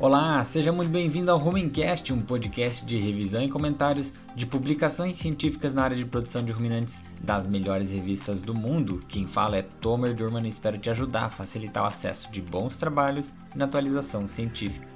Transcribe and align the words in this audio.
Olá, 0.00 0.44
seja 0.44 0.70
muito 0.70 0.92
bem-vindo 0.92 1.28
ao 1.28 1.38
Rumencast, 1.38 2.12
um 2.12 2.20
podcast 2.20 2.86
de 2.86 3.00
revisão 3.00 3.42
e 3.42 3.48
comentários 3.48 4.14
de 4.32 4.46
publicações 4.46 5.16
científicas 5.16 5.74
na 5.74 5.82
área 5.82 5.96
de 5.96 6.04
produção 6.04 6.44
de 6.44 6.52
ruminantes 6.52 7.02
das 7.20 7.48
melhores 7.48 7.90
revistas 7.90 8.40
do 8.40 8.54
mundo. 8.54 9.02
Quem 9.08 9.26
fala 9.26 9.56
é 9.56 9.62
Tomer 9.62 10.14
Durman 10.14 10.46
e 10.46 10.50
espero 10.50 10.78
te 10.78 10.88
ajudar 10.88 11.24
a 11.24 11.30
facilitar 11.30 11.82
o 11.82 11.86
acesso 11.88 12.30
de 12.30 12.40
bons 12.40 12.76
trabalhos 12.76 13.34
na 13.56 13.64
atualização 13.64 14.28
científica. 14.28 14.86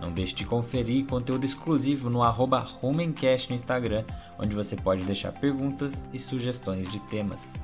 Não 0.00 0.10
deixe 0.10 0.34
de 0.34 0.44
conferir 0.44 1.06
conteúdo 1.06 1.44
exclusivo 1.44 2.10
no 2.10 2.24
arroba 2.24 2.58
Rumencast 2.58 3.50
no 3.50 3.54
Instagram, 3.54 4.02
onde 4.36 4.56
você 4.56 4.74
pode 4.74 5.04
deixar 5.04 5.30
perguntas 5.30 6.04
e 6.12 6.18
sugestões 6.18 6.90
de 6.90 6.98
temas. 7.02 7.54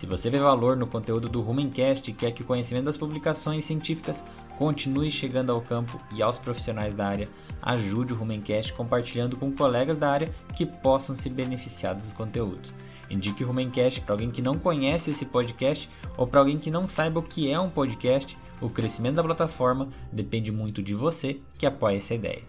Se 0.00 0.06
você 0.06 0.30
vê 0.30 0.38
valor 0.38 0.76
no 0.76 0.86
conteúdo 0.86 1.28
do 1.28 1.42
Rumencast 1.42 2.08
e 2.08 2.14
quer 2.14 2.30
que 2.30 2.42
o 2.42 2.46
conhecimento 2.46 2.84
das 2.84 2.96
publicações 2.96 3.64
científicas 3.64 4.24
continue 4.60 5.10
chegando 5.10 5.50
ao 5.50 5.62
campo 5.62 5.98
e 6.12 6.22
aos 6.22 6.36
profissionais 6.36 6.94
da 6.94 7.06
área, 7.06 7.26
ajude 7.62 8.12
o 8.12 8.16
Rumencast 8.16 8.74
compartilhando 8.74 9.34
com 9.34 9.50
colegas 9.50 9.96
da 9.96 10.10
área 10.10 10.34
que 10.54 10.66
possam 10.66 11.16
se 11.16 11.30
beneficiar 11.30 11.94
dos 11.94 12.12
conteúdos. 12.12 12.70
Indique 13.08 13.42
o 13.42 13.46
Rumencast 13.46 14.02
para 14.02 14.12
alguém 14.12 14.30
que 14.30 14.42
não 14.42 14.58
conhece 14.58 15.12
esse 15.12 15.24
podcast 15.24 15.88
ou 16.14 16.26
para 16.26 16.40
alguém 16.40 16.58
que 16.58 16.70
não 16.70 16.86
saiba 16.86 17.20
o 17.20 17.22
que 17.22 17.50
é 17.50 17.58
um 17.58 17.70
podcast. 17.70 18.36
O 18.60 18.68
crescimento 18.68 19.14
da 19.14 19.24
plataforma 19.24 19.88
depende 20.12 20.52
muito 20.52 20.82
de 20.82 20.94
você 20.94 21.40
que 21.56 21.64
apoia 21.64 21.96
essa 21.96 22.12
ideia. 22.12 22.42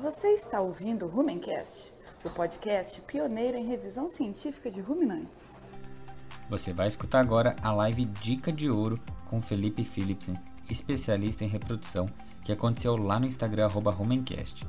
Você 0.00 0.28
está 0.28 0.60
ouvindo 0.60 1.06
o 1.06 1.08
Rumencast, 1.08 1.92
o 2.24 2.30
podcast 2.30 3.00
pioneiro 3.00 3.56
em 3.56 3.66
revisão 3.66 4.06
científica 4.06 4.70
de 4.70 4.80
ruminantes. 4.80 5.61
Você 6.52 6.70
vai 6.70 6.86
escutar 6.86 7.20
agora 7.20 7.56
a 7.62 7.72
live 7.72 8.04
Dica 8.04 8.52
de 8.52 8.68
Ouro 8.68 9.00
com 9.24 9.40
Felipe 9.40 9.84
Philipsen, 9.84 10.34
especialista 10.68 11.42
em 11.42 11.48
reprodução, 11.48 12.04
que 12.44 12.52
aconteceu 12.52 12.94
lá 12.94 13.18
no 13.18 13.24
Instagram 13.24 13.68
Rumencast. 13.68 14.66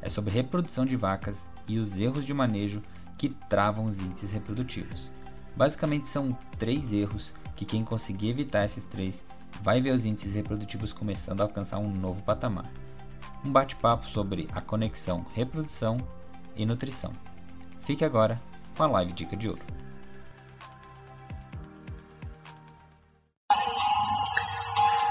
É 0.00 0.08
sobre 0.08 0.32
reprodução 0.32 0.86
de 0.86 0.96
vacas 0.96 1.46
e 1.68 1.76
os 1.76 2.00
erros 2.00 2.24
de 2.24 2.32
manejo 2.32 2.80
que 3.18 3.28
travam 3.28 3.84
os 3.84 4.00
índices 4.00 4.30
reprodutivos. 4.30 5.10
Basicamente 5.54 6.08
são 6.08 6.32
três 6.58 6.94
erros 6.94 7.34
que 7.54 7.66
quem 7.66 7.84
conseguir 7.84 8.30
evitar 8.30 8.64
esses 8.64 8.86
três 8.86 9.22
vai 9.62 9.82
ver 9.82 9.90
os 9.90 10.06
índices 10.06 10.32
reprodutivos 10.32 10.94
começando 10.94 11.42
a 11.42 11.44
alcançar 11.44 11.76
um 11.76 11.92
novo 11.92 12.22
patamar. 12.22 12.72
Um 13.44 13.52
bate-papo 13.52 14.06
sobre 14.06 14.48
a 14.50 14.62
conexão 14.62 15.26
reprodução 15.34 15.98
e 16.56 16.64
nutrição. 16.64 17.12
Fique 17.82 18.02
agora 18.02 18.40
com 18.74 18.82
a 18.82 18.86
live 18.86 19.12
Dica 19.12 19.36
de 19.36 19.50
Ouro. 19.50 19.87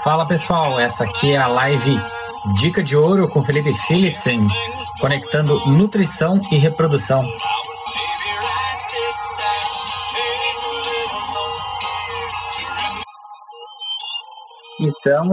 Fala 0.04 0.26
pessoal, 0.26 0.78
essa 0.78 1.04
aqui 1.04 1.32
é 1.32 1.36
a 1.36 1.48
live 1.48 1.96
Dica 2.60 2.82
de 2.84 2.96
Ouro 2.96 3.28
com 3.28 3.44
Felipe 3.44 3.74
Philipsen, 3.74 4.46
conectando 5.00 5.58
nutrição 5.66 6.40
e 6.52 6.56
reprodução. 6.56 7.28
Então, 14.80 15.28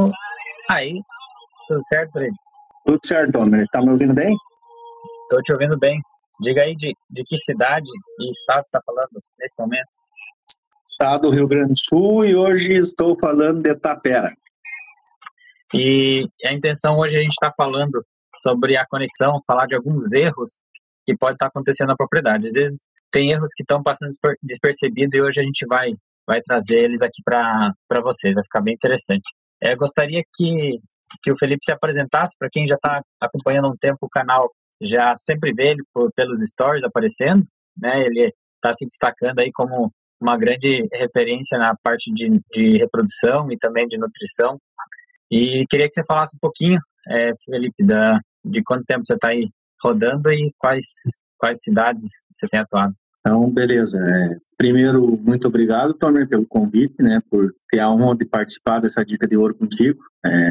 aí, 0.69 0.99
tudo 1.67 1.83
certo, 1.83 2.13
Felipe? 2.13 2.35
Tudo 2.85 2.99
certo, 3.05 3.37
Homer. 3.37 3.67
Tá 3.71 3.81
me 3.81 3.91
ouvindo 3.91 4.13
bem? 4.15 4.35
Estou 5.23 5.43
te 5.43 5.53
ouvindo 5.53 5.77
bem. 5.77 6.01
Diga 6.41 6.63
aí 6.63 6.73
de, 6.73 6.91
de 7.11 7.23
que 7.23 7.37
cidade 7.37 7.85
e 8.19 8.29
estado 8.29 8.63
está 8.63 8.81
falando 8.83 9.09
nesse 9.39 9.61
momento? 9.61 9.89
Estado 10.87 11.21
do 11.21 11.29
Rio 11.29 11.47
Grande 11.47 11.73
do 11.73 11.79
Sul 11.79 12.25
e 12.25 12.35
hoje 12.35 12.73
estou 12.73 13.17
falando 13.17 13.61
de 13.61 13.75
Tapera. 13.75 14.33
E 15.73 16.25
a 16.45 16.53
intenção 16.53 16.97
hoje 16.97 17.17
a 17.17 17.21
gente 17.21 17.31
está 17.31 17.51
falando 17.55 18.03
sobre 18.37 18.77
a 18.77 18.85
conexão, 18.85 19.39
falar 19.47 19.65
de 19.65 19.75
alguns 19.75 20.11
erros 20.13 20.61
que 21.05 21.15
pode 21.15 21.35
estar 21.35 21.45
tá 21.45 21.49
acontecendo 21.49 21.89
na 21.89 21.95
propriedade. 21.95 22.47
Às 22.47 22.53
vezes 22.53 22.83
tem 23.11 23.31
erros 23.31 23.51
que 23.55 23.63
estão 23.63 23.81
passando 23.81 24.11
despercebidos 24.43 25.17
e 25.17 25.21
hoje 25.21 25.39
a 25.39 25.43
gente 25.43 25.65
vai 25.67 25.93
vai 26.27 26.41
trazer 26.41 26.79
eles 26.79 27.01
aqui 27.01 27.21
para 27.23 28.01
vocês, 28.01 28.33
vai 28.33 28.43
ficar 28.43 28.61
bem 28.61 28.73
interessante. 28.73 29.31
É, 29.61 29.75
gostaria 29.75 30.23
que, 30.33 30.79
que 31.21 31.31
o 31.31 31.37
Felipe 31.37 31.63
se 31.63 31.71
apresentasse 31.71 32.35
para 32.37 32.49
quem 32.51 32.67
já 32.67 32.75
está 32.75 33.01
acompanhando 33.21 33.69
um 33.69 33.77
tempo 33.77 33.99
o 34.01 34.09
canal, 34.09 34.51
já 34.81 35.15
sempre 35.15 35.53
vê 35.53 35.71
ele 35.71 35.83
por, 35.93 36.11
pelos 36.15 36.39
stories 36.39 36.83
aparecendo, 36.83 37.43
né? 37.77 38.01
Ele 38.01 38.33
está 38.55 38.73
se 38.73 38.85
destacando 38.85 39.39
aí 39.39 39.51
como 39.53 39.91
uma 40.19 40.37
grande 40.37 40.87
referência 40.93 41.57
na 41.57 41.75
parte 41.83 42.11
de, 42.11 42.27
de 42.51 42.77
reprodução 42.77 43.51
e 43.51 43.57
também 43.57 43.87
de 43.87 43.97
nutrição 43.97 44.57
e 45.31 45.65
queria 45.69 45.87
que 45.87 45.93
você 45.93 46.03
falasse 46.05 46.35
um 46.35 46.39
pouquinho, 46.39 46.79
é, 47.09 47.33
Felipe, 47.43 47.83
da, 47.85 48.19
de 48.43 48.63
quanto 48.63 48.85
tempo 48.85 49.05
você 49.05 49.13
está 49.13 49.29
aí 49.29 49.49
rodando 49.81 50.31
e 50.31 50.53
quais, 50.57 50.85
quais 51.37 51.61
cidades 51.61 52.23
você 52.31 52.47
tem 52.47 52.59
atuado. 52.59 52.93
Então, 53.19 53.49
beleza. 53.49 53.97
É, 53.97 54.35
primeiro, 54.57 55.17
muito 55.17 55.47
obrigado, 55.47 55.95
Tomer, 55.95 56.27
pelo 56.29 56.45
convite, 56.45 57.01
né, 57.01 57.19
por 57.29 57.49
ter 57.69 57.79
a 57.79 57.89
honra 57.89 58.17
de 58.17 58.25
participar 58.25 58.79
dessa 58.79 59.03
dica 59.03 59.27
de 59.27 59.35
ouro 59.35 59.55
contigo. 59.55 59.99
É, 60.23 60.49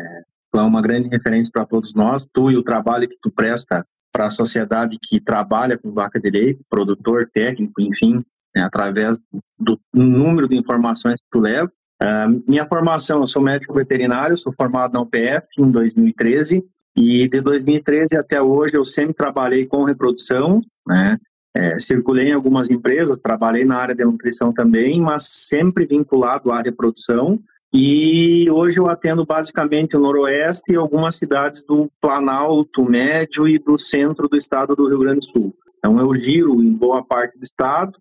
tu 0.50 0.58
é 0.58 0.62
uma 0.62 0.82
grande 0.82 1.08
referência 1.08 1.52
para 1.52 1.66
todos 1.66 1.94
nós, 1.94 2.26
tu 2.32 2.50
e 2.50 2.56
o 2.56 2.64
trabalho 2.64 3.08
que 3.08 3.18
tu 3.22 3.30
presta 3.30 3.84
para 4.12 4.26
a 4.26 4.30
sociedade 4.30 4.98
que 5.02 5.20
trabalha 5.20 5.78
com 5.78 5.92
vaca 5.92 6.20
de 6.20 6.30
leite, 6.30 6.64
produtor, 6.68 7.28
técnico, 7.32 7.80
enfim, 7.80 8.22
né, 8.54 8.62
através 8.62 9.18
do 9.58 9.78
número 9.92 10.48
de 10.48 10.56
informações 10.56 11.20
que 11.20 11.26
tu 11.30 11.40
leva. 11.40 11.70
Uh, 12.02 12.42
minha 12.48 12.66
formação, 12.66 13.20
eu 13.20 13.26
sou 13.26 13.42
médico 13.42 13.74
veterinário, 13.74 14.36
sou 14.36 14.52
formado 14.52 14.92
na 14.92 15.00
UPF 15.00 15.46
em 15.58 15.70
2013 15.70 16.62
e 16.96 17.28
de 17.28 17.40
2013 17.40 18.16
até 18.16 18.40
hoje 18.40 18.76
eu 18.76 18.84
sempre 18.84 19.14
trabalhei 19.14 19.66
com 19.66 19.84
reprodução, 19.84 20.60
né? 20.86 21.16
É, 21.56 21.78
circulei 21.78 22.30
em 22.30 22.32
algumas 22.32 22.68
empresas, 22.68 23.20
trabalhei 23.20 23.64
na 23.64 23.76
área 23.76 23.94
de 23.94 24.04
nutrição 24.04 24.52
também, 24.52 25.00
mas 25.00 25.28
sempre 25.46 25.86
vinculado 25.86 26.50
à 26.50 26.60
reprodução. 26.60 27.38
E 27.72 28.50
hoje 28.50 28.78
eu 28.78 28.88
atendo 28.88 29.24
basicamente 29.24 29.96
o 29.96 30.00
Noroeste 30.00 30.72
e 30.72 30.76
algumas 30.76 31.16
cidades 31.16 31.64
do 31.64 31.88
Planalto 32.00 32.84
Médio 32.84 33.48
e 33.48 33.58
do 33.58 33.78
centro 33.78 34.28
do 34.28 34.36
estado 34.36 34.74
do 34.74 34.88
Rio 34.88 34.98
Grande 34.98 35.20
do 35.20 35.26
Sul. 35.26 35.54
Então 35.78 35.98
eu 36.00 36.12
giro 36.14 36.60
em 36.60 36.72
boa 36.72 37.04
parte 37.04 37.38
do 37.38 37.44
estado, 37.44 37.92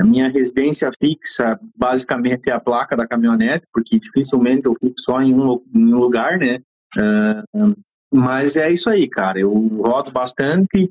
a 0.00 0.04
minha 0.04 0.28
residência 0.28 0.90
fixa, 0.98 1.58
basicamente, 1.78 2.50
é 2.50 2.52
a 2.52 2.60
placa 2.60 2.96
da 2.96 3.06
caminhonete, 3.06 3.66
porque 3.72 3.98
dificilmente 3.98 4.66
eu 4.66 4.74
fico 4.74 4.94
só 4.98 5.20
em 5.22 5.34
um, 5.34 5.60
em 5.74 5.94
um 5.94 5.98
lugar, 5.98 6.38
né? 6.38 6.58
Uh, 6.96 7.74
mas 8.12 8.56
é 8.56 8.70
isso 8.70 8.90
aí, 8.90 9.08
cara. 9.08 9.38
Eu 9.38 9.52
rodo 9.52 10.10
bastante. 10.10 10.88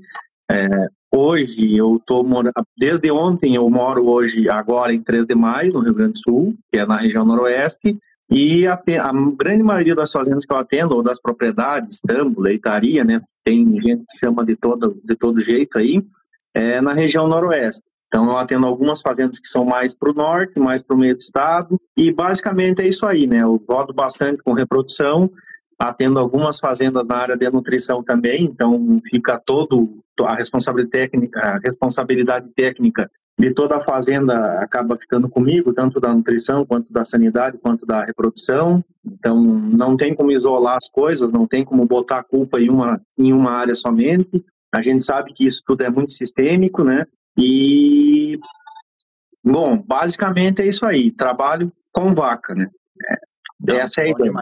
É, 0.49 0.87
hoje 1.13 1.75
eu 1.75 2.01
tô 2.05 2.23
morando, 2.23 2.53
desde 2.77 3.11
ontem 3.11 3.55
eu 3.55 3.69
moro 3.69 4.07
hoje, 4.07 4.49
agora 4.49 4.93
em 4.93 5.03
3 5.03 5.27
de 5.27 5.35
maio, 5.35 5.73
no 5.73 5.81
Rio 5.81 5.93
Grande 5.93 6.13
do 6.13 6.19
Sul, 6.19 6.53
que 6.71 6.79
é 6.79 6.85
na 6.85 6.97
região 6.97 7.25
noroeste. 7.25 7.95
E 8.31 8.65
a, 8.67 8.73
a, 8.73 9.11
grande 9.35 9.63
maioria 9.63 9.95
das 9.95 10.11
fazendas 10.11 10.45
que 10.45 10.53
eu 10.53 10.57
atendo, 10.57 10.95
ou 10.95 11.03
das 11.03 11.19
propriedades, 11.19 11.99
tambo, 11.99 12.41
leitaria, 12.41 13.03
né? 13.03 13.21
Tem 13.43 13.65
gente 13.81 14.03
que 14.05 14.19
chama 14.19 14.45
de 14.45 14.55
todo, 14.55 14.93
de 15.03 15.15
todo 15.15 15.41
jeito 15.41 15.77
aí, 15.77 16.01
é 16.53 16.79
na 16.79 16.93
região 16.93 17.27
noroeste. 17.27 17.98
Então, 18.09 18.25
eu 18.25 18.37
atendo 18.37 18.65
algumas 18.65 19.01
fazendas 19.01 19.39
que 19.39 19.47
são 19.47 19.63
mais 19.63 19.95
para 19.95 20.09
o 20.09 20.15
norte, 20.15 20.59
mais 20.59 20.81
para 20.83 20.95
o 20.95 20.99
meio 20.99 21.15
do 21.15 21.21
estado, 21.21 21.79
e 21.95 22.11
basicamente 22.11 22.81
é 22.81 22.87
isso 22.87 23.05
aí, 23.05 23.27
né? 23.27 23.43
Eu 23.43 23.63
rodo 23.69 23.93
bastante 23.93 24.41
com 24.41 24.53
reprodução, 24.53 25.29
atendo 25.77 26.17
algumas 26.17 26.59
fazendas 26.59 27.07
na 27.07 27.17
área 27.17 27.37
de 27.37 27.49
nutrição 27.51 28.03
também, 28.03 28.45
então 28.45 28.99
fica 29.09 29.39
todo 29.45 30.01
a 30.21 30.35
responsabilidade 30.35 30.91
técnica, 30.91 31.39
a 31.39 31.57
responsabilidade 31.59 32.49
técnica 32.53 33.09
de 33.37 33.53
toda 33.53 33.77
a 33.77 33.81
fazenda 33.81 34.59
acaba 34.59 34.97
ficando 34.97 35.29
comigo, 35.29 35.73
tanto 35.73 35.99
da 36.01 36.13
nutrição, 36.13 36.65
quanto 36.65 36.91
da 36.91 37.05
sanidade, 37.05 37.57
quanto 37.57 37.85
da 37.85 38.03
reprodução. 38.03 38.83
Então, 39.05 39.41
não 39.41 39.95
tem 39.95 40.13
como 40.13 40.31
isolar 40.31 40.75
as 40.75 40.89
coisas, 40.89 41.31
não 41.31 41.47
tem 41.47 41.63
como 41.63 41.85
botar 41.85 42.19
a 42.19 42.23
culpa 42.23 42.59
em 42.59 42.69
uma, 42.69 42.99
em 43.17 43.31
uma 43.31 43.51
área 43.51 43.73
somente. 43.73 44.43
A 44.73 44.81
gente 44.81 45.05
sabe 45.05 45.31
que 45.31 45.45
isso 45.45 45.63
tudo 45.65 45.83
é 45.83 45.89
muito 45.89 46.11
sistêmico, 46.11 46.83
né? 46.83 47.05
E, 47.37 48.37
bom, 49.43 49.77
basicamente 49.77 50.61
é 50.61 50.67
isso 50.67 50.85
aí. 50.85 51.11
Trabalho 51.11 51.67
com 51.93 52.13
vaca, 52.13 52.53
né? 52.53 52.67
É, 53.67 53.75
essa 53.77 54.01
é 54.01 54.05
a 54.05 54.09
ideia. 54.09 54.33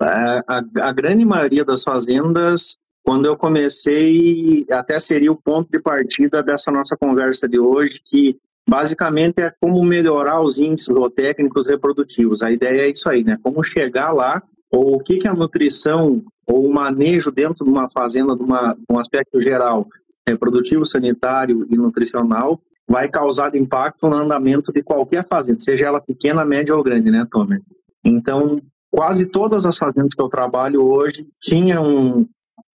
A, 0.00 0.42
a, 0.48 0.88
a 0.88 0.92
grande 0.92 1.24
maioria 1.24 1.64
das 1.64 1.82
fazendas, 1.82 2.78
quando 3.02 3.26
eu 3.26 3.36
comecei, 3.36 4.66
até 4.70 4.98
seria 4.98 5.30
o 5.32 5.36
ponto 5.36 5.70
de 5.70 5.80
partida 5.80 6.42
dessa 6.42 6.70
nossa 6.70 6.96
conversa 6.96 7.48
de 7.48 7.58
hoje, 7.58 8.00
que 8.04 8.38
basicamente 8.68 9.42
é 9.42 9.52
como 9.60 9.82
melhorar 9.84 10.40
os 10.40 10.58
índices 10.58 10.88
técnicos 11.14 11.66
reprodutivos. 11.66 12.42
A 12.42 12.50
ideia 12.50 12.82
é 12.82 12.90
isso 12.90 13.08
aí, 13.08 13.24
né? 13.24 13.36
Como 13.42 13.62
chegar 13.62 14.12
lá, 14.12 14.42
ou 14.70 14.96
o 14.96 15.00
que, 15.00 15.18
que 15.18 15.28
a 15.28 15.34
nutrição 15.34 16.22
ou 16.46 16.66
o 16.66 16.72
manejo 16.72 17.30
dentro 17.30 17.64
de 17.64 17.70
uma 17.70 17.88
fazenda, 17.88 18.34
de, 18.34 18.42
uma, 18.42 18.74
de 18.74 18.84
um 18.88 18.98
aspecto 18.98 19.40
geral, 19.40 19.86
reprodutivo, 20.30 20.84
sanitário 20.86 21.66
e 21.70 21.76
nutricional 21.76 22.60
vai 22.88 23.08
causar 23.08 23.54
impacto 23.54 24.08
no 24.08 24.16
andamento 24.16 24.72
de 24.72 24.82
qualquer 24.82 25.24
fazenda, 25.24 25.60
seja 25.60 25.86
ela 25.86 26.00
pequena, 26.00 26.44
média 26.44 26.74
ou 26.74 26.82
grande, 26.82 27.10
né, 27.10 27.24
Tomer? 27.30 27.60
Então, 28.04 28.60
quase 28.90 29.30
todas 29.30 29.64
as 29.64 29.78
fazendas 29.78 30.12
que 30.14 30.20
eu 30.20 30.28
trabalho 30.28 30.82
hoje 30.82 31.24
tinham 31.40 32.26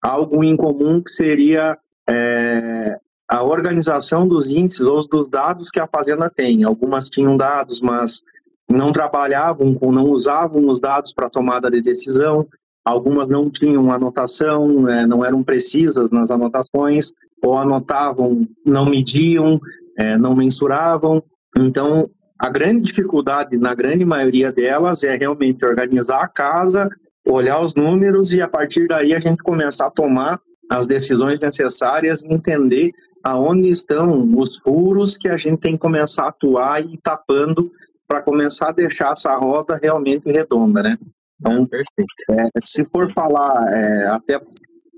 algo 0.04 0.44
em 0.44 0.56
comum 0.56 1.02
que 1.02 1.10
seria 1.10 1.76
é, 2.08 2.98
a 3.28 3.42
organização 3.42 4.28
dos 4.28 4.50
índices 4.50 4.82
ou 4.82 5.08
dos 5.08 5.30
dados 5.30 5.72
que 5.72 5.80
a 5.80 5.88
fazenda 5.88 6.30
tem. 6.30 6.64
Algumas 6.64 7.10
tinham 7.10 7.36
dados, 7.36 7.82
mas 7.82 8.22
não 8.70 8.92
trabalhavam 8.92 9.78
não 9.82 10.06
usavam 10.06 10.68
os 10.68 10.80
dados 10.80 11.14
para 11.14 11.30
tomada 11.30 11.72
de 11.72 11.82
decisão. 11.82 12.46
Algumas 12.86 13.30
não 13.30 13.50
tinham 13.50 13.92
anotação, 13.92 14.88
é, 14.90 15.08
não 15.08 15.24
eram 15.24 15.42
precisas 15.42 16.12
nas 16.12 16.30
anotações, 16.30 17.14
ou 17.44 17.58
anotavam, 17.58 18.48
não 18.66 18.86
mediam, 18.86 19.60
é, 19.98 20.18
não 20.18 20.36
mensuravam. 20.36 21.22
Então, 21.58 22.08
a 22.40 22.50
grande 22.50 22.82
dificuldade, 22.82 23.58
na 23.58 23.76
grande 23.76 24.06
maioria 24.06 24.52
delas, 24.52 25.04
é 25.04 25.16
realmente 25.16 25.66
organizar 25.66 26.24
a 26.24 26.28
casa, 26.28 26.90
olhar 27.28 27.62
os 27.62 27.76
números 27.76 28.34
e, 28.34 28.42
a 28.42 28.48
partir 28.48 28.88
daí, 28.88 29.14
a 29.14 29.20
gente 29.20 29.44
começar 29.44 29.88
a 29.88 29.92
tomar 29.92 30.40
as 30.70 30.88
decisões 30.88 31.42
necessárias 31.42 32.24
e 32.24 32.34
entender 32.34 32.92
aonde 33.24 33.70
estão 33.70 34.38
os 34.38 34.58
furos 34.58 35.18
que 35.18 35.30
a 35.30 35.38
gente 35.38 35.60
tem 35.60 35.74
que 35.74 35.80
começar 35.80 36.24
a 36.26 36.30
atuar 36.30 36.84
e 36.84 36.96
ir 36.96 37.00
tapando 37.02 37.72
para 38.08 38.22
começar 38.22 38.70
a 38.70 38.74
deixar 38.74 39.14
essa 39.14 39.34
roda 39.36 39.80
realmente 39.82 40.30
redonda, 40.30 40.84
né? 40.84 40.98
Então, 41.40 41.68
é, 41.72 42.48
se 42.64 42.86
for 42.86 43.12
falar, 43.12 43.72
é, 43.74 44.08
até 44.08 44.40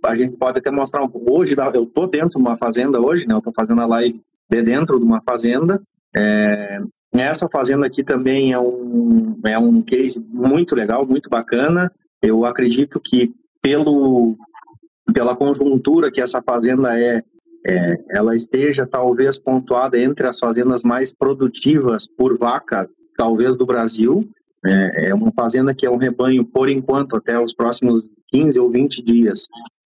a 0.06 0.16
gente 0.16 0.38
pode 0.38 0.60
até 0.60 0.72
mostrar 0.72 1.04
um 1.04 1.10
pouco. 1.10 1.40
Hoje, 1.40 1.56
eu 1.74 1.84
estou 1.84 2.08
dentro 2.08 2.30
de 2.30 2.38
uma 2.38 2.58
fazenda 2.58 3.00
hoje, 3.00 3.28
né? 3.28 3.34
Eu 3.34 3.40
estou 3.40 3.54
fazendo 3.54 3.82
a 3.82 3.86
live 3.86 4.20
de 4.50 4.62
dentro 4.62 5.00
de 5.00 5.06
uma 5.06 5.22
fazenda. 5.22 5.80
É, 6.16 6.80
essa 7.14 7.50
fazenda 7.50 7.86
aqui 7.86 8.04
também 8.04 8.54
é 8.54 8.60
um, 8.60 9.40
é 9.46 9.58
um 9.58 9.82
case 9.82 10.20
muito 10.34 10.76
legal, 10.76 11.06
muito 11.06 11.30
bacana. 11.30 11.90
Eu 12.22 12.46
acredito 12.46 13.00
que 13.00 13.34
pelo, 13.62 14.36
pela 15.14 15.36
conjuntura 15.36 16.12
que 16.12 16.22
essa 16.22 16.42
fazenda 16.42 16.98
é, 17.00 17.22
é, 17.66 17.96
ela 18.12 18.36
esteja 18.36 18.86
talvez 18.86 19.40
pontuada 19.40 19.98
entre 19.98 20.28
as 20.28 20.40
fazendas 20.40 20.84
mais 20.84 21.14
produtivas 21.14 22.08
por 22.08 22.38
vaca, 22.38 22.88
talvez 23.18 23.58
do 23.58 23.66
Brasil. 23.66 24.24
É, 24.66 25.10
é 25.10 25.14
uma 25.14 25.32
fazenda 25.32 25.74
que 25.74 25.86
é 25.86 25.90
um 25.90 25.98
rebanho, 25.98 26.46
por 26.46 26.70
enquanto, 26.70 27.16
até 27.16 27.40
os 27.40 27.54
próximos 27.54 28.10
15 28.30 28.60
ou 28.60 28.70
20 28.70 29.04
dias, 29.04 29.48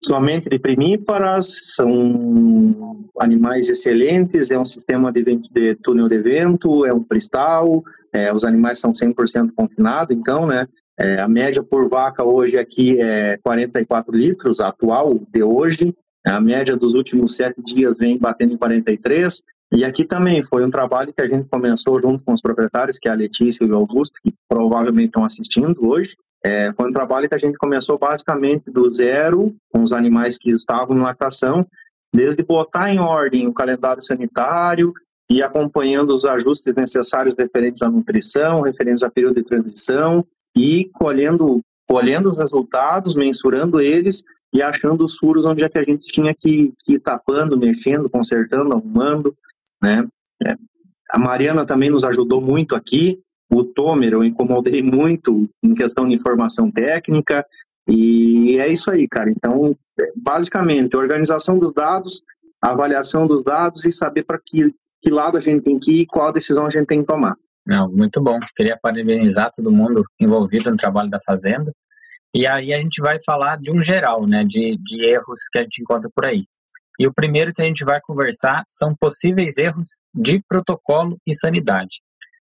somente 0.02 0.48
de 0.48 0.58
primíparas, 0.58 1.74
são 1.74 3.06
animais 3.18 3.68
excelentes, 3.68 4.50
é 4.50 4.58
um 4.58 4.64
sistema 4.64 5.12
de, 5.12 5.22
vento, 5.22 5.52
de 5.52 5.74
túnel 5.76 6.08
de 6.08 6.18
vento, 6.18 6.86
é 6.86 6.92
um 6.92 7.02
cristal, 7.02 7.82
é, 8.12 8.32
os 8.32 8.44
animais 8.44 8.78
são 8.78 8.92
100% 8.92 9.50
confinados, 9.56 10.16
então, 10.16 10.46
né, 10.46 10.66
é, 10.98 11.20
a 11.20 11.28
média 11.28 11.62
por 11.62 11.88
vaca 11.88 12.24
hoje 12.24 12.58
aqui 12.58 13.00
é 13.00 13.38
44 13.42 14.14
litros, 14.16 14.60
atual 14.60 15.20
de 15.32 15.42
hoje, 15.42 15.94
a 16.24 16.40
média 16.40 16.76
dos 16.76 16.94
últimos 16.94 17.36
sete 17.36 17.62
dias 17.62 17.98
vem 17.98 18.18
batendo 18.18 18.54
em 18.54 18.56
43, 18.56 19.42
e 19.72 19.84
aqui 19.84 20.04
também 20.04 20.42
foi 20.42 20.64
um 20.64 20.70
trabalho 20.70 21.12
que 21.12 21.20
a 21.20 21.28
gente 21.28 21.48
começou 21.48 22.00
junto 22.00 22.24
com 22.24 22.32
os 22.32 22.40
proprietários, 22.40 22.98
que 22.98 23.08
é 23.08 23.12
a 23.12 23.14
Letícia 23.14 23.64
e 23.64 23.70
o 23.70 23.76
Augusto, 23.76 24.18
que 24.22 24.32
provavelmente 24.48 25.06
estão 25.06 25.24
assistindo 25.24 25.74
hoje. 25.82 26.16
É, 26.44 26.72
foi 26.74 26.88
um 26.88 26.92
trabalho 26.92 27.28
que 27.28 27.34
a 27.34 27.38
gente 27.38 27.56
começou 27.56 27.98
basicamente 27.98 28.70
do 28.70 28.90
zero, 28.92 29.54
com 29.70 29.82
os 29.82 29.92
animais 29.92 30.38
que 30.38 30.50
estavam 30.50 30.96
em 30.96 31.00
lactação, 31.00 31.66
desde 32.14 32.42
botar 32.42 32.92
em 32.92 32.98
ordem 32.98 33.46
o 33.48 33.54
calendário 33.54 34.02
sanitário 34.02 34.92
e 35.30 35.42
acompanhando 35.42 36.16
os 36.16 36.24
ajustes 36.24 36.76
necessários 36.76 37.34
referentes 37.36 37.82
à 37.82 37.90
nutrição, 37.90 38.62
referentes 38.62 39.02
a 39.02 39.10
período 39.10 39.36
de 39.36 39.42
transição 39.42 40.24
e 40.56 40.88
colhendo, 40.94 41.60
colhendo 41.86 42.28
os 42.28 42.38
resultados, 42.38 43.14
mensurando 43.14 43.80
eles 43.80 44.22
e 44.54 44.62
achando 44.62 45.04
os 45.04 45.18
furos 45.18 45.44
onde 45.44 45.64
é 45.64 45.68
que 45.68 45.78
a 45.78 45.84
gente 45.84 46.06
tinha 46.06 46.34
que, 46.34 46.72
que 46.84 46.94
ir 46.94 47.00
tapando, 47.00 47.58
mexendo, 47.58 48.08
consertando, 48.08 48.72
arrumando 48.72 49.34
né? 49.82 50.04
É. 50.46 50.54
A 51.10 51.18
Mariana 51.18 51.64
também 51.64 51.90
nos 51.90 52.04
ajudou 52.04 52.40
muito 52.40 52.74
aqui. 52.74 53.18
O 53.50 53.64
Tomer 53.64 54.12
eu 54.12 54.24
incomodei 54.24 54.82
muito 54.82 55.48
em 55.62 55.74
questão 55.74 56.06
de 56.06 56.14
informação 56.14 56.70
técnica. 56.70 57.44
E 57.86 58.58
é 58.58 58.68
isso 58.68 58.90
aí, 58.90 59.08
cara. 59.08 59.30
Então, 59.30 59.74
basicamente, 60.22 60.96
organização 60.96 61.58
dos 61.58 61.72
dados, 61.72 62.22
avaliação 62.60 63.26
dos 63.26 63.42
dados 63.42 63.86
e 63.86 63.92
saber 63.92 64.24
para 64.24 64.38
que, 64.38 64.72
que 65.02 65.10
lado 65.10 65.38
a 65.38 65.40
gente 65.40 65.64
tem 65.64 65.78
que 65.78 65.92
ir 65.92 66.00
e 66.02 66.06
qual 66.06 66.32
decisão 66.32 66.66
a 66.66 66.70
gente 66.70 66.86
tem 66.86 67.00
que 67.00 67.06
tomar. 67.06 67.34
Não, 67.66 67.90
muito 67.90 68.20
bom. 68.22 68.38
Queria 68.56 68.78
parabenizar 68.80 69.50
todo 69.54 69.70
mundo 69.70 70.04
envolvido 70.20 70.70
no 70.70 70.76
trabalho 70.76 71.10
da 71.10 71.20
Fazenda. 71.20 71.72
E 72.34 72.46
aí 72.46 72.74
a 72.74 72.78
gente 72.78 73.00
vai 73.00 73.18
falar 73.24 73.58
de 73.58 73.70
um 73.70 73.82
geral, 73.82 74.26
né, 74.26 74.44
de, 74.44 74.78
de 74.82 75.04
erros 75.04 75.40
que 75.50 75.58
a 75.58 75.62
gente 75.62 75.80
encontra 75.80 76.10
por 76.14 76.26
aí. 76.26 76.44
E 76.98 77.06
o 77.06 77.12
primeiro 77.12 77.52
que 77.54 77.62
a 77.62 77.64
gente 77.64 77.84
vai 77.84 78.00
conversar 78.00 78.64
são 78.68 78.94
possíveis 78.94 79.56
erros 79.56 79.98
de 80.14 80.42
protocolo 80.48 81.16
e 81.26 81.34
sanidade. 81.34 82.00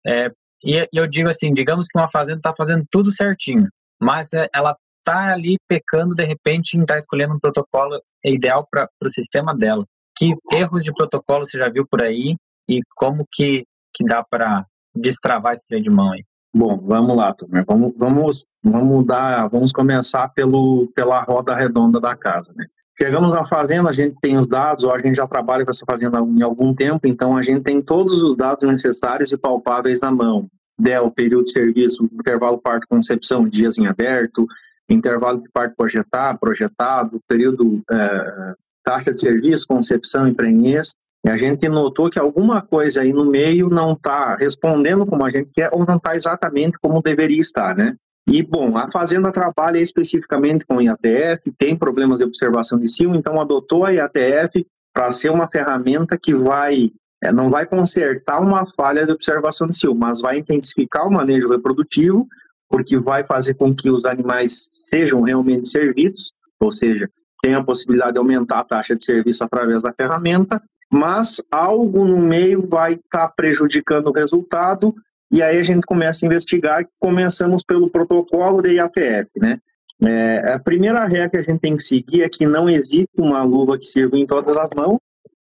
É, 0.05 0.29
e 0.63 0.87
eu 0.93 1.07
digo 1.07 1.29
assim, 1.29 1.53
digamos 1.53 1.87
que 1.87 1.97
uma 1.97 2.09
fazenda 2.09 2.39
está 2.39 2.53
fazendo 2.55 2.83
tudo 2.89 3.11
certinho, 3.11 3.67
mas 4.01 4.33
é, 4.33 4.45
ela 4.53 4.75
está 4.99 5.33
ali 5.33 5.57
pecando 5.67 6.13
de 6.13 6.25
repente 6.25 6.75
em 6.75 6.81
estar 6.81 6.95
tá 6.95 6.97
escolhendo 6.97 7.35
um 7.35 7.39
protocolo 7.39 8.01
ideal 8.25 8.67
para 8.69 8.89
o 9.03 9.09
sistema 9.09 9.55
dela. 9.55 9.85
Que 10.17 10.33
erros 10.51 10.83
de 10.83 10.91
protocolo 10.91 11.45
você 11.45 11.57
já 11.57 11.69
viu 11.69 11.85
por 11.89 12.03
aí 12.03 12.35
e 12.67 12.79
como 12.95 13.25
que, 13.31 13.63
que 13.93 14.03
dá 14.03 14.23
para 14.23 14.65
destravar 14.95 15.53
esse 15.53 15.65
freio 15.67 15.83
de 15.83 15.89
mão 15.89 16.11
aí? 16.11 16.23
Bom, 16.53 16.77
vamos 16.77 17.15
lá, 17.15 17.33
turma. 17.33 17.63
Vamos, 17.67 17.97
vamos, 17.97 18.45
vamos 18.63 19.05
dar, 19.05 19.47
vamos 19.47 19.71
começar 19.71 20.27
pelo, 20.33 20.91
pela 20.95 21.21
roda 21.21 21.55
redonda 21.55 21.99
da 21.99 22.15
casa, 22.15 22.51
né? 22.55 22.65
Chegamos 22.99 23.31
na 23.31 23.45
fazenda, 23.45 23.89
a 23.89 23.93
gente 23.93 24.15
tem 24.19 24.37
os 24.37 24.47
dados, 24.47 24.83
ou 24.83 24.91
a 24.91 24.97
gente 24.97 25.15
já 25.15 25.27
trabalha 25.27 25.63
com 25.63 25.69
essa 25.69 25.85
fazenda 25.85 26.19
em 26.19 26.41
algum 26.41 26.73
tempo, 26.73 27.05
então 27.05 27.37
a 27.37 27.43
gente 27.43 27.61
tem 27.61 27.79
todos 27.79 28.23
os 28.23 28.35
dados 28.35 28.63
necessários 28.63 29.31
e 29.31 29.37
palpáveis 29.37 30.01
na 30.01 30.11
mão. 30.11 30.47
DEL, 30.79 31.11
período 31.11 31.45
de 31.45 31.51
serviço, 31.51 32.09
intervalo 32.11 32.57
parto-concepção, 32.57 33.47
dias 33.47 33.77
em 33.77 33.85
aberto, 33.85 34.47
intervalo 34.89 35.41
de 35.41 35.49
parto 35.49 35.75
projetado, 35.75 36.39
projetado 36.39 37.21
período 37.27 37.83
é, 37.89 38.53
taxa 38.83 39.13
de 39.13 39.19
serviço, 39.19 39.67
concepção 39.67 40.27
e 40.27 40.33
prenhez. 40.33 40.95
E 41.23 41.29
a 41.29 41.37
gente 41.37 41.67
notou 41.67 42.09
que 42.09 42.19
alguma 42.19 42.61
coisa 42.61 43.01
aí 43.01 43.11
no 43.11 43.25
meio 43.25 43.69
não 43.69 43.93
está 43.93 44.35
respondendo 44.35 45.05
como 45.05 45.25
a 45.25 45.29
gente 45.29 45.51
quer 45.53 45.69
ou 45.71 45.85
não 45.85 45.97
está 45.97 46.15
exatamente 46.15 46.79
como 46.79 47.01
deveria 47.01 47.41
estar, 47.41 47.75
né? 47.75 47.95
E, 48.29 48.43
bom, 48.43 48.77
a 48.77 48.91
Fazenda 48.91 49.31
trabalha 49.31 49.79
especificamente 49.79 50.65
com 50.65 50.81
IATF, 50.81 51.49
tem 51.57 51.77
problemas 51.77 52.19
de 52.19 52.25
observação 52.25 52.77
de 52.77 52.89
cio, 52.89 53.15
então 53.15 53.39
adotou 53.39 53.85
a 53.85 53.91
IATF 53.91 54.65
para 54.93 55.09
ser 55.11 55.29
uma 55.29 55.47
ferramenta 55.47 56.17
que 56.17 56.33
vai, 56.35 56.89
é, 57.23 57.31
não 57.31 57.49
vai 57.49 57.65
consertar 57.65 58.41
uma 58.41 58.65
falha 58.65 59.05
de 59.05 59.13
observação 59.13 59.67
de 59.67 59.77
cio, 59.77 59.95
mas 59.95 60.19
vai 60.19 60.39
intensificar 60.39 61.07
o 61.07 61.11
manejo 61.11 61.47
reprodutivo, 61.47 62.27
porque 62.69 62.97
vai 62.97 63.23
fazer 63.23 63.53
com 63.53 63.73
que 63.73 63.89
os 63.89 64.03
animais 64.03 64.69
sejam 64.73 65.21
realmente 65.21 65.69
servidos, 65.69 66.31
ou 66.59 66.71
seja, 66.71 67.09
tem 67.41 67.53
a 67.53 67.63
possibilidade 67.63 68.13
de 68.13 68.19
aumentar 68.19 68.59
a 68.59 68.63
taxa 68.63 68.93
de 68.93 69.05
serviço 69.05 69.41
através 69.41 69.83
da 69.83 69.93
ferramenta, 69.93 70.61
mas 70.91 71.41
algo 71.49 72.03
no 72.03 72.19
meio 72.19 72.67
vai 72.67 72.93
estar 72.93 73.27
tá 73.27 73.29
prejudicando 73.29 74.07
o 74.07 74.13
resultado 74.13 74.93
e 75.31 75.41
aí 75.41 75.59
a 75.59 75.63
gente 75.63 75.85
começa 75.85 76.25
a 76.25 76.27
investigar, 76.27 76.85
começamos 76.99 77.63
pelo 77.63 77.89
protocolo 77.89 78.61
da 78.61 78.69
IATF, 78.69 79.29
né? 79.37 79.59
É, 80.03 80.53
a 80.53 80.59
primeira 80.59 81.05
regra 81.05 81.29
que 81.29 81.37
a 81.37 81.41
gente 81.41 81.59
tem 81.59 81.75
que 81.75 81.81
seguir 81.81 82.21
é 82.21 82.29
que 82.29 82.45
não 82.45 82.69
existe 82.69 83.19
uma 83.19 83.43
luva 83.43 83.77
que 83.77 83.85
sirva 83.85 84.17
em 84.17 84.27
todas 84.27 84.55
as 84.55 84.69
mãos, 84.75 84.99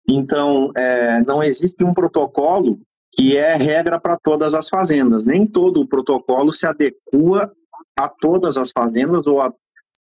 então 0.07 0.71
é, 0.75 1.21
não 1.25 1.43
existe 1.43 1.83
um 1.83 1.93
protocolo 1.93 2.77
que 3.11 3.35
é 3.35 3.55
regra 3.57 3.99
para 3.99 4.17
todas 4.17 4.55
as 4.55 4.69
fazendas. 4.69 5.25
Nem 5.25 5.45
todo 5.45 5.81
o 5.81 5.87
protocolo 5.87 6.53
se 6.53 6.65
adequa 6.65 7.51
a 7.97 8.07
todas 8.07 8.57
as 8.57 8.71
fazendas 8.71 9.27
ou 9.27 9.41
a, 9.41 9.51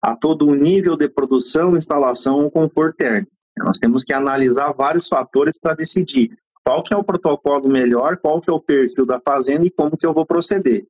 a 0.02 0.16
todo 0.16 0.46
o 0.46 0.54
nível 0.54 0.96
de 0.96 1.08
produção, 1.08 1.76
instalação 1.76 2.42
ou 2.42 2.50
conforto 2.50 2.96
térmico. 2.96 3.30
Nós 3.58 3.78
temos 3.78 4.04
que 4.04 4.12
analisar 4.12 4.72
vários 4.72 5.06
fatores 5.08 5.58
para 5.58 5.74
decidir 5.74 6.30
qual 6.64 6.83
que 6.83 6.93
é 6.93 6.97
o 6.97 7.05
protocolo 7.05 7.69
melhor, 7.69 8.17
qual 8.19 8.40
que 8.40 8.50
é 8.50 8.52
o 8.52 8.61
perfil 8.61 9.07
da 9.07 9.21
fazenda 9.21 9.67
e 9.67 9.71
como 9.71 9.97
que 9.97 10.07
eu 10.07 10.12
vou 10.12 10.26
proceder. 10.26 10.85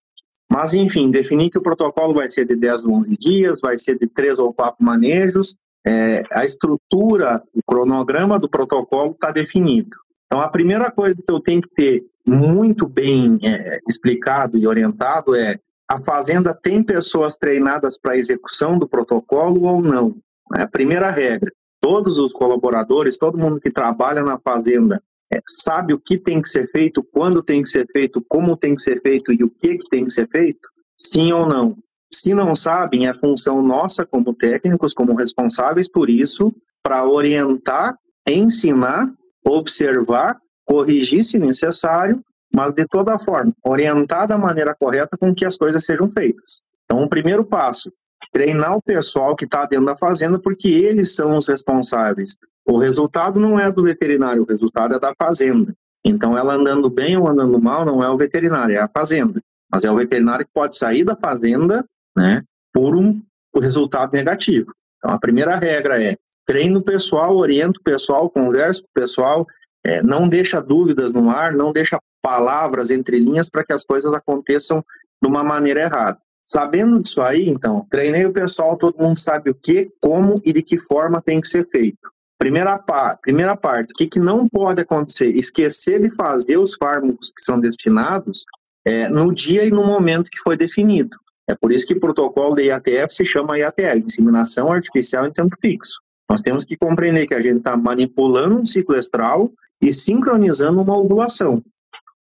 Mas, 0.50 0.75
enfim, 0.75 1.11
definir 1.11 1.50
que 1.50 1.59
o 1.59 1.62
protocolo 1.62 2.12
vai 2.12 2.29
ser 2.29 2.45
de 2.45 2.57
10 2.57 2.85
ou 2.85 2.95
11 2.95 3.17
dias, 3.17 3.61
vai 3.61 3.79
ser 3.79 3.99
de 3.99 4.09
3 4.09 4.39
ou 4.41 4.53
4 4.53 4.85
manejos, 4.85 5.57
é, 5.87 6.25
a 6.33 6.45
estrutura, 6.45 7.41
o 7.55 7.62
cronograma 7.62 8.39
do 8.39 8.49
protocolo 8.49 9.12
está 9.12 9.31
definido. 9.31 9.91
Então, 10.27 10.41
a 10.41 10.49
primeira 10.49 10.91
coisa 10.91 11.15
que 11.15 11.33
eu 11.33 11.41
tenho 11.41 11.62
que 11.62 11.75
ter 11.75 12.03
muito 12.27 12.87
bem 12.87 13.39
é, 13.43 13.79
explicado 13.89 14.59
e 14.59 14.67
orientado 14.67 15.35
é 15.35 15.59
a 15.89 16.00
fazenda 16.00 16.55
tem 16.55 16.83
pessoas 16.83 17.37
treinadas 17.37 17.99
para 17.99 18.17
execução 18.17 18.79
do 18.79 18.89
protocolo 18.89 19.65
ou 19.65 19.83
não? 19.83 20.15
É 20.57 20.62
a 20.62 20.69
primeira 20.69 21.11
regra. 21.11 21.50
Todos 21.81 22.19
os 22.19 22.33
colaboradores, 22.33 23.19
todo 23.19 23.39
mundo 23.39 23.61
que 23.61 23.73
trabalha 23.73 24.23
na 24.23 24.39
fazenda 24.39 25.03
sabe 25.46 25.92
o 25.94 26.00
que 26.00 26.18
tem 26.18 26.42
que 26.42 26.49
ser 26.49 26.66
feito, 26.68 27.02
quando 27.02 27.42
tem 27.42 27.62
que 27.62 27.68
ser 27.68 27.87
feito, 27.92 28.25
como 28.28 28.56
tem 28.56 28.75
que 28.75 28.82
ser 28.82 29.00
feito 29.00 29.32
e 29.32 29.44
o 29.44 29.50
que, 29.50 29.78
que 29.78 29.88
tem 29.88 30.04
que 30.04 30.12
ser 30.12 30.28
feito? 30.28 30.60
Sim 30.96 31.32
ou 31.32 31.46
não? 31.46 31.76
Se 32.12 32.34
não 32.34 32.54
sabem, 32.56 33.06
é 33.06 33.14
função 33.14 33.62
nossa 33.62 34.04
como 34.04 34.34
técnicos, 34.34 34.92
como 34.92 35.14
responsáveis 35.14 35.88
por 35.88 36.10
isso, 36.10 36.52
para 36.82 37.06
orientar, 37.06 37.94
ensinar, 38.28 39.08
observar, 39.46 40.37
corrigir 40.64 41.22
se 41.22 41.38
necessário, 41.38 42.20
mas 42.52 42.75
de 42.75 42.84
toda 42.87 43.18
forma, 43.18 43.54
orientar 43.64 44.26
da 44.26 44.37
maneira 44.37 44.75
correta 44.75 45.16
com 45.16 45.32
que 45.32 45.44
as 45.44 45.56
coisas 45.56 45.84
sejam 45.84 46.10
feitas. 46.10 46.62
Então, 46.84 47.04
o 47.04 47.08
primeiro 47.08 47.44
passo, 47.44 47.90
treinar 48.33 48.77
o 48.77 48.83
pessoal 48.83 49.35
que 49.35 49.45
está 49.45 49.65
dentro 49.67 49.87
da 49.87 49.97
fazenda, 49.97 50.39
porque 50.39 50.69
eles 50.69 51.15
são 51.15 51.37
os 51.37 51.49
responsáveis. 51.49 52.37
O 52.65 52.79
resultado 52.79 53.41
não 53.41 53.59
é 53.59 53.71
do 53.71 53.83
veterinário, 53.83 54.43
o 54.43 54.47
resultado 54.47 54.95
é 54.95 55.00
da 55.00 55.15
fazenda. 55.15 55.75
Então, 56.05 56.37
ela 56.37 56.55
andando 56.55 56.89
bem 56.89 57.17
ou 57.17 57.29
andando 57.29 57.61
mal, 57.61 57.85
não 57.85 58.03
é 58.03 58.09
o 58.11 58.17
veterinário, 58.17 58.75
é 58.75 58.79
a 58.79 58.89
fazenda. 58.89 59.41
Mas 59.71 59.85
é 59.85 59.91
o 59.91 59.97
veterinário 59.97 60.45
que 60.45 60.53
pode 60.53 60.77
sair 60.77 61.05
da 61.05 61.17
fazenda 61.17 61.85
né, 62.17 62.43
por 62.73 62.97
um 62.97 63.21
resultado 63.61 64.12
negativo. 64.12 64.73
Então, 64.99 65.11
a 65.11 65.19
primeira 65.19 65.57
regra 65.57 66.03
é 66.03 66.17
treine 66.47 66.77
o 66.77 66.83
pessoal, 66.83 67.37
orienta 67.37 67.79
o 67.79 67.83
pessoal, 67.83 68.29
converse 68.29 68.83
com 68.83 68.89
o 68.89 69.00
pessoal, 69.00 69.47
é, 69.85 70.03
não 70.03 70.29
deixa 70.29 70.61
dúvidas 70.61 71.12
no 71.12 71.31
ar, 71.31 71.53
não 71.53 71.73
deixa 71.73 71.99
palavras 72.23 72.91
entre 72.91 73.19
linhas 73.19 73.49
para 73.49 73.65
que 73.65 73.73
as 73.73 73.85
coisas 73.85 74.12
aconteçam 74.12 74.85
de 75.23 75.29
uma 75.29 75.43
maneira 75.43 75.83
errada. 75.83 76.19
Sabendo 76.42 77.00
disso 77.00 77.23
aí, 77.23 77.49
então, 77.49 77.87
treinei 77.90 78.25
o 78.25 78.32
pessoal, 78.32 78.76
todo 78.76 78.99
mundo 78.99 79.18
sabe 79.18 79.50
o 79.50 79.54
que, 79.54 79.88
como 80.00 80.40
e 80.44 80.52
de 80.52 80.62
que 80.62 80.78
forma 80.78 81.23
tem 81.23 81.40
que 81.40 81.49
ser 81.49 81.66
feito. 81.66 82.11
Primeira, 82.38 82.78
pa 82.78 83.16
primeira 83.16 83.54
parte, 83.54 83.92
o 83.92 83.94
que, 83.94 84.06
que 84.06 84.18
não 84.18 84.49
pode 84.49 84.80
acontecer? 84.80 85.26
Esquecer 85.37 86.00
de 86.00 86.14
fazer 86.14 86.56
os 86.56 86.75
fármacos 86.75 87.32
que 87.37 87.42
são 87.42 87.61
destinados 87.61 88.44
é, 88.85 89.09
no 89.09 89.32
dia 89.35 89.64
e 89.64 89.70
no 89.70 89.87
momento 89.87 90.30
que 90.30 90.38
foi 90.38 90.56
definido. 90.56 91.11
É 91.47 91.54
por 91.54 91.70
isso 91.70 91.87
que 91.87 91.94
o 91.94 92.00
protocolo 92.00 92.54
da 92.54 92.62
IATF 92.62 93.14
se 93.14 93.26
chama 93.26 93.59
IATL, 93.59 93.99
Inseminação 93.99 94.73
Artificial 94.73 95.26
em 95.26 95.32
Tempo 95.32 95.54
Fixo. 95.61 95.99
Nós 96.30 96.42
temos 96.42 96.64
que 96.64 96.76
compreender 96.76 97.26
que 97.26 97.35
a 97.35 97.40
gente 97.40 97.59
está 97.59 97.76
manipulando 97.76 98.56
um 98.56 98.64
ciclo 98.64 98.97
estral 98.97 99.50
e 99.82 99.92
sincronizando 99.92 100.80
uma 100.80 100.97
ovulação. 100.97 101.61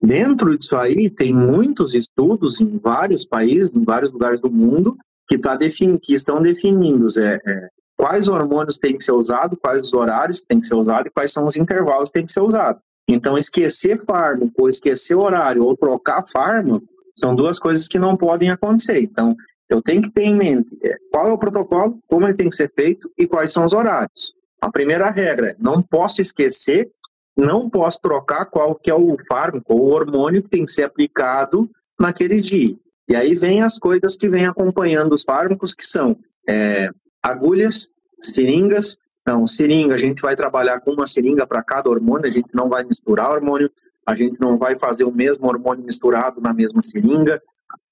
Dentro 0.03 0.59
disso 0.59 0.77
aí, 0.77 1.09
tem 1.09 1.33
muitos 1.33 1.95
estudos 1.95 2.61
em 2.61 2.77
vários 2.79 3.25
países, 3.25 3.75
em 3.75 3.85
vários 3.85 4.11
lugares 4.11 4.41
do 4.41 4.51
mundo, 4.51 4.97
que, 5.29 5.39
tá 5.39 5.55
defin 5.55 5.97
que 5.97 6.13
estão 6.13 6.43
definindo 6.43 7.07
é, 7.21 7.41
é, 7.47 7.69
quais 7.97 8.29
hormônios 8.29 8.79
têm 8.79 8.97
que 8.97 9.05
ser 9.05 9.13
usados, 9.13 9.59
quais 9.61 9.85
os 9.85 9.95
horários 9.95 10.41
têm 10.41 10.61
que 10.61 10.67
ser 10.67 10.75
usados 10.75 11.07
e 11.07 11.11
quais 11.11 11.33
são 11.33 11.47
os 11.47 11.57
intervalos 11.57 12.11
que 12.11 12.15
têm 12.15 12.27
que 12.27 12.33
ser 12.33 12.41
usados. 12.41 12.83
Então, 13.09 13.39
esquecer 13.39 13.99
fármaco, 13.99 14.53
ou 14.59 14.69
esquecer 14.69 15.15
horário, 15.15 15.65
ou 15.65 15.77
trocar 15.77 16.23
fármaco, 16.23 16.85
são 17.15 17.35
duas 17.35 17.59
coisas 17.59 17.87
que 17.87 17.99
não 17.99 18.17
podem 18.17 18.51
acontecer. 18.51 19.01
Então, 19.01 19.37
eu 19.69 19.81
tenho 19.81 20.03
que 20.03 20.13
ter 20.13 20.25
em 20.25 20.37
mente 20.37 20.69
é, 20.83 20.97
qual 21.13 21.29
é 21.29 21.33
o 21.33 21.39
protocolo, 21.39 21.97
como 22.09 22.27
ele 22.27 22.37
tem 22.37 22.51
que 22.51 22.57
ser 22.57 22.71
feito 22.75 23.09
e 23.17 23.27
quais 23.27 23.53
são 23.53 23.65
os 23.65 23.73
horários. 23.73 24.35
A 24.61 24.71
primeira 24.71 25.11
regra 25.11 25.51
é 25.51 25.57
não 25.59 25.83
posso 25.83 26.21
esquecer, 26.21 26.89
não 27.37 27.69
posso 27.69 28.01
trocar 28.01 28.47
qual 28.47 28.75
que 28.75 28.91
é 28.91 28.95
o 28.95 29.17
fármaco 29.27 29.75
o 29.75 29.91
hormônio 29.91 30.43
que 30.43 30.51
tem 30.51 30.65
que 30.65 30.71
ser 30.71 30.85
aplicado 30.85 31.69
naquele 31.99 32.41
dia. 32.41 32.75
E 33.09 33.17
aí 33.17 33.35
vem 33.35 33.63
as 33.63 33.79
coisas 33.79 34.17
que 34.17 34.29
vêm 34.29 34.47
acompanhando 34.47 35.13
os 35.13 35.25
fármacos, 35.25 35.75
que 35.75 35.85
são 35.85 36.17
é, 36.49 36.89
agulhas, 37.23 37.91
seringas. 38.19 38.99
Então, 39.23 39.47
seringa, 39.47 39.95
a 39.95 39.99
gente 39.99 40.21
vai 40.21 40.35
trabalhar 40.35 40.81
com 40.81 40.93
uma 40.93 41.07
seringa 41.07 41.47
para 41.47 41.63
cada 41.63 41.89
hormônio, 41.89 42.27
a 42.27 42.31
gente 42.31 42.55
não 42.55 42.69
vai 42.69 42.85
misturar 42.85 43.31
hormônio, 43.31 43.71
a 44.07 44.15
gente 44.15 44.41
não 44.41 44.59
vai 44.59 44.77
fazer 44.77 45.05
o 45.05 45.13
mesmo 45.13 45.47
hormônio 45.47 45.85
misturado 45.85 46.41
na 46.41 46.53
mesma 46.53 46.83
seringa. 46.83 47.41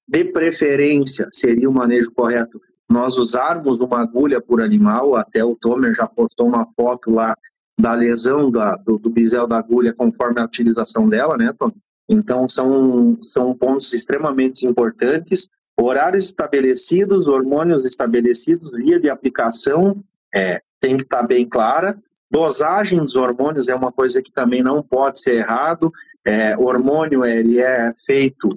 De 0.09 0.25
preferência, 0.25 1.29
seria 1.31 1.69
o 1.71 1.73
manejo 1.73 2.11
correto 2.13 2.61
nós 2.91 3.17
usarmos 3.17 3.81
uma 3.81 4.01
agulha 4.01 4.41
por 4.41 4.61
animal, 4.61 5.15
até 5.15 5.45
o 5.45 5.55
Tomer 5.55 5.95
já 5.95 6.09
postou 6.09 6.49
uma 6.49 6.67
foto 6.75 7.13
lá 7.13 7.37
da 7.81 7.95
lesão 7.95 8.51
da, 8.51 8.77
do, 8.77 8.99
do 8.99 9.11
bisel 9.11 9.47
da 9.47 9.59
agulha 9.59 9.93
conforme 9.93 10.41
a 10.41 10.45
utilização 10.45 11.09
dela, 11.09 11.37
né, 11.37 11.53
Tomer? 11.59 11.75
Então, 12.09 12.49
são, 12.49 13.17
são 13.23 13.57
pontos 13.57 13.95
extremamente 13.95 14.67
importantes. 14.67 15.49
Horários 15.81 16.25
estabelecidos, 16.25 17.29
hormônios 17.29 17.85
estabelecidos, 17.85 18.73
via 18.73 18.99
de 18.99 19.09
aplicação 19.09 19.97
é, 20.35 20.61
tem 20.81 20.97
que 20.97 21.05
estar 21.05 21.23
bem 21.23 21.49
clara. 21.49 21.95
Dosagem 22.29 22.99
dos 22.99 23.15
hormônios 23.15 23.69
é 23.69 23.75
uma 23.75 23.93
coisa 23.93 24.21
que 24.21 24.33
também 24.33 24.63
não 24.63 24.83
pode 24.83 25.21
ser 25.21 25.37
errado. 25.37 25.91
É, 26.25 26.57
hormônio 26.57 27.25
ele 27.25 27.61
é 27.61 27.95
feito 28.05 28.49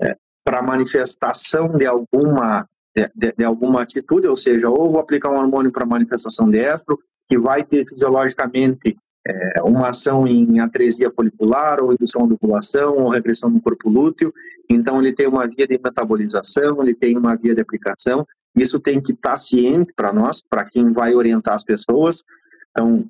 é, 0.00 0.16
para 0.44 0.62
manifestação 0.62 1.76
de 1.76 1.86
alguma 1.86 2.64
de, 2.94 3.32
de, 3.32 3.44
alguma 3.44 3.82
atitude, 3.82 4.28
ou 4.28 4.36
seja, 4.36 4.70
ou 4.70 4.92
vou 4.92 5.00
aplicar 5.00 5.28
um 5.30 5.38
hormônio 5.38 5.72
para 5.72 5.84
manifestação 5.84 6.48
de 6.48 6.58
estro, 6.58 6.96
que 7.28 7.38
vai 7.38 7.64
ter 7.64 7.86
fisiologicamente 7.86 8.96
é, 9.26 9.62
uma 9.62 9.88
ação 9.88 10.26
em 10.26 10.60
atresia 10.60 11.10
folicular, 11.10 11.82
ou 11.82 11.92
indução 11.92 12.28
de 12.28 12.34
ovulação, 12.34 12.98
ou 12.98 13.08
regressão 13.08 13.48
no 13.48 13.60
corpo 13.60 13.88
lúteo. 13.88 14.32
Então, 14.68 15.00
ele 15.00 15.14
tem 15.14 15.26
uma 15.26 15.46
via 15.46 15.66
de 15.66 15.80
metabolização, 15.82 16.82
ele 16.82 16.94
tem 16.94 17.16
uma 17.16 17.34
via 17.36 17.54
de 17.54 17.60
aplicação. 17.60 18.26
Isso 18.54 18.78
tem 18.78 19.00
que 19.00 19.12
estar 19.12 19.30
tá 19.30 19.36
ciente 19.36 19.92
para 19.94 20.12
nós, 20.12 20.42
para 20.42 20.64
quem 20.64 20.92
vai 20.92 21.14
orientar 21.14 21.54
as 21.54 21.64
pessoas. 21.64 22.22
Então, 22.70 23.04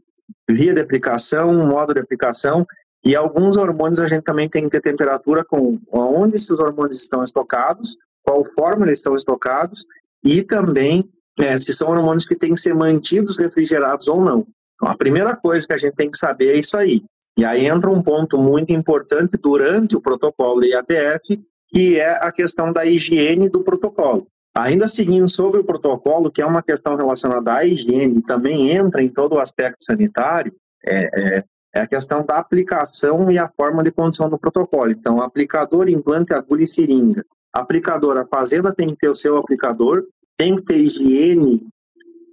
via 0.49 0.73
de 0.73 0.81
aplicação, 0.81 1.53
modo 1.67 1.93
de 1.93 2.01
aplicação, 2.01 2.65
e 3.05 3.15
alguns 3.15 3.57
hormônios 3.57 4.01
a 4.01 4.07
gente 4.07 4.23
também 4.23 4.49
tem 4.49 4.65
que 4.65 4.71
ter 4.71 4.81
temperatura 4.81 5.45
com 5.45 5.79
onde 5.93 6.37
esses 6.37 6.59
hormônios 6.59 7.03
estão 7.03 7.23
estocados, 7.23 7.99
qual 8.23 8.43
forma 8.45 8.87
eles 8.87 9.01
estão 9.01 9.15
estocados, 9.15 9.87
e 10.23 10.43
também 10.43 11.05
é, 11.39 11.59
se 11.59 11.73
são 11.73 11.89
hormônios 11.89 12.27
que 12.27 12.37
têm 12.37 12.55
que 12.55 12.61
ser 12.61 12.75
mantidos 12.75 13.39
refrigerados 13.39 14.07
ou 14.09 14.21
não. 14.21 14.47
Então, 14.75 14.89
a 14.89 14.97
primeira 14.97 15.35
coisa 15.35 15.67
que 15.67 15.73
a 15.73 15.79
gente 15.79 15.95
tem 15.95 16.11
que 16.11 16.19
saber 16.19 16.55
é 16.55 16.59
isso 16.59 16.77
aí. 16.77 17.03
E 17.37 17.45
aí 17.45 17.67
entra 17.67 17.91
um 17.91 18.03
ponto 18.03 18.39
muito 18.39 18.73
importante 18.73 19.37
durante 19.37 19.97
o 19.97 20.01
protocolo 20.01 20.65
IATF, 20.65 21.43
que 21.69 21.99
é 21.99 22.11
a 22.11 22.31
questão 22.31 22.73
da 22.73 22.85
higiene 22.87 23.49
do 23.49 23.63
protocolo. 23.63 24.27
Ainda 24.57 24.87
seguindo 24.87 25.29
sobre 25.29 25.61
o 25.61 25.65
protocolo, 25.65 26.31
que 26.31 26.41
é 26.41 26.47
uma 26.47 26.63
questão 26.63 26.95
relacionada 26.95 27.55
à 27.55 27.65
higiene, 27.65 28.23
também 28.23 28.71
entra 28.71 29.03
em 29.03 29.09
todo 29.09 29.35
o 29.35 29.41
aspecto 29.41 29.85
sanitário, 29.85 30.55
é, 30.87 31.39
é, 31.39 31.45
é, 31.75 31.81
a 31.81 31.87
questão 31.89 32.25
da 32.25 32.37
aplicação 32.37 33.33
e 33.33 33.39
a 33.39 33.49
forma 33.49 33.83
de 33.83 33.91
condição 33.91 34.29
do 34.29 34.39
protocolo. 34.39 34.93
Então, 34.93 35.21
aplicador, 35.21 35.89
implante, 35.89 36.33
agulha 36.33 36.63
e 36.63 36.69
seringa. 36.69 37.25
Aplicador, 37.53 38.17
a 38.17 38.25
fazenda 38.25 38.73
tem 38.73 38.87
que 38.89 38.97
ter 38.97 39.09
o 39.09 39.15
seu 39.15 39.37
aplicador, 39.37 40.05
tem 40.37 40.57
que 40.57 40.65
ter 40.65 40.77
higiene 40.77 41.61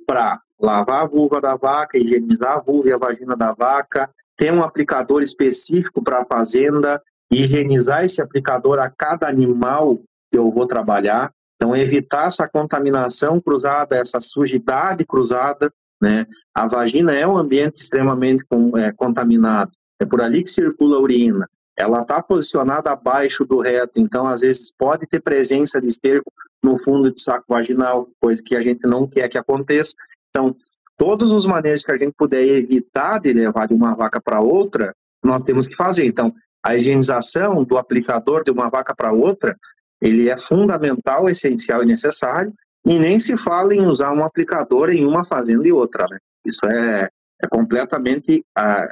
para 0.05 0.39
lavar 0.59 1.03
a 1.03 1.07
vulva 1.07 1.41
da 1.41 1.55
vaca, 1.55 1.97
higienizar 1.97 2.57
a 2.57 2.59
vulva 2.59 2.89
e 2.89 2.93
a 2.93 2.97
vagina 2.97 3.35
da 3.35 3.51
vaca, 3.51 4.09
ter 4.35 4.53
um 4.53 4.63
aplicador 4.63 5.21
específico 5.21 6.03
para 6.03 6.21
a 6.21 6.25
fazenda, 6.25 7.01
higienizar 7.31 8.03
esse 8.03 8.21
aplicador 8.21 8.79
a 8.79 8.89
cada 8.89 9.27
animal 9.27 9.99
que 10.29 10.37
eu 10.37 10.51
vou 10.51 10.67
trabalhar, 10.67 11.31
então, 11.61 11.75
evitar 11.75 12.25
essa 12.25 12.47
contaminação 12.47 13.39
cruzada, 13.39 13.95
essa 13.95 14.19
sujidade 14.19 15.05
cruzada, 15.05 15.71
né? 16.01 16.25
A 16.55 16.65
vagina 16.65 17.13
é 17.13 17.27
um 17.27 17.37
ambiente 17.37 17.75
extremamente 17.75 18.43
é, 18.77 18.91
contaminado. 18.91 19.71
É 19.99 20.05
por 20.05 20.23
ali 20.23 20.41
que 20.41 20.49
circula 20.49 20.97
a 20.97 20.99
urina. 20.99 21.47
Ela 21.81 22.01
está 22.01 22.21
posicionada 22.21 22.91
abaixo 22.91 23.43
do 23.43 23.59
reto, 23.59 23.99
então 23.99 24.27
às 24.27 24.41
vezes 24.41 24.71
pode 24.71 25.07
ter 25.07 25.19
presença 25.19 25.81
de 25.81 25.87
esterco 25.87 26.31
no 26.63 26.77
fundo 26.77 27.11
de 27.11 27.21
saco 27.21 27.45
vaginal, 27.49 28.07
coisa 28.19 28.41
que 28.43 28.55
a 28.55 28.61
gente 28.61 28.85
não 28.87 29.07
quer 29.07 29.27
que 29.27 29.37
aconteça. 29.37 29.93
Então, 30.29 30.55
todos 30.95 31.31
os 31.31 31.47
manejos 31.47 31.83
que 31.83 31.91
a 31.91 31.97
gente 31.97 32.13
puder 32.15 32.45
evitar 32.45 33.19
de 33.19 33.33
levar 33.33 33.67
de 33.67 33.73
uma 33.73 33.95
vaca 33.95 34.21
para 34.21 34.39
outra, 34.39 34.93
nós 35.23 35.43
temos 35.43 35.67
que 35.67 35.75
fazer. 35.75 36.05
Então, 36.05 36.33
a 36.63 36.75
higienização 36.75 37.63
do 37.63 37.77
aplicador 37.77 38.43
de 38.43 38.51
uma 38.51 38.69
vaca 38.69 38.95
para 38.95 39.11
outra 39.11 39.57
ele 40.01 40.29
é 40.29 40.37
fundamental, 40.37 41.29
essencial 41.29 41.83
e 41.83 41.85
necessário, 41.85 42.51
e 42.85 42.97
nem 42.97 43.19
se 43.19 43.37
fala 43.37 43.75
em 43.75 43.85
usar 43.85 44.11
um 44.11 44.23
aplicador 44.23 44.89
em 44.89 45.05
uma 45.05 45.23
fazenda 45.23 45.67
e 45.67 45.71
outra. 45.71 46.07
Né? 46.09 46.17
Isso 46.45 46.65
é, 46.65 47.07
é 47.41 47.47
completamente 47.47 48.43
ah, 48.55 48.87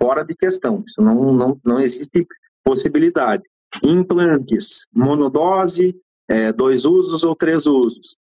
fora 0.00 0.24
de 0.24 0.34
questão, 0.34 0.82
isso 0.86 1.00
não, 1.00 1.32
não, 1.32 1.60
não 1.64 1.80
existe 1.80 2.26
possibilidade. 2.64 3.42
Implantes, 3.82 4.86
monodose, 4.94 5.96
é, 6.28 6.52
dois 6.52 6.84
usos 6.84 7.24
ou 7.24 7.34
três 7.34 7.66
usos. 7.66 8.16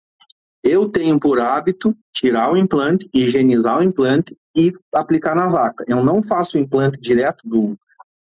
Eu 0.62 0.88
tenho 0.88 1.18
por 1.18 1.40
hábito 1.40 1.96
tirar 2.12 2.52
o 2.52 2.56
implante, 2.56 3.08
higienizar 3.14 3.78
o 3.78 3.82
implante 3.82 4.36
e 4.56 4.72
aplicar 4.94 5.34
na 5.34 5.48
vaca. 5.48 5.84
Eu 5.88 6.04
não 6.04 6.22
faço 6.22 6.56
o 6.56 6.60
implante 6.60 7.00
direto 7.00 7.48
do, 7.48 7.76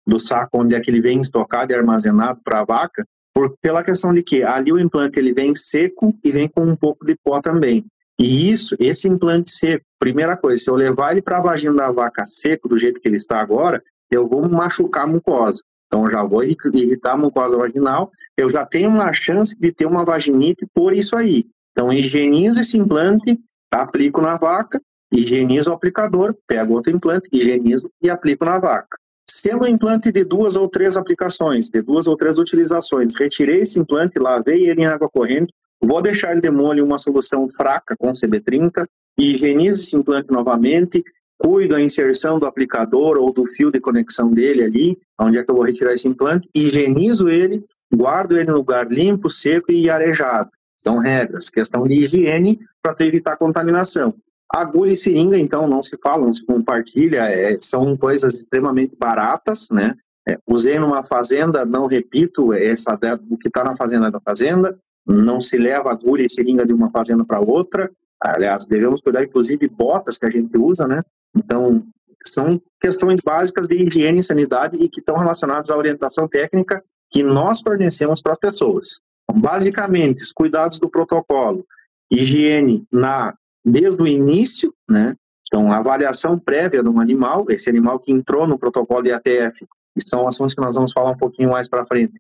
do 0.07 0.19
saco 0.19 0.61
onde 0.61 0.75
é 0.75 0.81
que 0.81 0.91
ele 0.91 1.01
vem 1.01 1.21
estocado 1.21 1.71
e 1.71 1.75
armazenado 1.75 2.41
para 2.43 2.61
a 2.61 2.65
vaca, 2.65 3.07
por, 3.33 3.57
pela 3.61 3.85
questão 3.85 4.13
de 4.13 4.23
que 4.23 4.43
ali 4.43 4.73
o 4.73 4.79
implante 4.79 5.19
ele 5.19 5.33
vem 5.33 5.55
seco 5.55 6.15
e 6.23 6.31
vem 6.31 6.49
com 6.49 6.63
um 6.63 6.77
pouco 6.77 7.05
de 7.05 7.17
pó 7.23 7.41
também. 7.41 7.85
E 8.19 8.51
isso, 8.51 8.77
esse 8.79 9.09
implante 9.09 9.51
seco, 9.51 9.85
primeira 9.99 10.37
coisa, 10.37 10.63
se 10.63 10.71
eu 10.71 10.75
levar 10.75 11.13
ele 11.13 11.23
para 11.23 11.39
a 11.39 11.43
vagina 11.43 11.75
da 11.75 11.91
vaca 11.91 12.25
seco, 12.25 12.69
do 12.69 12.79
jeito 12.79 13.01
que 13.01 13.09
ele 13.09 13.17
está 13.17 13.41
agora, 13.41 13.83
eu 14.11 14.29
vou 14.29 14.49
machucar 14.49 15.05
a 15.05 15.07
mucosa. 15.07 15.63
Então, 15.87 16.05
eu 16.05 16.11
já 16.11 16.23
vou 16.23 16.43
irritar 16.43 17.13
a 17.13 17.17
mucosa 17.17 17.57
vaginal, 17.57 18.11
eu 18.37 18.49
já 18.51 18.65
tenho 18.65 18.89
uma 18.89 19.13
chance 19.13 19.59
de 19.59 19.73
ter 19.73 19.87
uma 19.87 20.05
vaginite 20.05 20.67
por 20.75 20.93
isso 20.93 21.17
aí. 21.17 21.47
Então, 21.73 21.93
higienizo 21.93 22.61
esse 22.61 22.77
implante, 22.77 23.39
aplico 23.71 24.21
na 24.21 24.37
vaca, 24.37 24.81
higienizo 25.13 25.71
o 25.71 25.75
aplicador, 25.75 26.37
pego 26.47 26.75
outro 26.75 26.95
implante, 26.95 27.29
higienizo 27.33 27.91
e 28.01 28.09
aplico 28.09 28.45
na 28.45 28.59
vaca. 28.59 28.97
Sendo 29.29 29.65
um 29.65 29.67
implante 29.67 30.13
de 30.13 30.25
duas 30.25 30.55
ou 30.55 30.69
três 30.69 30.97
aplicações, 30.97 31.69
de 31.69 31.81
duas 31.83 32.07
ou 32.07 32.17
três 32.17 32.39
utilizações, 32.39 33.15
retirei 33.15 33.61
esse 33.61 33.79
implante, 33.79 34.19
lavei 34.19 34.69
ele 34.69 34.83
em 34.83 34.87
água 34.87 35.09
corrente, 35.09 35.53
vou 35.83 36.03
deixar 36.03 36.33
ele 36.33 36.41
de 36.41 36.51
molho 36.51 36.81
em 36.81 36.87
uma 36.87 36.99
solução 36.99 37.49
fraca 37.49 37.97
com 37.97 38.13
CB30, 38.13 38.87
higienizo 39.19 39.81
esse 39.81 39.97
implante 39.97 40.31
novamente, 40.31 41.03
cuido 41.39 41.75
a 41.75 41.81
inserção 41.81 42.39
do 42.39 42.47
aplicador 42.47 43.17
ou 43.17 43.33
do 43.33 43.47
fio 43.47 43.71
de 43.71 43.81
conexão 43.81 44.33
dele 44.33 44.63
ali, 44.63 44.99
onde 45.21 45.39
é 45.39 45.45
que 45.45 45.51
eu 45.51 45.55
vou 45.55 45.65
retirar 45.65 45.93
esse 45.93 46.09
implante, 46.09 46.49
higienizo 46.55 47.29
ele, 47.29 47.61
guardo 47.93 48.37
ele 48.37 48.51
no 48.51 48.57
lugar 48.57 48.91
limpo, 48.91 49.29
seco 49.29 49.71
e 49.71 49.91
arejado. 49.91 50.51
São 50.77 50.99
regras, 50.99 51.49
questão 51.49 51.87
de 51.87 51.95
higiene 51.95 52.59
para 52.83 52.95
evitar 53.07 53.37
contaminação. 53.37 54.15
Agulha 54.53 54.93
e 54.93 54.97
seringa, 54.97 55.39
então, 55.39 55.67
não 55.67 55.83
se 55.83 55.97
fala, 56.01 56.27
não 56.27 56.33
se 56.33 56.45
compartilha, 56.45 57.29
é, 57.29 57.57
são 57.61 57.97
coisas 57.97 58.35
extremamente 58.35 58.97
baratas, 58.97 59.69
né? 59.71 59.95
É, 60.29 60.39
usei 60.47 60.79
numa 60.79 61.03
fazenda, 61.03 61.65
não 61.67 61.87
repito, 61.87 62.53
essa 62.53 62.99
o 63.29 63.37
que 63.37 63.49
está 63.49 63.63
na 63.63 63.77
fazenda 63.77 64.11
da 64.11 64.21
fazenda, 64.21 64.75
não 65.07 65.41
se 65.41 65.57
leva 65.57 65.91
agulha 65.91 66.25
e 66.25 66.31
seringa 66.31 66.67
de 66.67 66.73
uma 66.73 66.91
fazenda 66.91 67.25
para 67.25 67.41
outra. 67.41 67.91
Aliás, 68.21 68.67
devemos 68.67 69.01
cuidar, 69.01 69.23
inclusive, 69.23 69.69
botas 69.69 70.17
que 70.17 70.27
a 70.27 70.31
gente 70.31 70.57
usa, 70.57 70.87
né? 70.87 71.03
Então, 71.37 71.85
são 72.27 72.61
questões 72.81 73.21
básicas 73.23 73.69
de 73.69 73.77
higiene 73.77 74.21
e 74.21 74.23
sanidade 74.23 74.79
e 74.79 74.89
que 74.89 75.01
estão 75.01 75.19
relacionadas 75.19 75.71
à 75.71 75.77
orientação 75.77 76.27
técnica 76.27 76.83
que 77.11 77.23
nós 77.23 77.61
fornecemos 77.61 78.23
para 78.23 78.33
as 78.33 78.39
pessoas. 78.39 79.01
Basicamente, 79.31 80.23
os 80.23 80.33
cuidados 80.33 80.79
do 80.81 80.89
protocolo, 80.89 81.67
higiene 82.11 82.87
na 82.93 83.35
desde 83.65 84.03
o 84.03 84.07
início, 84.07 84.75
né? 84.89 85.17
Então, 85.47 85.73
avaliação 85.73 86.39
prévia 86.39 86.83
de 86.83 86.89
um 86.89 87.01
animal, 87.01 87.47
esse 87.49 87.71
animal 87.71 87.99
que 87.99 88.13
entrou 88.13 88.47
no 88.47 88.59
protocolo 88.59 89.03
de 89.03 89.13
ATF, 89.13 89.67
são 89.99 90.27
assuntos 90.27 90.55
que 90.55 90.61
nós 90.61 90.75
vamos 90.75 90.93
falar 90.93 91.11
um 91.11 91.17
pouquinho 91.17 91.51
mais 91.51 91.69
para 91.69 91.87
frente. 91.87 92.15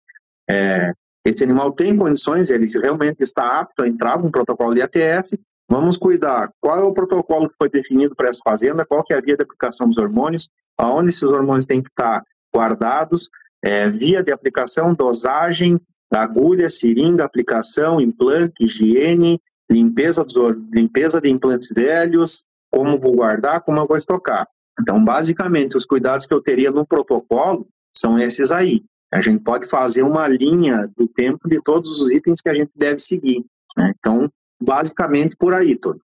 É, 0.49 0.93
esse 1.25 1.43
animal 1.43 1.73
tem 1.73 1.97
condições, 1.97 2.50
ele 2.50 2.66
realmente 2.81 3.23
está 3.23 3.61
apto 3.61 3.83
a 3.83 3.88
entrar 3.88 4.19
no 4.23 4.31
protocolo 4.31 4.75
de 4.75 4.83
ATF. 4.83 5.38
Vamos 5.69 5.97
cuidar 5.97 6.50
qual 6.61 6.78
é 6.78 6.83
o 6.83 6.93
protocolo 6.93 7.49
que 7.49 7.57
foi 7.57 7.71
definido 7.71 8.14
para 8.14 8.28
essa 8.28 8.40
fazenda, 8.45 8.85
qual 8.85 9.02
que 9.02 9.14
é 9.14 9.16
a 9.16 9.21
via 9.21 9.37
de 9.37 9.43
aplicação 9.43 9.88
dos 9.88 9.97
hormônios, 9.97 10.50
aonde 10.76 11.09
esses 11.09 11.23
hormônios 11.23 11.64
têm 11.64 11.83
que 11.83 11.88
estar 11.88 12.23
guardados, 12.54 13.31
é, 13.62 13.88
via 13.88 14.23
de 14.23 14.31
aplicação, 14.31 14.95
dosagem, 14.95 15.81
agulha, 16.12 16.69
seringa, 16.69 17.25
aplicação, 17.25 18.00
implante, 18.00 18.64
higiene, 18.64 19.40
limpeza, 19.71 20.23
dos, 20.23 20.37
limpeza 20.73 21.21
de 21.21 21.31
implantes 21.31 21.71
velhos, 21.75 22.45
como 22.71 23.00
vou 23.00 23.16
guardar, 23.16 23.62
como 23.62 23.78
eu 23.78 23.87
vou 23.87 23.97
estocar. 23.97 24.47
Então, 24.81 25.02
basicamente, 25.02 25.76
os 25.76 25.87
cuidados 25.87 26.26
que 26.26 26.35
eu 26.35 26.43
teria 26.43 26.71
no 26.71 26.87
protocolo 26.87 27.66
são 27.97 28.19
esses 28.19 28.50
aí. 28.50 28.83
A 29.14 29.21
gente 29.21 29.44
pode 29.44 29.68
fazer 29.68 30.02
uma 30.02 30.26
linha 30.26 30.88
do 30.97 31.06
tempo 31.06 31.49
de 31.49 31.62
todos 31.62 32.02
os 32.02 32.12
itens 32.12 32.40
que 32.40 32.49
a 32.49 32.54
gente 32.54 32.73
deve 32.76 32.99
seguir. 32.99 33.44
Né? 33.76 33.92
Então, 33.97 34.28
basicamente 34.61 35.37
por 35.38 35.54
aí, 35.54 35.78
todo. 35.78 36.00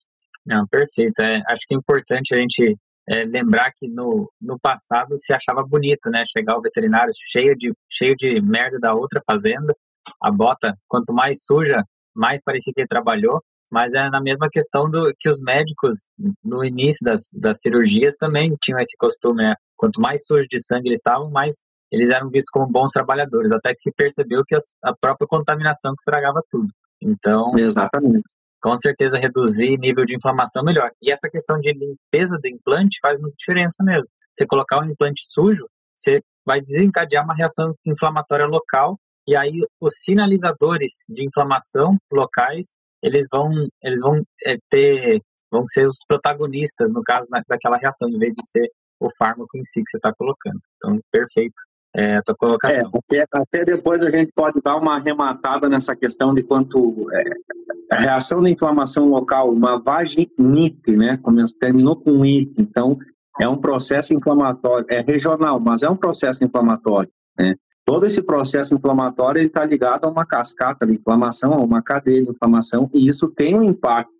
Não, 0.45 0.67
perfeito. 0.67 1.17
É, 1.21 1.41
acho 1.47 1.61
que 1.65 1.73
é 1.73 1.77
importante 1.77 2.35
a 2.35 2.37
gente 2.37 2.77
é, 3.09 3.23
lembrar 3.23 3.71
que 3.71 3.87
no, 3.87 4.29
no 4.41 4.59
passado 4.59 5.17
se 5.17 5.31
achava 5.31 5.63
bonito, 5.63 6.09
né? 6.09 6.23
Chegar 6.25 6.57
o 6.57 6.61
veterinário 6.61 7.13
cheio 7.31 7.55
de, 7.55 7.73
cheio 7.89 8.13
de 8.17 8.41
merda 8.41 8.77
da 8.77 8.93
outra 8.93 9.21
fazenda, 9.25 9.73
a 10.21 10.29
bota, 10.29 10.75
quanto 10.87 11.13
mais 11.13 11.45
suja, 11.45 11.83
mais 12.13 12.41
parecia 12.43 12.73
que 12.73 12.81
ele 12.81 12.87
trabalhou, 12.87 13.41
mas 13.71 13.93
é 13.93 14.09
na 14.09 14.21
mesma 14.21 14.49
questão 14.49 14.89
do 14.89 15.13
que 15.17 15.29
os 15.29 15.39
médicos, 15.39 16.09
no 16.43 16.63
início 16.63 17.05
das, 17.05 17.29
das 17.33 17.61
cirurgias, 17.61 18.15
também 18.15 18.53
tinham 18.61 18.79
esse 18.79 18.97
costume, 18.97 19.43
né? 19.43 19.55
Quanto 19.77 20.01
mais 20.01 20.25
sujo 20.25 20.47
de 20.49 20.61
sangue 20.61 20.89
eles 20.89 20.99
estavam, 20.99 21.29
mais 21.29 21.63
eles 21.91 22.09
eram 22.09 22.29
vistos 22.29 22.49
como 22.51 22.67
bons 22.67 22.91
trabalhadores, 22.91 23.51
até 23.51 23.73
que 23.73 23.81
se 23.81 23.91
percebeu 23.91 24.43
que 24.45 24.55
a 24.55 24.95
própria 24.95 25.27
contaminação 25.27 25.91
que 25.91 26.01
estragava 26.01 26.41
tudo. 26.49 26.67
Então, 27.01 27.45
exatamente. 27.57 28.25
Com 28.61 28.75
certeza 28.75 29.17
reduzir 29.17 29.77
nível 29.77 30.03
de 30.03 30.15
inflamação 30.15 30.63
melhor. 30.63 30.91
E 31.01 31.11
essa 31.11 31.29
questão 31.29 31.59
de 31.59 31.71
limpeza 31.71 32.37
do 32.41 32.47
implante 32.47 32.99
faz 33.01 33.19
muita 33.19 33.35
diferença 33.37 33.83
mesmo. 33.83 34.09
Você 34.33 34.45
colocar 34.45 34.79
um 34.79 34.89
implante 34.89 35.21
sujo, 35.31 35.67
você 35.95 36.21
vai 36.45 36.61
desencadear 36.61 37.23
uma 37.23 37.35
reação 37.35 37.75
inflamatória 37.85 38.45
local 38.45 38.97
e 39.27 39.35
aí 39.35 39.59
os 39.81 39.93
sinalizadores 40.03 41.03
de 41.09 41.25
inflamação 41.25 41.97
locais 42.11 42.75
eles 43.03 43.27
vão 43.29 43.49
eles 43.83 44.01
vão 44.01 44.23
é, 44.45 44.57
ter 44.69 45.21
vão 45.51 45.65
ser 45.67 45.87
os 45.87 45.97
protagonistas 46.07 46.91
no 46.93 47.03
caso 47.03 47.27
na, 47.29 47.41
daquela 47.47 47.77
reação 47.77 48.07
em 48.09 48.17
vez 48.17 48.33
de 48.33 48.47
ser 48.47 48.71
o 48.99 49.09
fármaco 49.17 49.57
em 49.57 49.65
si 49.65 49.83
que 49.83 49.89
você 49.89 49.97
está 49.97 50.13
colocando 50.13 50.59
então 50.77 50.99
perfeito 51.11 51.61
é, 51.97 52.17
a 52.17 52.21
tua 52.21 52.35
colocação. 52.35 52.91
É, 52.93 53.21
até, 53.21 53.25
até, 53.31 53.65
depois 53.65 54.03
a 54.03 54.09
gente 54.11 54.31
pode 54.33 54.61
dar 54.61 54.77
uma 54.77 54.97
arrematada 54.97 55.67
nessa 55.67 55.95
questão 55.95 56.31
de 56.31 56.43
quanto 56.43 57.07
é, 57.11 57.23
a 57.91 57.99
reação 57.99 58.41
da 58.41 58.49
inflamação 58.49 59.07
local, 59.07 59.51
uma 59.51 59.81
vaginite, 59.81 60.95
né? 60.95 61.17
Começou, 61.23 61.59
terminou 61.59 61.95
com 61.95 62.21
it, 62.21 62.61
então 62.61 62.99
é 63.39 63.49
um 63.49 63.57
processo 63.57 64.13
inflamatório, 64.13 64.85
é 64.89 65.01
regional, 65.01 65.59
mas 65.59 65.81
é 65.81 65.89
um 65.89 65.97
processo 65.97 66.43
inflamatório, 66.43 67.09
né? 67.37 67.55
Todo 67.83 68.05
esse 68.05 68.21
processo 68.21 68.75
inflamatório 68.75 69.41
está 69.41 69.65
ligado 69.65 70.05
a 70.05 70.09
uma 70.09 70.25
cascata 70.25 70.85
de 70.85 70.95
inflamação, 70.95 71.53
a 71.53 71.57
uma 71.57 71.81
cadeia 71.81 72.21
de 72.21 72.29
inflamação, 72.29 72.89
e 72.93 73.07
isso 73.07 73.29
tem 73.29 73.57
um 73.57 73.63
impacto 73.63 74.11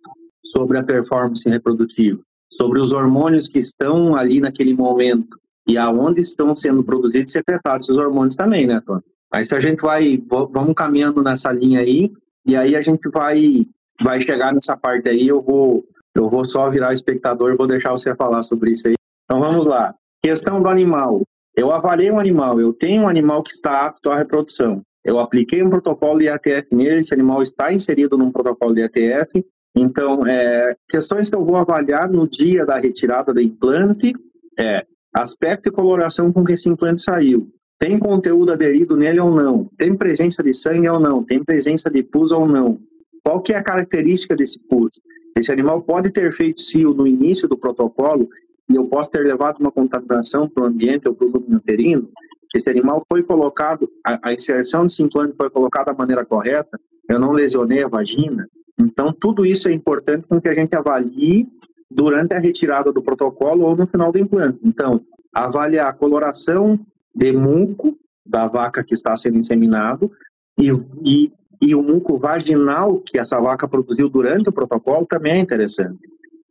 sobre 0.42 0.78
a 0.78 0.82
performance 0.82 1.48
reprodutiva, 1.48 2.18
sobre 2.50 2.80
os 2.80 2.92
hormônios 2.92 3.46
que 3.46 3.58
estão 3.58 4.16
ali 4.16 4.40
naquele 4.40 4.74
momento 4.74 5.28
e 5.68 5.76
aonde 5.76 6.22
estão 6.22 6.56
sendo 6.56 6.82
produzidos 6.82 7.30
e 7.30 7.34
secretados 7.34 7.88
esses 7.88 8.00
hormônios 8.00 8.34
também, 8.34 8.66
né, 8.66 8.80
Tony? 8.84 9.02
Aí 9.30 9.44
se 9.44 9.54
a 9.54 9.60
gente 9.60 9.82
vai, 9.82 10.18
vamos 10.50 10.74
caminhando 10.74 11.22
nessa 11.22 11.52
linha 11.52 11.80
aí, 11.80 12.10
e 12.46 12.56
aí 12.56 12.74
a 12.74 12.80
gente 12.80 13.06
vai, 13.10 13.66
vai 14.00 14.22
chegar 14.22 14.54
nessa 14.54 14.74
parte 14.74 15.08
aí, 15.08 15.28
eu 15.28 15.42
vou, 15.42 15.84
eu 16.14 16.28
vou 16.30 16.46
só 16.46 16.70
virar 16.70 16.94
espectador, 16.94 17.54
vou 17.56 17.66
deixar 17.66 17.90
você 17.90 18.14
falar 18.14 18.42
sobre 18.42 18.70
isso 18.70 18.88
aí. 18.88 18.94
Então 19.24 19.40
vamos 19.40 19.66
lá. 19.66 19.94
Questão 20.22 20.62
do 20.62 20.68
animal. 20.68 21.22
Eu 21.54 21.70
avaliei 21.70 22.10
um 22.10 22.18
animal, 22.18 22.58
eu 22.58 22.72
tenho 22.72 23.02
um 23.02 23.08
animal 23.08 23.42
que 23.42 23.52
está 23.52 23.84
apto 23.84 24.10
à 24.10 24.16
reprodução. 24.16 24.80
Eu 25.04 25.18
apliquei 25.18 25.62
um 25.62 25.68
protocolo 25.68 26.18
de 26.18 26.28
ATF 26.28 26.74
nele, 26.74 27.00
esse 27.00 27.12
animal 27.12 27.42
está 27.42 27.72
inserido 27.72 28.16
num 28.16 28.32
protocolo 28.32 28.74
de 28.74 28.82
ATF. 28.82 29.44
Então, 29.76 30.26
é, 30.26 30.74
questões 30.88 31.28
que 31.28 31.36
eu 31.36 31.44
vou 31.44 31.56
avaliar 31.56 32.10
no 32.10 32.28
dia 32.28 32.64
da 32.64 32.78
retirada 32.78 33.34
do 33.34 33.40
implante 33.40 34.12
é 34.58 34.86
aspecto 35.14 35.68
e 35.68 35.72
coloração 35.72 36.32
com 36.32 36.44
que 36.44 36.52
esse 36.52 36.68
implante 36.68 37.02
saiu. 37.02 37.46
Tem 37.78 37.98
conteúdo 37.98 38.52
aderido 38.52 38.96
nele 38.96 39.20
ou 39.20 39.34
não? 39.34 39.70
Tem 39.76 39.94
presença 39.94 40.42
de 40.42 40.52
sangue 40.52 40.88
ou 40.88 40.98
não? 40.98 41.22
Tem 41.22 41.42
presença 41.42 41.90
de 41.90 42.02
pus 42.02 42.32
ou 42.32 42.46
não? 42.46 42.78
Qual 43.24 43.40
que 43.40 43.52
é 43.52 43.56
a 43.56 43.62
característica 43.62 44.34
desse 44.34 44.58
pus? 44.68 45.00
Esse 45.36 45.52
animal 45.52 45.82
pode 45.82 46.10
ter 46.10 46.32
feito 46.32 46.60
cio 46.60 46.92
no 46.92 47.06
início 47.06 47.48
do 47.48 47.56
protocolo 47.56 48.28
e 48.68 48.74
eu 48.74 48.86
posso 48.86 49.10
ter 49.10 49.20
levado 49.20 49.60
uma 49.60 49.70
contaminação 49.70 50.48
para 50.48 50.64
o 50.64 50.66
ambiente 50.66 51.08
ou 51.08 51.14
para 51.14 51.26
o 51.26 51.30
lume 51.30 51.54
uterino, 51.54 52.08
esse 52.54 52.70
animal 52.70 53.04
foi 53.10 53.22
colocado, 53.22 53.90
a, 54.04 54.28
a 54.28 54.32
inserção 54.32 54.82
desse 54.82 55.02
implante 55.02 55.36
foi 55.36 55.50
colocada 55.50 55.92
da 55.92 55.98
maneira 55.98 56.24
correta, 56.24 56.78
eu 57.08 57.18
não 57.18 57.32
lesionei 57.32 57.82
a 57.82 57.88
vagina. 57.88 58.48
Então, 58.80 59.12
tudo 59.12 59.44
isso 59.44 59.68
é 59.68 59.72
importante 59.72 60.26
com 60.26 60.40
que 60.40 60.48
a 60.48 60.54
gente 60.54 60.74
avalie 60.74 61.48
durante 61.90 62.34
a 62.34 62.38
retirada 62.38 62.92
do 62.92 63.02
protocolo 63.02 63.64
ou 63.64 63.76
no 63.76 63.86
final 63.86 64.12
do 64.12 64.18
implante. 64.18 64.58
Então, 64.62 65.00
avaliar 65.32 65.88
a 65.88 65.92
coloração 65.92 66.78
de 67.14 67.32
muco 67.32 67.98
da 68.24 68.46
vaca 68.46 68.84
que 68.84 68.92
está 68.92 69.16
sendo 69.16 69.38
inseminado 69.38 70.10
e, 70.58 70.70
e, 71.02 71.32
e 71.60 71.74
o 71.74 71.82
muco 71.82 72.18
vaginal 72.18 73.00
que 73.00 73.18
essa 73.18 73.40
vaca 73.40 73.66
produziu 73.66 74.08
durante 74.08 74.48
o 74.48 74.52
protocolo 74.52 75.06
também 75.06 75.32
é 75.32 75.38
interessante. 75.38 76.00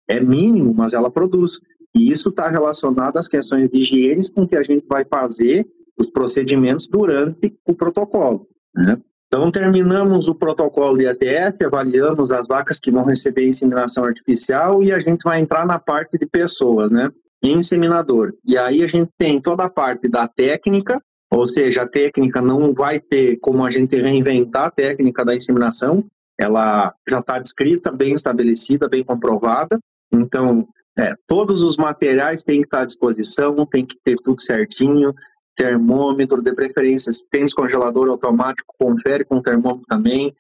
É 0.07 0.19
mínimo, 0.19 0.73
mas 0.73 0.93
ela 0.93 1.11
produz. 1.11 1.61
E 1.93 2.11
isso 2.11 2.29
está 2.29 2.47
relacionado 2.49 3.17
às 3.17 3.27
questões 3.27 3.69
de 3.69 3.79
higiene 3.79 4.21
com 4.31 4.47
que 4.47 4.55
a 4.55 4.63
gente 4.63 4.87
vai 4.87 5.05
fazer 5.05 5.67
os 5.97 6.09
procedimentos 6.09 6.87
durante 6.87 7.55
o 7.67 7.73
protocolo. 7.73 8.47
Né? 8.75 8.99
Então, 9.27 9.51
terminamos 9.51 10.27
o 10.27 10.35
protocolo 10.35 10.97
de 10.97 11.07
ATF, 11.07 11.63
avaliamos 11.65 12.31
as 12.31 12.47
vacas 12.47 12.79
que 12.79 12.89
vão 12.89 13.03
receber 13.03 13.47
inseminação 13.47 14.05
artificial 14.05 14.81
e 14.81 14.91
a 14.91 14.99
gente 14.99 15.21
vai 15.23 15.39
entrar 15.39 15.65
na 15.65 15.77
parte 15.77 16.17
de 16.17 16.25
pessoas, 16.25 16.89
né? 16.89 17.09
Inseminador. 17.43 18.33
E 18.45 18.57
aí 18.57 18.83
a 18.83 18.87
gente 18.87 19.11
tem 19.17 19.41
toda 19.41 19.65
a 19.65 19.69
parte 19.69 20.07
da 20.09 20.27
técnica, 20.27 21.01
ou 21.29 21.47
seja, 21.47 21.83
a 21.83 21.87
técnica 21.87 22.41
não 22.41 22.73
vai 22.73 22.99
ter 22.99 23.37
como 23.41 23.65
a 23.65 23.69
gente 23.69 23.95
reinventar 23.97 24.65
a 24.67 24.71
técnica 24.71 25.25
da 25.25 25.35
inseminação, 25.35 26.05
ela 26.39 26.93
já 27.07 27.19
está 27.19 27.37
descrita, 27.37 27.91
bem 27.91 28.13
estabelecida, 28.13 28.87
bem 28.87 29.03
comprovada. 29.03 29.77
Então, 30.11 30.67
É, 30.99 31.13
todos 31.27 31.61
os 31.61 31.77
materiais 31.77 32.43
têm 32.43 32.61
que 32.61 32.65
estar 32.65 32.81
à 32.81 32.85
disposição, 32.85 33.67
tem 33.67 33.85
que 33.85 33.95
ter 34.03 34.15
tudo 34.15 34.41
certinho, 34.41 35.13
termômetro, 35.57 36.41
de 36.41 36.53
preferência, 36.53 37.11
se 37.11 37.27
tem 37.27 37.43
descongelador 37.43 38.07
automático, 38.09 38.75
confere 38.77 39.25
com 39.25 39.37
o 39.37 39.41
termômetro 39.41 39.87
também, 39.87 40.31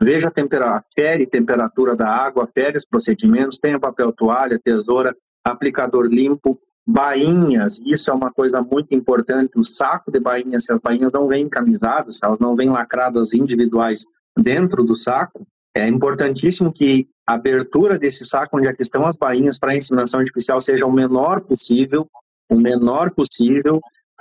veja 0.00 0.28
a 0.28 0.30
temperatura, 0.30 0.84
fere 0.94 1.26
temperatura 1.26 1.96
da 1.96 2.08
água, 2.08 2.46
fere 2.46 2.78
os 2.78 2.86
procedimentos, 2.86 3.58
tenha 3.58 3.80
papel 3.80 4.12
toalha, 4.12 4.60
tesoura, 4.62 5.14
aplicador 5.44 6.06
limpo, 6.06 6.56
bainhas, 6.86 7.82
isso 7.84 8.10
é 8.10 8.14
uma 8.14 8.32
coisa 8.32 8.62
muito 8.62 8.94
importante, 8.94 9.58
o 9.58 9.64
saco 9.64 10.10
de 10.10 10.20
bainhas, 10.20 10.64
se 10.64 10.72
as 10.72 10.80
bainhas 10.80 11.12
não 11.12 11.26
vêm 11.26 11.48
camisadas, 11.48 12.16
se 12.16 12.24
elas 12.24 12.38
não 12.38 12.54
vêm 12.54 12.70
lacradas 12.70 13.34
individuais 13.34 14.04
dentro 14.38 14.84
do 14.84 14.94
saco, 14.94 15.46
é 15.76 15.86
importantíssimo 15.86 16.72
que 16.72 17.08
a 17.28 17.34
abertura 17.34 17.98
desse 17.98 18.24
saco 18.24 18.56
onde 18.56 18.68
aqui 18.68 18.82
estão 18.82 19.06
as 19.06 19.16
bainhas 19.16 19.58
para 19.58 19.76
inseminação 19.76 20.20
artificial 20.20 20.60
seja 20.60 20.86
o 20.86 20.92
menor 20.92 21.40
possível, 21.40 22.08
o 22.50 22.56
menor 22.56 23.12
possível, 23.12 23.80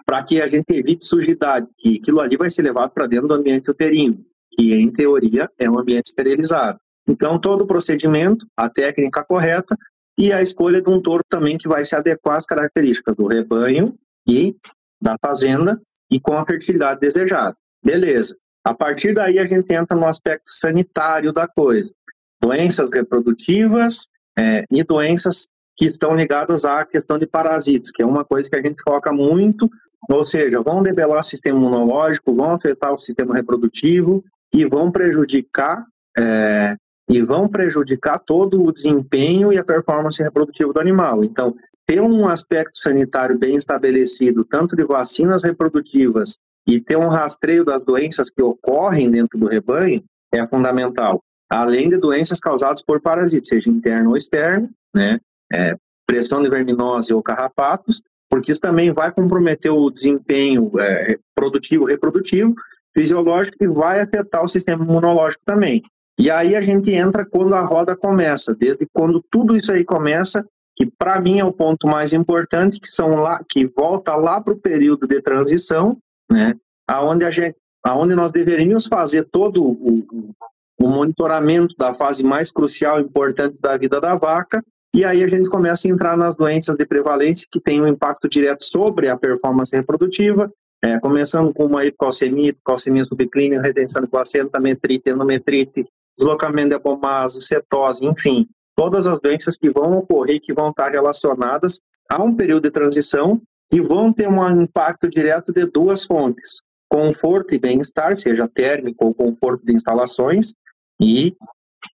para 0.10 0.24
que 0.24 0.42
a 0.42 0.48
gente 0.48 0.66
evite 0.72 1.06
sujidade, 1.06 1.68
que 1.78 2.00
aquilo 2.02 2.20
ali 2.20 2.36
vai 2.36 2.50
ser 2.50 2.64
levado 2.64 2.90
para 2.90 3.06
dentro 3.06 3.28
do 3.28 3.36
ambiente 3.36 3.70
uterino, 3.70 4.18
que 4.52 4.74
em 4.74 4.92
teoria 4.92 5.48
é 5.60 5.70
um 5.70 5.78
ambiente 5.78 6.08
esterilizado. 6.08 6.80
Então, 7.08 7.38
todo 7.38 7.62
o 7.62 7.68
procedimento, 7.68 8.44
a 8.58 8.68
técnica 8.68 9.24
correta 9.24 9.78
e 10.18 10.34
a 10.34 10.42
escolha 10.42 10.82
de 10.82 10.90
um 10.90 11.00
touro 11.00 11.24
também 11.30 11.60
que 11.60 11.68
vai 11.68 11.86
se 11.86 11.96
adequar 11.96 12.38
às 12.38 12.48
características 12.48 13.16
do 13.16 13.28
rebanho 13.28 13.94
e 14.28 14.56
da 15.00 15.16
fazenda 15.22 15.78
e 16.10 16.20
com 16.20 16.34
a 16.34 16.44
fertilidade 16.44 17.00
desejada. 17.00 17.56
Beleza. 17.86 18.36
A 18.64 18.74
partir 18.74 19.14
daí 19.14 19.38
a 19.38 19.46
gente 19.46 19.72
entra 19.72 19.96
no 19.96 20.08
aspecto 20.08 20.52
sanitário 20.52 21.32
da 21.32 21.48
coisa. 21.48 21.94
Doenças 22.42 22.90
reprodutivas 22.92 24.10
é, 24.36 24.64
e 24.72 24.84
doenças 24.84 25.52
que 25.78 25.86
estão 25.86 26.16
ligadas 26.16 26.66
à 26.66 26.84
questão 26.84 27.20
de 27.20 27.28
parasitas, 27.28 27.92
que 27.92 28.02
é 28.02 28.06
uma 28.06 28.26
coisa 28.26 28.50
que 28.50 28.56
a 28.56 28.62
gente 28.62 28.82
foca 28.82 29.14
muito, 29.14 29.70
ou 30.08 30.26
seja, 30.26 30.62
vão 30.62 30.82
debelar 30.82 31.20
o 31.20 31.24
sistema 31.24 31.58
imunológico, 31.58 32.34
vão 32.34 32.52
afetar 32.52 32.94
o 32.94 32.98
sistema 32.98 33.36
reprodutivo 33.36 34.24
e 34.54 34.66
vão 34.66 34.92
prejudicar 34.92 35.86
é, 36.18 36.76
e 37.10 37.22
vão 37.22 37.48
prejudicar 37.48 38.20
todo 38.20 38.64
o 38.64 38.72
desempenho 38.72 39.52
e 39.52 39.58
a 39.58 39.64
performance 39.64 40.22
reprodutiva 40.22 40.72
do 40.72 40.80
animal. 40.80 41.24
Então, 41.24 41.54
ter 41.88 42.02
um 42.02 42.28
aspecto 42.28 42.78
sanitário 42.78 43.38
bem 43.38 43.56
estabelecido, 43.56 44.46
tanto 44.46 44.76
de 44.76 44.84
vacinas 44.84 45.44
reprodutivas 45.44 46.38
e 46.68 46.80
ter 46.80 46.98
um 46.98 47.08
rastreio 47.08 47.66
das 47.66 47.84
doenças 47.84 48.30
que 48.30 48.44
ocorrem 48.44 49.10
dentro 49.10 49.40
do 49.40 49.48
rebanho 49.48 50.04
é 50.32 50.46
fundamental. 50.46 51.20
Além 51.50 51.90
de 51.90 51.98
doenças 51.98 52.40
causadas 52.40 52.84
por 52.84 53.02
parasitas, 53.02 53.48
seja 53.48 53.72
interno 53.72 54.12
ou 54.12 54.18
externo, 54.18 54.70
né? 54.96 55.20
É, 55.52 55.76
pressão 56.06 56.44
de 56.44 56.50
verminose 56.50 57.12
ou 57.12 57.24
carrapatos, 57.24 58.04
porque 58.30 58.52
isso 58.52 58.62
também 58.62 58.92
vai 58.92 59.12
comprometer 59.12 59.72
o 59.72 59.90
desempenho 59.90 60.72
é, 60.80 61.18
produtivo, 61.36 61.86
reprodutivo, 61.86 62.54
fisiológico 62.94 63.58
e 63.64 63.68
vai 63.68 64.00
afetar 64.02 64.44
o 64.44 64.48
sistema 64.48 64.84
imunológico 64.84 65.44
também. 65.46 65.82
E 66.18 66.30
aí 66.30 66.56
a 66.56 66.62
gente 66.62 66.92
entra 66.92 67.26
quando 67.26 67.56
a 67.56 67.62
roda 67.62 67.96
começa, 67.96 68.54
desde 68.54 68.86
quando 68.92 69.24
tudo 69.32 69.56
isso 69.56 69.72
aí 69.72 69.86
começa, 69.86 70.46
que 70.76 70.86
para 70.86 71.20
mim 71.20 71.40
é 71.40 71.46
o 71.46 71.52
ponto 71.52 71.88
mais 71.88 72.14
importante, 72.14 72.80
que 72.80 72.90
são 72.90 73.16
lá, 73.16 73.42
que 73.50 73.66
volta 73.66 74.16
lá 74.16 74.40
para 74.42 74.54
o 74.54 74.60
período 74.60 75.08
de 75.08 75.22
transição, 75.22 75.98
né? 76.30 76.56
Aonde 76.88 77.26
a 77.26 77.32
gente, 77.32 77.56
aonde 77.84 78.16
nós 78.16 78.32
deveríamos 78.32 78.86
fazer 78.88 79.26
todo 79.32 79.64
o, 79.64 80.34
o 80.80 80.88
monitoramento 80.88 81.76
da 81.78 81.94
fase 81.94 82.24
mais 82.24 82.52
crucial 82.52 83.00
e 83.00 83.04
importante 83.04 83.62
da 83.62 83.78
vida 83.78 84.00
da 84.00 84.16
vaca, 84.16 84.64
e 84.94 85.06
aí 85.06 85.24
a 85.24 85.28
gente 85.28 85.50
começa 85.50 85.88
a 85.88 85.92
entrar 85.92 86.18
nas 86.18 86.36
doenças 86.36 86.76
de 86.76 86.86
prevalência 86.86 87.48
que 87.52 87.60
têm 87.60 87.82
um 87.82 87.88
impacto 87.88 88.28
direto 88.28 88.64
sobre 88.64 89.08
a 89.08 89.16
performance 89.18 89.76
reprodutiva, 89.76 90.52
é, 90.84 91.00
começando 91.00 91.54
com 91.54 91.66
uma 91.66 91.86
hipocalcemia, 91.86 92.50
hipocalcemia 92.50 93.04
subclínica, 93.04 93.62
retenção 93.62 94.02
de 94.02 94.08
placenta, 94.08 94.60
metrite, 94.60 95.10
endometrite, 95.10 95.86
deslocamento 96.18 96.70
de 96.70 96.76
abomaso, 96.76 97.42
cetose, 97.42 98.04
enfim, 98.04 98.48
todas 98.76 99.08
as 99.08 99.22
doenças 99.22 99.56
que 99.56 99.70
vão 99.70 99.98
ocorrer, 99.98 100.42
que 100.42 100.54
vão 100.54 100.70
estar 100.70 100.90
relacionadas 100.90 101.80
a 102.10 102.22
um 102.24 102.36
período 102.36 102.64
de 102.64 102.72
transição 102.72 103.42
e 103.72 103.80
vão 103.80 104.12
ter 104.12 104.28
um 104.28 104.62
impacto 104.62 105.08
direto 105.08 105.54
de 105.54 105.66
duas 105.66 106.04
fontes: 106.04 106.62
conforto 106.90 107.54
e 107.54 107.60
bem-estar, 107.60 108.16
seja 108.16 108.48
térmico 108.48 109.06
ou 109.06 109.14
conforto 109.14 109.64
de 109.66 109.74
instalações, 109.74 110.54
e 111.00 111.36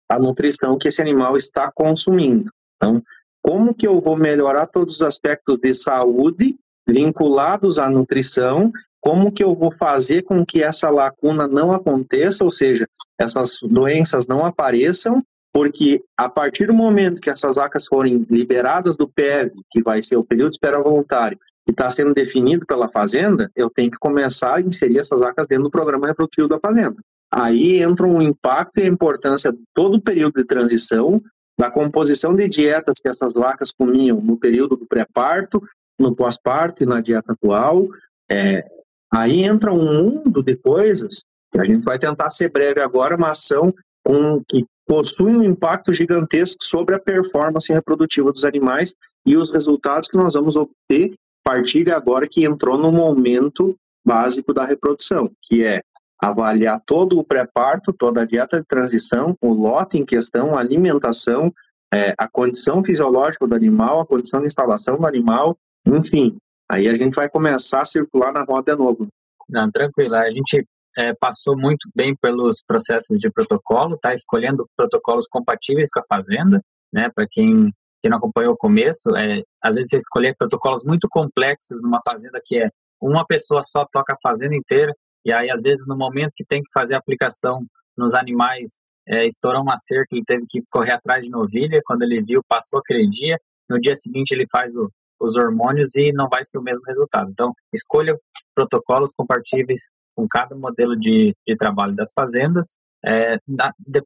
a 0.07 0.19
nutrição 0.19 0.77
que 0.77 0.89
esse 0.89 1.01
animal 1.01 1.35
está 1.35 1.71
consumindo. 1.73 2.51
Então, 2.83 3.03
como 3.41 3.73
que 3.73 3.87
eu 3.87 3.99
vou 3.99 4.15
melhorar 4.15 4.67
todos 4.67 4.95
os 4.95 5.01
aspectos 5.01 5.57
de 5.59 5.73
saúde 5.73 6.55
vinculados 6.87 7.79
à 7.79 7.89
nutrição 7.89 8.71
como 9.03 9.33
que 9.33 9.43
eu 9.43 9.53
vou 9.53 9.69
fazer 9.69 10.23
com 10.23 10.45
que 10.45 10.63
essa 10.63 10.89
lacuna 10.89 11.45
não 11.45 11.73
aconteça, 11.73 12.41
ou 12.41 12.49
seja, 12.49 12.87
essas 13.19 13.57
doenças 13.61 14.27
não 14.27 14.45
apareçam, 14.45 15.21
porque 15.51 16.01
a 16.17 16.29
partir 16.29 16.67
do 16.67 16.73
momento 16.73 17.21
que 17.21 17.29
essas 17.29 17.57
vacas 17.57 17.85
forem 17.85 18.25
liberadas 18.29 18.95
do 18.95 19.05
PEV, 19.05 19.51
que 19.69 19.83
vai 19.83 20.01
ser 20.01 20.15
o 20.15 20.23
período 20.23 20.51
de 20.51 20.55
espera 20.55 20.81
voluntário, 20.81 21.37
que 21.65 21.71
está 21.71 21.89
sendo 21.89 22.13
definido 22.13 22.65
pela 22.65 22.87
fazenda, 22.87 23.51
eu 23.57 23.69
tenho 23.69 23.91
que 23.91 23.97
começar 23.97 24.55
a 24.55 24.61
inserir 24.61 24.99
essas 24.99 25.19
vacas 25.19 25.47
dentro 25.47 25.65
do 25.65 25.71
programa 25.71 26.07
reprodutivo 26.07 26.47
da 26.47 26.59
fazenda. 26.59 26.95
Aí 27.29 27.81
entra 27.81 28.07
um 28.07 28.21
impacto 28.21 28.79
e 28.79 28.83
a 28.83 28.87
importância 28.87 29.51
de 29.51 29.59
todo 29.73 29.95
o 29.95 30.01
período 30.01 30.35
de 30.35 30.45
transição, 30.45 31.21
da 31.57 31.69
composição 31.69 32.35
de 32.35 32.47
dietas 32.47 32.99
que 32.99 33.07
essas 33.07 33.35
vacas 33.35 33.71
comiam 33.71 34.19
no 34.19 34.37
período 34.37 34.75
do 34.75 34.85
pré-parto, 34.85 35.61
no 35.99 36.15
pós-parto 36.15 36.83
e 36.83 36.85
na 36.85 36.99
dieta 36.99 37.33
atual, 37.33 37.87
é, 38.29 38.67
Aí 39.13 39.43
entra 39.43 39.71
um 39.71 39.85
mundo 39.85 40.41
de 40.41 40.55
coisas 40.55 41.23
que 41.51 41.61
a 41.61 41.65
gente 41.65 41.83
vai 41.83 41.99
tentar 41.99 42.31
ser 42.31 42.49
breve 42.49 42.81
agora, 42.81 43.15
uma 43.15 43.29
ação 43.29 43.71
com, 44.03 44.43
que 44.47 44.65
possui 44.87 45.35
um 45.35 45.43
impacto 45.43 45.93
gigantesco 45.93 46.63
sobre 46.63 46.95
a 46.95 46.99
performance 46.99 47.71
reprodutiva 47.71 48.31
dos 48.31 48.43
animais 48.43 48.95
e 49.23 49.37
os 49.37 49.51
resultados 49.51 50.09
que 50.09 50.17
nós 50.17 50.33
vamos 50.33 50.55
obter 50.55 51.13
a 51.45 51.51
partir 51.51 51.83
de 51.83 51.91
agora 51.91 52.27
que 52.27 52.43
entrou 52.43 52.75
no 52.75 52.91
momento 52.91 53.77
básico 54.03 54.51
da 54.51 54.65
reprodução, 54.65 55.31
que 55.43 55.63
é 55.63 55.83
avaliar 56.29 56.81
todo 56.85 57.19
o 57.19 57.23
pré-parto, 57.23 57.93
toda 57.93 58.21
a 58.21 58.25
dieta 58.25 58.59
de 58.59 58.67
transição, 58.67 59.35
o 59.41 59.53
lote 59.53 59.97
em 59.97 60.05
questão, 60.05 60.55
a 60.55 60.59
alimentação, 60.59 61.53
é, 61.93 62.13
a 62.17 62.27
condição 62.27 62.83
fisiológica 62.83 63.47
do 63.47 63.55
animal, 63.55 63.99
a 63.99 64.05
condição 64.05 64.39
de 64.39 64.47
instalação 64.47 64.97
do 64.97 65.05
animal, 65.05 65.57
enfim, 65.85 66.37
Aí 66.73 66.87
a 66.87 66.95
gente 66.95 67.13
vai 67.13 67.29
começar 67.29 67.81
a 67.81 67.85
circular 67.85 68.31
na 68.31 68.43
roda 68.43 68.71
de 68.71 68.77
novo. 68.81 69.07
Não, 69.47 69.69
tranquilo. 69.69 70.15
A 70.15 70.29
gente 70.31 70.65
é, 70.97 71.13
passou 71.13 71.57
muito 71.57 71.89
bem 71.95 72.15
pelos 72.15 72.63
processos 72.65 73.19
de 73.19 73.29
protocolo, 73.29 73.97
tá 73.97 74.11
escolhendo 74.11 74.67
protocolos 74.75 75.27
compatíveis 75.27 75.89
com 75.93 75.99
a 75.99 76.05
fazenda, 76.07 76.61
né? 76.91 77.09
Para 77.13 77.27
quem, 77.29 77.71
quem 78.01 78.09
não 78.09 78.17
acompanhou 78.17 78.53
o 78.53 78.57
começo, 78.57 79.15
é, 79.15 79.43
às 79.61 79.75
vezes 79.75 79.91
você 79.91 79.97
escolher 79.97 80.35
protocolos 80.35 80.83
muito 80.83 81.07
complexos 81.09 81.79
numa 81.81 82.01
fazenda 82.09 82.41
que 82.43 82.57
é 82.57 82.69
uma 82.99 83.25
pessoa 83.25 83.61
só 83.63 83.85
toca 83.91 84.13
a 84.13 84.21
fazenda 84.23 84.55
inteira, 84.55 84.93
e 85.25 85.31
aí 85.31 85.49
às 85.49 85.61
vezes 85.61 85.85
no 85.87 85.97
momento 85.97 86.31
que 86.35 86.45
tem 86.45 86.61
que 86.61 86.71
fazer 86.73 86.95
a 86.95 86.97
aplicação 86.97 87.65
nos 87.97 88.13
animais, 88.13 88.79
é, 89.07 89.25
estourou 89.25 89.61
uma 89.61 89.77
cerca, 89.77 90.15
ele 90.15 90.23
teve 90.25 90.45
que 90.49 90.61
correr 90.71 90.93
atrás 90.93 91.23
de 91.23 91.29
novilha, 91.29 91.81
quando 91.85 92.03
ele 92.03 92.21
viu, 92.21 92.41
passou 92.47 92.79
aquele 92.79 93.07
dia, 93.09 93.37
no 93.69 93.79
dia 93.79 93.95
seguinte 93.95 94.31
ele 94.31 94.45
faz 94.51 94.75
o, 94.75 94.89
os 95.19 95.35
hormônios 95.35 95.95
e 95.95 96.11
não 96.11 96.27
vai 96.29 96.43
ser 96.43 96.57
o 96.57 96.63
mesmo 96.63 96.83
resultado. 96.85 97.29
Então, 97.31 97.53
escolha 97.73 98.17
protocolos 98.55 99.11
compatíveis 99.15 99.81
com 100.15 100.27
cada 100.27 100.55
modelo 100.55 100.95
de, 100.95 101.35
de 101.47 101.55
trabalho 101.55 101.95
das 101.95 102.11
fazendas. 102.13 102.75
É, 103.05 103.37
na, 103.47 103.71
de, 103.79 104.01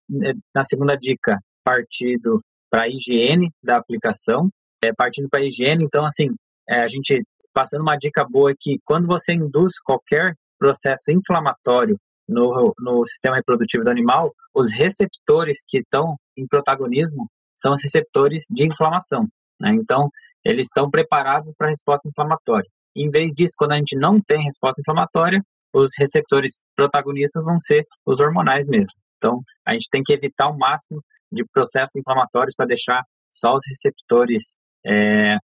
na, 0.56 0.63
segunda 0.63 0.95
dica, 0.95 1.39
partido 1.63 2.41
para 2.69 2.84
a 2.84 2.88
higiene 2.88 3.51
da 3.63 3.77
aplicação. 3.77 4.49
É, 4.84 4.93
partindo 4.93 5.27
para 5.30 5.39
a 5.39 5.43
higiene, 5.43 5.84
então, 5.84 6.06
assim, 6.06 6.27
é, 6.69 6.82
a 6.82 6.88
gente 6.88 7.23
passando 7.51 7.82
uma 7.82 7.97
dica 7.97 8.23
boa 8.23 8.53
que 8.58 8.77
quando 8.86 9.08
você 9.08 9.34
induz 9.34 9.80
qualquer 9.84 10.36
processo 10.58 11.12
inflamatório 11.12 11.98
no, 12.28 12.74
no 12.80 13.06
sistema 13.06 13.38
reprodutivo 13.38 13.84
do 13.84 13.89
animal, 13.89 14.34
os 14.54 14.74
receptores 14.74 15.60
que 15.67 15.80
estão 15.80 16.17
em 16.38 16.46
protagonismo 16.48 17.30
são 17.56 17.74
os 17.74 17.82
receptores 17.82 18.43
de 18.50 18.65
inflamação. 18.65 19.28
Né? 19.60 19.72
Então, 19.72 20.10
eles 20.43 20.67
estão 20.67 20.89
preparados 20.89 21.54
para 21.58 21.67
a 21.67 21.70
resposta 21.72 22.08
inflamatória. 22.08 22.70
Em 22.96 23.10
vez 23.10 23.32
disso, 23.34 23.54
quando 23.58 23.74
a 23.74 23.78
gente 23.78 23.96
não 23.98 24.20
tem 24.20 24.43
resposta 24.43 24.82
inflamatória, 24.82 25.41
os 25.74 25.91
receptores 25.98 26.63
protagonistas 26.76 27.43
vão 27.43 27.60
ser 27.60 27.86
os 28.06 28.20
hormonais 28.20 28.65
mesmo. 28.67 28.96
Então, 29.17 29.41
a 29.65 29.74
gente 29.74 29.88
tem 29.91 30.04
que 30.04 30.13
evitar 30.13 30.48
o 30.50 30.58
máximo 30.58 31.02
de 31.32 31.43
processos 31.54 31.96
inflamatórios 31.96 32.56
para 32.56 32.67
deixar 32.67 33.04
só 33.32 33.56
os 33.56 33.63
receptores 33.67 34.58
é, 34.86 35.38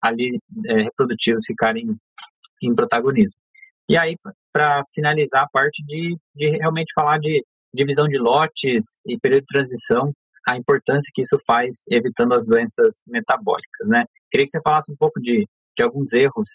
ali 0.00 0.38
é, 0.66 0.82
reprodutivos 0.82 1.44
ficarem 1.46 1.96
em 2.62 2.74
protagonismo. 2.74 3.38
E 3.88 3.96
aí, 3.96 4.16
para 4.52 4.84
finalizar 4.94 5.44
a 5.44 5.48
parte 5.48 5.84
de, 5.84 6.16
de 6.34 6.48
realmente 6.50 6.92
falar 6.94 7.18
de 7.18 7.44
divisão 7.74 8.06
de 8.06 8.18
lotes 8.18 8.98
e 9.06 9.18
período 9.18 9.42
de 9.42 9.46
transição, 9.46 10.12
a 10.48 10.56
importância 10.56 11.10
que 11.14 11.22
isso 11.22 11.38
faz 11.46 11.82
evitando 11.90 12.34
as 12.34 12.46
doenças 12.46 13.02
metabólicas, 13.06 13.88
né? 13.88 14.04
Queria 14.30 14.46
que 14.46 14.50
você 14.50 14.60
falasse 14.62 14.92
um 14.92 14.96
pouco 14.96 15.20
de, 15.20 15.46
de 15.76 15.84
alguns 15.84 16.12
erros 16.12 16.48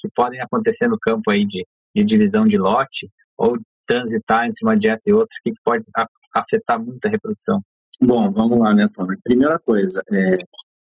que 0.00 0.08
podem 0.14 0.40
acontecer 0.40 0.88
no 0.88 0.98
campo 0.98 1.30
aí 1.30 1.46
de, 1.46 1.66
de 1.94 2.04
divisão 2.04 2.44
de 2.44 2.56
lote 2.58 3.08
ou 3.36 3.58
transitar 3.86 4.46
entre 4.46 4.64
uma 4.64 4.76
dieta 4.76 5.02
e 5.06 5.12
outra, 5.12 5.36
que 5.42 5.52
pode 5.62 5.84
afetar 6.34 6.82
muito 6.82 7.04
a 7.06 7.10
reprodução. 7.10 7.60
Bom, 8.00 8.30
vamos 8.32 8.58
lá, 8.58 8.74
né, 8.74 8.88
Tony? 8.92 9.16
Primeira 9.22 9.58
coisa, 9.58 10.02
é, 10.10 10.38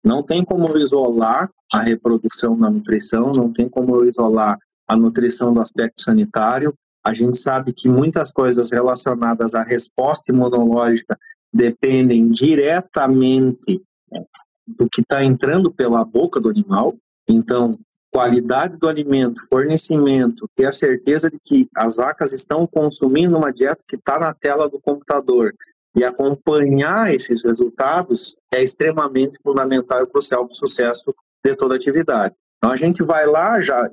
não 0.03 0.23
tem 0.23 0.43
como 0.43 0.77
isolar 0.77 1.49
a 1.73 1.81
reprodução 1.81 2.57
da 2.57 2.69
nutrição, 2.69 3.31
não 3.31 3.51
tem 3.51 3.69
como 3.69 4.03
isolar 4.05 4.57
a 4.87 4.95
nutrição 4.95 5.53
do 5.53 5.59
aspecto 5.59 6.01
sanitário. 6.01 6.73
A 7.03 7.13
gente 7.13 7.37
sabe 7.37 7.73
que 7.73 7.87
muitas 7.87 8.31
coisas 8.31 8.71
relacionadas 8.71 9.55
à 9.55 9.63
resposta 9.63 10.31
imunológica 10.31 11.17
dependem 11.53 12.29
diretamente 12.29 13.81
né, 14.11 14.23
do 14.67 14.89
que 14.89 15.01
está 15.01 15.23
entrando 15.23 15.71
pela 15.71 16.03
boca 16.03 16.39
do 16.39 16.49
animal. 16.49 16.95
Então, 17.27 17.77
qualidade 18.11 18.77
do 18.77 18.87
alimento, 18.87 19.45
fornecimento, 19.47 20.49
ter 20.55 20.65
a 20.65 20.71
certeza 20.71 21.29
de 21.29 21.37
que 21.43 21.67
as 21.75 21.97
vacas 21.97 22.33
estão 22.33 22.65
consumindo 22.65 23.37
uma 23.37 23.51
dieta 23.51 23.83
que 23.87 23.95
está 23.95 24.19
na 24.19 24.33
tela 24.33 24.69
do 24.69 24.79
computador 24.79 25.53
e 25.95 26.03
acompanhar 26.03 27.13
esses 27.13 27.43
resultados 27.43 28.39
é 28.53 28.61
extremamente 28.61 29.37
fundamental 29.41 30.03
e 30.03 30.07
crucial 30.07 30.45
para 30.45 30.53
o 30.53 30.55
sucesso 30.55 31.13
de 31.43 31.55
toda 31.55 31.75
a 31.75 31.77
atividade. 31.77 32.35
Então 32.57 32.71
a 32.71 32.75
gente 32.75 33.03
vai 33.03 33.25
lá 33.25 33.59
já, 33.61 33.89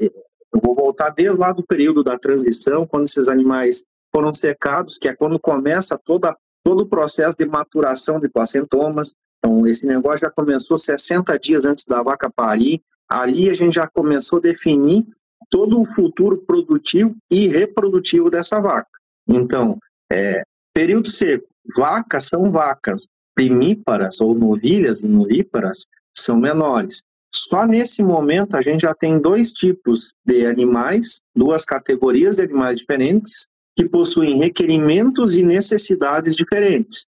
eu 0.53 0.61
vou 0.63 0.75
voltar 0.75 1.11
desde 1.11 1.39
lá 1.39 1.53
do 1.53 1.63
período 1.63 2.05
da 2.05 2.19
transição, 2.19 2.87
quando 2.87 3.05
esses 3.05 3.29
animais 3.29 3.85
foram 4.15 4.33
secados, 4.35 4.99
que 4.99 5.09
é 5.09 5.15
quando 5.15 5.39
começa 5.39 5.99
toda, 5.99 6.37
todo 6.63 6.83
o 6.83 6.89
processo 6.89 7.37
de 7.37 7.47
maturação 7.47 8.21
de 8.21 8.29
placentomas. 8.29 9.15
Então 9.39 9.67
esse 9.67 9.87
negócio 9.87 10.21
já 10.21 10.31
começou 10.31 10.77
60 10.77 11.39
dias 11.39 11.65
antes 11.65 11.87
da 11.87 12.03
vaca 12.03 12.31
parir, 12.31 12.83
ali 13.09 13.49
a 13.49 13.55
gente 13.55 13.75
já 13.75 13.89
começou 13.89 14.39
a 14.39 14.43
definir 14.43 15.07
todo 15.51 15.81
o 15.81 15.85
futuro 15.85 16.39
produtivo 16.39 17.15
e 17.31 17.49
reprodutivo 17.49 18.31
dessa 18.31 18.61
vaca. 18.61 18.89
Então, 19.29 19.79
é, 20.11 20.43
período 20.75 21.09
seco, 21.09 21.47
vacas 21.77 22.27
são 22.27 22.51
vacas, 22.51 23.09
primíparas 23.35 24.21
ou 24.21 24.35
novilhas 24.35 25.01
e 25.01 25.07
novíparas 25.07 25.87
são 26.17 26.37
menores. 26.37 27.03
Só 27.35 27.67
nesse 27.67 28.03
momento 28.03 28.57
a 28.57 28.63
gente 28.63 28.83
já 28.83 28.95
tem 28.95 29.19
dois 29.19 29.53
tipos 29.53 30.15
de 30.25 30.45
animais, 30.45 31.23
duas 31.35 31.65
categorias 31.65 32.37
de 32.37 32.43
animais 32.43 32.77
diferentes, 32.77 33.49
que 33.75 33.89
possuem 33.89 34.39
requerimentos 34.39 35.35
e 35.35 35.43
necessidades 35.43 36.37
diferentes. 36.37 37.07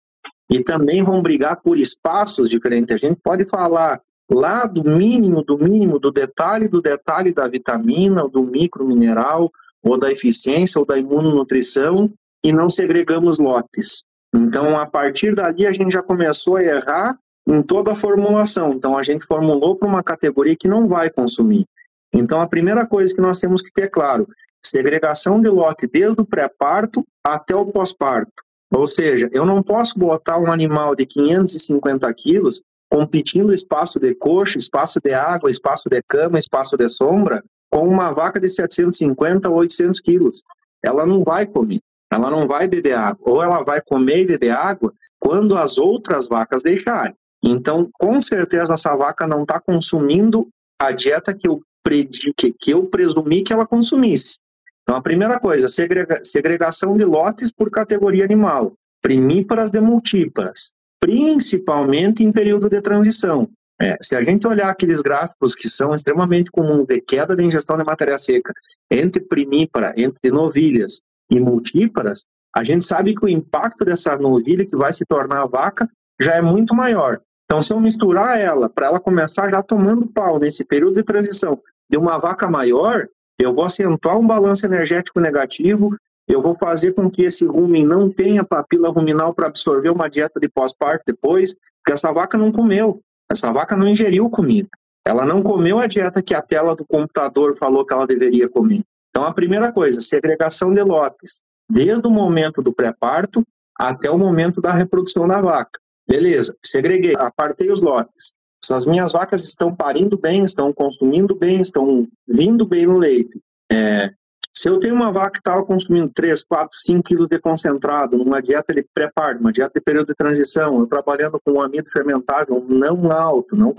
E 0.50 0.64
também 0.64 1.02
vão 1.02 1.22
brigar 1.22 1.60
por 1.62 1.78
espaços 1.78 2.48
diferentes. 2.48 2.94
A 2.94 2.98
gente 2.98 3.20
pode 3.24 3.46
falar 3.46 4.00
lá 4.30 4.66
do 4.66 4.84
mínimo, 4.84 5.44
do 5.44 5.58
mínimo, 5.58 5.98
do 5.98 6.12
detalhe, 6.12 6.68
do 6.68 6.82
detalhe 6.82 7.34
da 7.34 7.48
vitamina, 7.48 8.28
do 8.28 8.44
micromineral, 8.44 9.52
ou 9.84 9.98
da 9.98 10.12
eficiência, 10.12 10.78
ou 10.78 10.86
da 10.86 10.98
imunonutrição, 10.98 12.12
e 12.44 12.54
não 12.54 12.70
segregamos 12.70 13.40
lotes. 13.40 14.04
Então, 14.34 14.78
a 14.78 14.86
partir 14.86 15.34
dali, 15.34 15.66
a 15.66 15.72
gente 15.72 15.94
já 15.94 16.04
começou 16.04 16.58
a 16.58 16.64
errar 16.64 17.18
em 17.52 17.62
toda 17.62 17.92
a 17.92 17.96
formulação. 17.96 18.74
Então, 18.74 18.98
a 18.98 19.04
gente 19.04 19.26
formulou 19.26 19.76
para 19.76 19.88
uma 19.88 20.02
categoria 20.02 20.56
que 20.56 20.70
não 20.70 20.88
vai 20.88 21.10
consumir. 21.10 21.66
Então, 22.14 22.42
a 22.42 22.48
primeira 22.48 22.86
coisa 22.86 23.14
que 23.14 23.22
nós 23.22 23.40
temos 23.40 23.62
que 23.62 23.72
ter 23.72 23.90
claro, 23.90 24.28
segregação 24.64 25.42
de 25.42 25.50
lote 25.50 25.86
desde 25.88 26.22
o 26.22 26.26
pré-parto 26.26 27.06
até 27.24 27.56
o 27.56 27.66
pós-parto. 27.66 28.32
Ou 28.74 28.88
seja, 28.88 29.30
eu 29.34 29.46
não 29.46 29.62
posso 29.62 30.00
botar 30.00 30.38
um 30.40 30.52
animal 30.52 30.96
de 30.96 31.06
550 31.06 32.12
quilos 32.14 32.64
competindo 32.90 33.54
espaço 33.54 34.00
de 34.00 34.14
coxa, 34.16 34.58
espaço 34.58 35.00
de 35.04 35.14
água, 35.14 35.50
espaço 35.50 35.90
de 35.90 36.02
cama, 36.08 36.40
espaço 36.40 36.78
de 36.78 36.88
sombra, 36.88 37.44
com 37.70 37.88
uma 37.88 38.12
vaca 38.12 38.40
de 38.40 38.48
750 38.48 39.50
ou 39.50 39.58
800 39.58 40.00
quilos. 40.00 40.44
Ela 40.84 41.06
não 41.06 41.24
vai 41.24 41.46
comer, 41.46 41.80
ela 42.12 42.30
não 42.30 42.48
vai 42.48 42.68
beber 42.68 42.94
água. 42.94 43.22
Ou 43.30 43.44
ela 43.44 43.62
vai 43.64 43.82
comer 43.82 44.22
e 44.22 44.26
beber 44.26 44.52
água 44.52 44.94
quando 45.20 45.58
as 45.58 45.78
outras 45.78 46.28
vacas 46.28 46.62
deixarem. 46.62 47.16
Então, 47.44 47.90
com 47.94 48.22
certeza, 48.22 48.74
essa 48.74 48.96
vaca 48.96 49.26
não 49.26 49.44
está 49.44 49.60
consumindo 49.60 50.48
a 50.80 50.92
dieta 50.92 51.34
que 51.34 51.48
eu, 51.48 51.62
predi, 51.84 52.34
que, 52.36 52.54
que 52.54 52.72
eu 52.72 52.86
presumi 52.86 53.42
que 53.42 53.54
ela 53.54 53.66
consumisse. 53.66 54.40
Então, 54.84 54.96
a 54.96 55.02
primeira 55.02 55.40
coisa, 55.40 55.68
segrega, 55.68 56.24
segregação 56.24 56.96
de 56.96 57.06
lotes 57.06 57.52
por 57.52 57.70
categoria 57.72 58.24
animal, 58.24 58.74
primíparas 59.02 59.72
de 59.72 59.80
multíparas 59.80 60.74
principalmente 61.02 62.24
em 62.24 62.32
período 62.32 62.70
de 62.70 62.80
transição. 62.80 63.50
É, 63.82 63.98
se 64.00 64.16
a 64.16 64.22
gente 64.22 64.48
olhar 64.48 64.70
aqueles 64.70 65.02
gráficos 65.02 65.56
que 65.56 65.68
são 65.68 65.96
extremamente 65.96 66.52
comuns 66.52 66.86
de 66.86 67.02
queda 67.02 67.36
de 67.36 67.44
ingestão 67.44 67.76
de 67.76 67.84
matéria 67.84 68.18
seca 68.18 68.54
entre 68.92 69.24
primípara, 69.24 69.92
entre 69.98 70.30
novilhas 70.30 71.02
e 71.32 71.40
multíparas, 71.40 72.28
a 72.56 72.64
gente 72.64 72.86
sabe 72.86 73.16
que 73.16 73.26
o 73.26 73.30
impacto 73.30 73.84
dessa 73.84 74.16
novilha 74.18 74.66
que 74.66 74.76
vai 74.76 74.94
se 74.94 75.04
tornar 75.06 75.42
a 75.42 75.48
vaca 75.48 75.90
já 76.22 76.36
é 76.36 76.42
muito 76.42 76.76
maior. 76.76 77.20
Então, 77.52 77.60
se 77.60 77.74
eu 77.74 77.82
misturar 77.82 78.40
ela 78.40 78.70
para 78.70 78.88
ela 78.88 78.98
começar 78.98 79.52
já 79.52 79.62
tomando 79.62 80.08
pau 80.08 80.40
nesse 80.40 80.64
período 80.64 80.96
de 80.96 81.04
transição 81.04 81.62
de 81.90 81.98
uma 81.98 82.18
vaca 82.18 82.50
maior, 82.50 83.10
eu 83.38 83.54
vou 83.54 83.66
acentuar 83.66 84.18
um 84.18 84.26
balanço 84.26 84.66
energético 84.66 85.20
negativo, 85.20 85.94
eu 86.30 86.42
vou 86.42 86.56
fazer 86.56 86.94
com 86.94 87.12
que 87.12 87.24
esse 87.24 87.46
rumen 87.46 87.86
não 87.86 88.10
tenha 88.10 88.42
papila 88.42 88.90
ruminal 88.90 89.34
para 89.34 89.48
absorver 89.48 89.90
uma 89.90 90.08
dieta 90.10 90.40
de 90.40 90.48
pós-parto 90.48 91.04
depois, 91.06 91.54
porque 91.84 91.92
essa 91.92 92.10
vaca 92.14 92.38
não 92.38 92.54
comeu, 92.54 93.02
essa 93.30 93.52
vaca 93.52 93.76
não 93.76 93.86
ingeriu 93.86 94.30
comida. 94.30 94.70
Ela 95.06 95.26
não 95.26 95.42
comeu 95.42 95.78
a 95.78 95.88
dieta 95.88 96.22
que 96.22 96.34
a 96.34 96.42
tela 96.42 96.74
do 96.74 96.86
computador 96.86 97.54
falou 97.58 97.86
que 97.86 97.94
ela 97.94 98.08
deveria 98.08 98.48
comer. 98.48 98.82
Então, 99.10 99.26
a 99.26 99.34
primeira 99.34 99.74
coisa, 99.74 100.00
segregação 100.00 100.74
de 100.74 100.82
lotes, 100.84 101.42
desde 101.70 102.08
o 102.08 102.12
momento 102.12 102.62
do 102.62 102.72
pré-parto 102.72 103.46
até 103.78 104.10
o 104.10 104.18
momento 104.18 104.62
da 104.62 104.72
reprodução 104.72 105.28
da 105.28 105.42
vaca. 105.42 105.81
Beleza, 106.12 106.54
segreguei, 106.62 107.16
apartei 107.16 107.72
os 107.72 107.82
lotes. 107.82 108.34
Essas 108.62 108.86
minhas 108.86 109.14
vacas 109.14 109.46
estão 109.46 109.74
parindo 109.74 110.18
bem, 110.18 110.44
estão 110.44 110.74
consumindo 110.74 111.34
bem, 111.34 111.62
estão 111.62 112.06
vindo 112.28 112.66
bem 112.66 112.86
no 112.86 112.98
leite. 112.98 113.40
É, 113.72 114.12
se 114.54 114.68
eu 114.68 114.78
tenho 114.78 114.94
uma 114.94 115.10
vaca 115.10 115.32
que 115.32 115.38
estava 115.38 115.64
consumindo 115.64 116.12
3, 116.14 116.44
4, 116.44 116.78
5 116.80 117.04
quilos 117.04 117.30
de 117.30 117.40
concentrado 117.40 118.18
numa 118.18 118.42
dieta 118.42 118.76
de 118.76 118.86
pré-parto, 118.94 119.40
uma 119.40 119.54
dieta 119.54 119.72
de 119.74 119.80
período 119.80 120.08
de 120.08 120.16
transição, 120.16 120.82
eu 120.82 120.86
trabalhando 120.86 121.40
com 121.46 121.54
um 121.54 121.62
amido 121.62 121.90
fermentável 121.90 122.62
não 122.68 123.10
alto, 123.10 123.56
não 123.56 123.74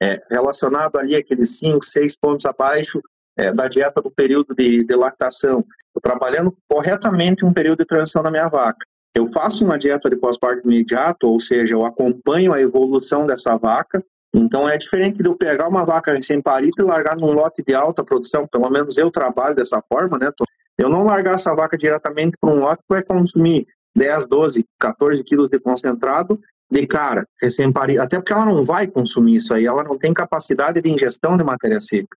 é, 0.00 0.22
relacionado 0.30 0.96
ali 0.96 1.16
aqueles 1.16 1.58
5, 1.58 1.84
6 1.84 2.16
pontos 2.16 2.46
abaixo 2.46 3.02
é, 3.36 3.52
da 3.52 3.66
dieta 3.66 4.00
do 4.00 4.12
período 4.12 4.54
de, 4.54 4.84
de 4.84 4.94
lactação, 4.94 5.64
eu 5.92 6.00
trabalhando 6.00 6.56
corretamente 6.68 7.44
um 7.44 7.52
período 7.52 7.80
de 7.80 7.84
transição 7.84 8.22
na 8.22 8.30
minha 8.30 8.46
vaca. 8.46 8.86
Eu 9.14 9.26
faço 9.26 9.64
uma 9.64 9.78
dieta 9.78 10.10
de 10.10 10.16
pós-parto 10.16 10.66
imediato, 10.66 11.28
ou 11.28 11.38
seja, 11.38 11.74
eu 11.74 11.86
acompanho 11.86 12.52
a 12.52 12.60
evolução 12.60 13.26
dessa 13.26 13.56
vaca, 13.56 14.04
então 14.34 14.68
é 14.68 14.76
diferente 14.76 15.22
de 15.22 15.28
eu 15.28 15.36
pegar 15.36 15.68
uma 15.68 15.84
vaca 15.84 16.12
recém-parida 16.12 16.82
e 16.82 16.84
largar 16.84 17.16
num 17.16 17.32
lote 17.32 17.62
de 17.62 17.72
alta 17.72 18.02
produção, 18.04 18.48
pelo 18.48 18.68
menos 18.68 18.98
eu 18.98 19.10
trabalho 19.10 19.54
dessa 19.54 19.80
forma, 19.88 20.18
né? 20.18 20.30
Eu 20.76 20.88
não 20.88 21.04
largar 21.04 21.34
essa 21.34 21.54
vaca 21.54 21.78
diretamente 21.78 22.36
para 22.40 22.50
um 22.50 22.58
lote 22.58 22.82
que 22.82 22.92
vai 22.92 23.02
consumir 23.02 23.68
10, 23.96 24.26
12, 24.26 24.66
14 24.80 25.22
quilos 25.22 25.48
de 25.48 25.60
concentrado 25.60 26.40
de 26.68 26.84
cara, 26.84 27.28
recém-parida, 27.40 28.02
até 28.02 28.16
porque 28.16 28.32
ela 28.32 28.46
não 28.46 28.64
vai 28.64 28.88
consumir 28.88 29.36
isso 29.36 29.54
aí, 29.54 29.66
ela 29.66 29.84
não 29.84 29.96
tem 29.96 30.12
capacidade 30.12 30.82
de 30.82 30.90
ingestão 30.90 31.36
de 31.36 31.44
matéria 31.44 31.78
seca. 31.78 32.16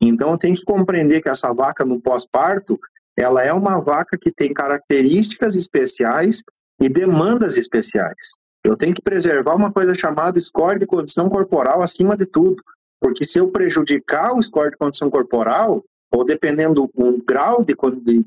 Então 0.00 0.38
tenho 0.38 0.54
que 0.54 0.64
compreender 0.64 1.20
que 1.20 1.28
essa 1.28 1.52
vaca 1.52 1.84
no 1.84 2.00
pós-parto, 2.00 2.78
ela 3.16 3.42
é 3.42 3.52
uma 3.52 3.78
vaca 3.78 4.18
que 4.20 4.30
tem 4.30 4.52
características 4.52 5.54
especiais 5.54 6.42
e 6.80 6.88
demandas 6.88 7.56
especiais. 7.56 8.32
Eu 8.62 8.76
tenho 8.76 8.94
que 8.94 9.02
preservar 9.02 9.54
uma 9.54 9.72
coisa 9.72 9.94
chamada 9.94 10.40
score 10.40 10.78
de 10.78 10.86
condição 10.86 11.28
corporal 11.28 11.82
acima 11.82 12.16
de 12.16 12.26
tudo. 12.26 12.62
Porque 13.00 13.24
se 13.24 13.38
eu 13.38 13.48
prejudicar 13.48 14.34
o 14.34 14.42
score 14.42 14.70
de 14.70 14.76
condição 14.76 15.08
corporal, 15.08 15.84
ou 16.12 16.24
dependendo 16.24 16.90
do 16.94 17.22
grau 17.26 17.64
de, 17.64 17.74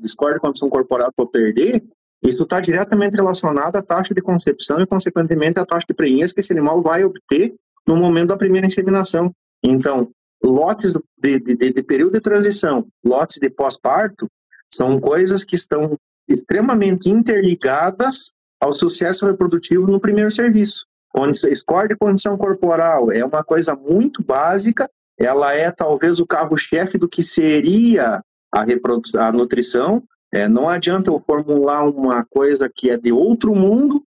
score 0.06 0.34
de 0.34 0.40
condição 0.40 0.68
corporal 0.68 1.12
que 1.12 1.20
eu 1.22 1.26
perder, 1.26 1.82
isso 2.22 2.42
está 2.42 2.60
diretamente 2.60 3.16
relacionado 3.16 3.76
à 3.76 3.82
taxa 3.82 4.14
de 4.14 4.20
concepção 4.20 4.80
e, 4.80 4.86
consequentemente, 4.86 5.58
à 5.58 5.66
taxa 5.66 5.86
de 5.88 5.94
prenhez 5.94 6.32
que 6.32 6.40
esse 6.40 6.52
animal 6.52 6.82
vai 6.82 7.04
obter 7.04 7.54
no 7.86 7.96
momento 7.96 8.28
da 8.28 8.36
primeira 8.36 8.66
inseminação. 8.66 9.32
Então, 9.62 10.10
lotes 10.42 10.94
de, 11.18 11.38
de, 11.38 11.72
de 11.72 11.82
período 11.82 12.12
de 12.12 12.20
transição, 12.20 12.86
lotes 13.04 13.38
de 13.38 13.48
pós-parto, 13.48 14.26
são 14.72 15.00
coisas 15.00 15.44
que 15.44 15.54
estão 15.54 15.96
extremamente 16.28 17.08
interligadas 17.08 18.32
ao 18.60 18.72
sucesso 18.72 19.26
reprodutivo 19.26 19.86
no 19.86 20.00
primeiro 20.00 20.30
serviço, 20.30 20.86
onde 21.16 21.38
score 21.56 21.88
de 21.88 21.96
condição 21.96 22.36
corporal 22.36 23.10
é 23.10 23.24
uma 23.24 23.42
coisa 23.42 23.74
muito 23.74 24.22
básica, 24.22 24.88
ela 25.18 25.52
é 25.54 25.70
talvez 25.70 26.20
o 26.20 26.26
carro-chefe 26.26 26.96
do 26.96 27.08
que 27.08 27.22
seria 27.22 28.22
a, 28.52 28.64
a 29.18 29.32
nutrição. 29.32 30.02
É, 30.32 30.48
não 30.48 30.68
adianta 30.68 31.10
eu 31.10 31.20
formular 31.26 31.84
uma 31.84 32.24
coisa 32.24 32.70
que 32.72 32.88
é 32.88 32.96
de 32.96 33.12
outro 33.12 33.54
mundo 33.54 34.02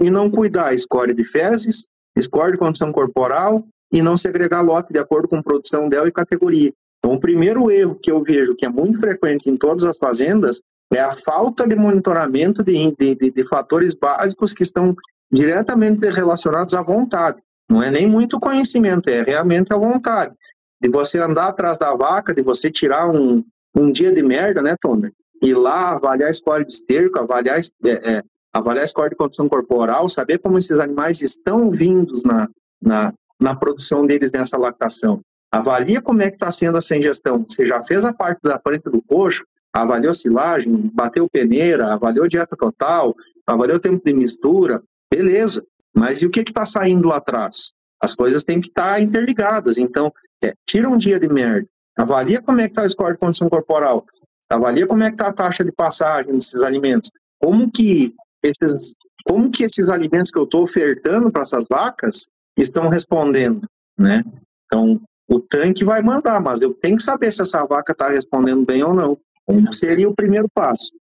e 0.00 0.10
não 0.10 0.30
cuidar 0.30 0.76
score 0.78 1.12
de 1.12 1.24
fezes, 1.24 1.88
de 2.16 2.58
condição 2.58 2.92
corporal 2.92 3.66
e 3.92 4.00
não 4.00 4.16
segregar 4.16 4.62
lote 4.62 4.92
de 4.92 4.98
acordo 4.98 5.28
com 5.28 5.42
produção 5.42 5.88
dela 5.88 6.08
e 6.08 6.12
categoria. 6.12 6.72
Então, 7.04 7.16
o 7.16 7.20
primeiro 7.20 7.70
erro 7.70 7.94
que 7.96 8.10
eu 8.10 8.22
vejo 8.22 8.54
que 8.54 8.64
é 8.64 8.68
muito 8.70 8.98
frequente 8.98 9.50
em 9.50 9.58
todas 9.58 9.84
as 9.84 9.98
fazendas 9.98 10.62
é 10.90 11.00
a 11.00 11.12
falta 11.12 11.68
de 11.68 11.76
monitoramento 11.76 12.64
de, 12.64 12.96
de, 12.98 13.14
de, 13.14 13.30
de 13.30 13.46
fatores 13.46 13.94
básicos 13.94 14.54
que 14.54 14.62
estão 14.62 14.96
diretamente 15.30 16.08
relacionados 16.08 16.72
à 16.72 16.80
vontade. 16.80 17.42
Não 17.68 17.82
é 17.82 17.90
nem 17.90 18.08
muito 18.08 18.40
conhecimento, 18.40 19.10
é 19.10 19.22
realmente 19.22 19.70
a 19.70 19.76
vontade. 19.76 20.34
De 20.80 20.88
você 20.88 21.18
andar 21.18 21.48
atrás 21.48 21.78
da 21.78 21.94
vaca, 21.94 22.32
de 22.32 22.40
você 22.40 22.70
tirar 22.70 23.06
um, 23.10 23.44
um 23.76 23.92
dia 23.92 24.10
de 24.10 24.22
merda, 24.22 24.62
né, 24.62 24.74
Tomer? 24.80 25.12
Ir 25.42 25.54
lá 25.58 25.90
avaliar 25.90 26.30
a 26.30 26.32
score 26.32 26.64
de 26.64 26.72
esterco, 26.72 27.18
avaliar, 27.18 27.58
é, 27.58 27.90
é, 27.90 28.22
avaliar 28.50 28.84
a 28.84 28.86
score 28.86 29.10
de 29.10 29.16
condição 29.16 29.46
corporal, 29.46 30.08
saber 30.08 30.38
como 30.38 30.56
esses 30.56 30.80
animais 30.80 31.20
estão 31.20 31.70
vindos 31.70 32.24
na, 32.24 32.48
na, 32.80 33.12
na 33.38 33.54
produção 33.54 34.06
deles 34.06 34.32
nessa 34.32 34.56
lactação. 34.56 35.20
Avalia 35.54 36.02
como 36.02 36.20
é 36.20 36.30
que 36.30 36.34
está 36.34 36.50
sendo 36.50 36.78
essa 36.78 36.96
ingestão. 36.96 37.46
Você 37.48 37.64
já 37.64 37.80
fez 37.80 38.04
a 38.04 38.12
parte 38.12 38.40
da 38.42 38.58
frente 38.58 38.90
do 38.90 39.00
coxo, 39.00 39.46
avaliou 39.72 40.12
silagem, 40.12 40.90
bateu 40.92 41.28
peneira, 41.30 41.94
avaliou 41.94 42.26
dieta 42.26 42.56
total, 42.56 43.14
avaliou 43.46 43.78
tempo 43.78 44.04
de 44.04 44.12
mistura, 44.12 44.82
beleza. 45.08 45.64
Mas 45.94 46.22
e 46.22 46.26
o 46.26 46.30
que 46.30 46.40
está 46.40 46.66
saindo 46.66 47.06
lá 47.06 47.18
atrás? 47.18 47.72
As 48.02 48.16
coisas 48.16 48.42
têm 48.42 48.60
que 48.60 48.66
estar 48.66 48.94
tá 48.94 49.00
interligadas. 49.00 49.78
Então, 49.78 50.12
é, 50.42 50.54
tira 50.66 50.88
um 50.88 50.96
dia 50.96 51.20
de 51.20 51.28
merda, 51.28 51.68
avalia 51.96 52.42
como 52.42 52.60
é 52.60 52.64
que 52.64 52.72
está 52.72 52.82
o 52.82 52.88
score 52.88 53.12
de 53.12 53.20
condição 53.20 53.48
corporal, 53.48 54.04
avalia 54.50 54.88
como 54.88 55.04
é 55.04 55.06
que 55.06 55.14
está 55.14 55.28
a 55.28 55.32
taxa 55.32 55.64
de 55.64 55.70
passagem 55.70 56.32
desses 56.32 56.60
alimentos, 56.62 57.12
como 57.40 57.70
que 57.70 58.12
esses, 58.42 58.96
como 59.24 59.52
que 59.52 59.62
esses 59.62 59.88
alimentos 59.88 60.32
que 60.32 60.38
eu 60.38 60.44
estou 60.44 60.64
ofertando 60.64 61.30
para 61.30 61.42
essas 61.42 61.68
vacas 61.70 62.28
estão 62.58 62.88
respondendo, 62.88 63.68
né? 63.96 64.24
Então, 64.66 65.00
o 65.34 65.40
tanque 65.40 65.84
vai 65.84 66.00
mandar, 66.00 66.40
mas 66.40 66.62
eu 66.62 66.72
tenho 66.72 66.96
que 66.96 67.02
saber 67.02 67.32
se 67.32 67.42
essa 67.42 67.64
vaca 67.64 67.92
está 67.92 68.08
respondendo 68.08 68.64
bem 68.64 68.82
ou 68.84 68.94
não. 68.94 69.18
Como 69.44 69.72
seria 69.72 70.08
o 70.08 70.14
primeiro 70.14 70.48
passo? 70.54 70.92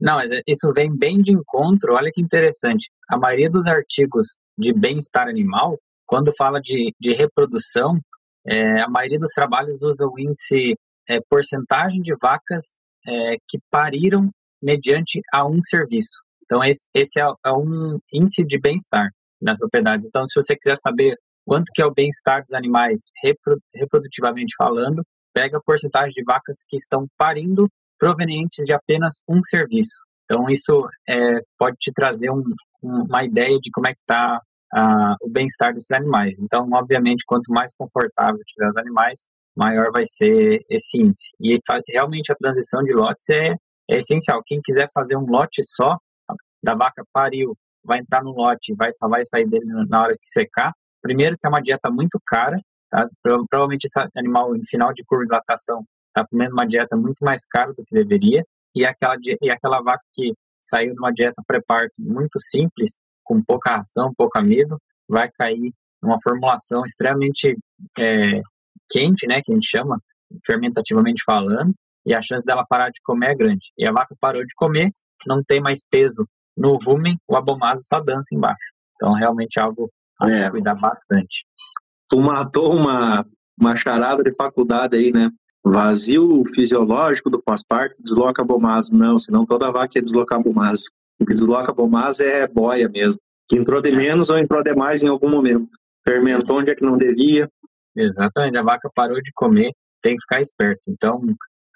Não, 0.00 0.14
mas 0.14 0.30
isso 0.46 0.72
vem 0.72 0.96
bem 0.96 1.20
de 1.20 1.32
encontro. 1.32 1.94
Olha 1.94 2.10
que 2.12 2.20
interessante. 2.20 2.90
A 3.08 3.18
maioria 3.18 3.50
dos 3.50 3.66
artigos 3.66 4.38
de 4.58 4.72
bem-estar 4.72 5.28
animal, 5.28 5.78
quando 6.06 6.34
fala 6.36 6.60
de, 6.60 6.92
de 6.98 7.12
reprodução, 7.12 8.00
é, 8.46 8.80
a 8.80 8.88
maioria 8.88 9.20
dos 9.20 9.30
trabalhos 9.32 9.82
usa 9.82 10.06
o 10.06 10.18
índice 10.18 10.74
é, 11.08 11.20
porcentagem 11.28 12.00
de 12.00 12.14
vacas 12.20 12.78
é, 13.06 13.36
que 13.48 13.58
pariram 13.70 14.30
mediante 14.60 15.20
a 15.32 15.46
um 15.46 15.60
serviço. 15.62 16.10
Então, 16.44 16.64
esse, 16.64 16.88
esse 16.94 17.20
é, 17.20 17.24
é 17.46 17.52
um 17.52 17.98
índice 18.12 18.44
de 18.44 18.58
bem-estar 18.58 19.10
nas 19.40 19.58
propriedades. 19.58 20.06
Então, 20.06 20.26
se 20.26 20.34
você 20.34 20.56
quiser 20.56 20.76
saber 20.76 21.16
quanto 21.44 21.70
que 21.74 21.82
é 21.82 21.86
o 21.86 21.94
bem-estar 21.94 22.42
dos 22.44 22.54
animais 22.54 23.00
reprodutivamente 23.74 24.54
falando, 24.56 25.02
pega 25.34 25.58
a 25.58 25.62
porcentagem 25.62 26.12
de 26.14 26.24
vacas 26.24 26.58
que 26.68 26.76
estão 26.76 27.06
parindo 27.16 27.68
provenientes 27.98 28.64
de 28.64 28.72
apenas 28.72 29.20
um 29.28 29.42
serviço. 29.44 29.96
Então, 30.24 30.48
isso 30.48 30.88
é, 31.08 31.40
pode 31.58 31.76
te 31.78 31.92
trazer 31.92 32.30
um, 32.30 32.42
uma 32.82 33.24
ideia 33.24 33.58
de 33.58 33.70
como 33.70 33.86
é 33.86 33.94
que 33.94 34.00
está 34.00 34.40
o 35.22 35.28
bem-estar 35.30 35.72
desses 35.72 35.90
animais. 35.90 36.38
Então, 36.40 36.66
obviamente, 36.72 37.24
quanto 37.26 37.52
mais 37.52 37.74
confortável 37.76 38.40
tiver 38.46 38.68
os 38.68 38.76
animais, 38.76 39.28
maior 39.54 39.90
vai 39.92 40.04
ser 40.06 40.60
esse 40.70 40.96
índice. 40.98 41.28
E 41.38 41.60
realmente 41.88 42.32
a 42.32 42.36
transição 42.36 42.82
de 42.82 42.92
lotes 42.92 43.28
é, 43.28 43.54
é 43.90 43.98
essencial. 43.98 44.42
Quem 44.44 44.60
quiser 44.62 44.88
fazer 44.94 45.16
um 45.16 45.26
lote 45.26 45.62
só, 45.62 45.98
da 46.62 46.74
vaca 46.74 47.04
pariu, 47.12 47.54
vai 47.84 47.98
entrar 47.98 48.22
no 48.22 48.30
lote, 48.30 48.74
vai, 48.74 48.92
só 48.92 49.08
vai 49.08 49.24
sair 49.24 49.46
dele 49.46 49.66
na 49.88 50.02
hora 50.02 50.12
que 50.14 50.26
secar. 50.26 50.72
Primeiro 51.02 51.36
que 51.36 51.46
é 51.46 51.50
uma 51.50 51.60
dieta 51.60 51.90
muito 51.90 52.20
cara, 52.24 52.56
tá? 52.90 53.04
provavelmente 53.50 53.84
esse 53.84 53.98
animal 54.16 54.56
em 54.56 54.64
final 54.64 54.92
de 54.94 55.04
curva 55.04 55.24
de 55.24 55.32
lactação 55.32 55.84
está 56.08 56.26
comendo 56.26 56.52
uma 56.52 56.66
dieta 56.66 56.96
muito 56.96 57.24
mais 57.24 57.44
cara 57.46 57.72
do 57.72 57.84
que 57.84 57.94
deveria, 57.94 58.44
e 58.74 58.86
aquela, 58.86 59.16
e 59.42 59.50
aquela 59.50 59.82
vaca 59.82 60.04
que 60.14 60.32
saiu 60.62 60.94
de 60.94 60.98
uma 60.98 61.12
dieta 61.12 61.42
pré-parto 61.46 61.94
muito 61.98 62.40
simples, 62.40 62.98
com 63.24 63.42
pouca 63.42 63.76
ração, 63.76 64.12
pouco 64.16 64.38
amido, 64.38 64.78
vai 65.08 65.30
cair 65.30 65.72
numa 66.02 66.18
formulação 66.22 66.82
extremamente 66.84 67.56
é, 67.98 68.40
quente, 68.90 69.26
né, 69.26 69.40
que 69.42 69.52
a 69.52 69.54
gente 69.54 69.68
chama, 69.68 70.00
fermentativamente 70.44 71.22
falando, 71.24 71.72
e 72.04 72.14
a 72.14 72.22
chance 72.22 72.44
dela 72.44 72.66
parar 72.68 72.90
de 72.90 73.00
comer 73.02 73.30
é 73.30 73.34
grande. 73.34 73.72
E 73.78 73.86
a 73.86 73.92
vaca 73.92 74.14
parou 74.20 74.44
de 74.44 74.54
comer, 74.56 74.90
não 75.26 75.42
tem 75.42 75.60
mais 75.60 75.80
peso 75.88 76.26
no 76.56 76.76
rumen, 76.76 77.16
o 77.28 77.36
abomaso 77.36 77.82
só 77.84 78.00
dança 78.00 78.34
embaixo. 78.34 78.72
Então, 78.94 79.12
realmente 79.12 79.58
é 79.58 79.62
algo 79.62 79.90
a 80.22 80.30
é. 80.30 80.50
cuidar 80.50 80.74
bastante. 80.74 81.44
Tu 82.08 82.20
matou 82.20 82.74
uma, 82.74 83.26
uma 83.58 83.76
charada 83.76 84.22
de 84.22 84.34
faculdade 84.34 84.96
aí, 84.96 85.12
né? 85.12 85.30
Vazio 85.64 86.42
fisiológico 86.54 87.30
do 87.30 87.40
pós-parto 87.40 88.02
desloca 88.02 88.42
abomaso. 88.42 88.94
Não, 88.94 89.18
senão 89.18 89.46
toda 89.46 89.70
vaca 89.70 89.96
ia 89.96 90.02
deslocar 90.02 90.38
abomaso. 90.38 90.90
O 91.18 91.24
que 91.24 91.34
desloca 91.34 91.70
abomaso 91.70 92.24
é 92.24 92.46
boia 92.46 92.88
mesmo. 92.88 93.20
Que 93.48 93.56
entrou 93.56 93.80
de 93.80 93.92
menos 93.92 94.30
ou 94.30 94.38
entrou 94.38 94.62
de 94.62 94.74
mais 94.74 95.02
em 95.02 95.08
algum 95.08 95.30
momento. 95.30 95.68
Fermentou 96.06 96.58
onde 96.58 96.70
é 96.70 96.74
que 96.74 96.84
não 96.84 96.96
devia. 96.96 97.48
Exatamente, 97.94 98.58
a 98.58 98.62
vaca 98.62 98.90
parou 98.94 99.20
de 99.20 99.30
comer, 99.34 99.70
tem 100.02 100.16
que 100.16 100.22
ficar 100.22 100.40
esperto. 100.40 100.82
Então, 100.88 101.20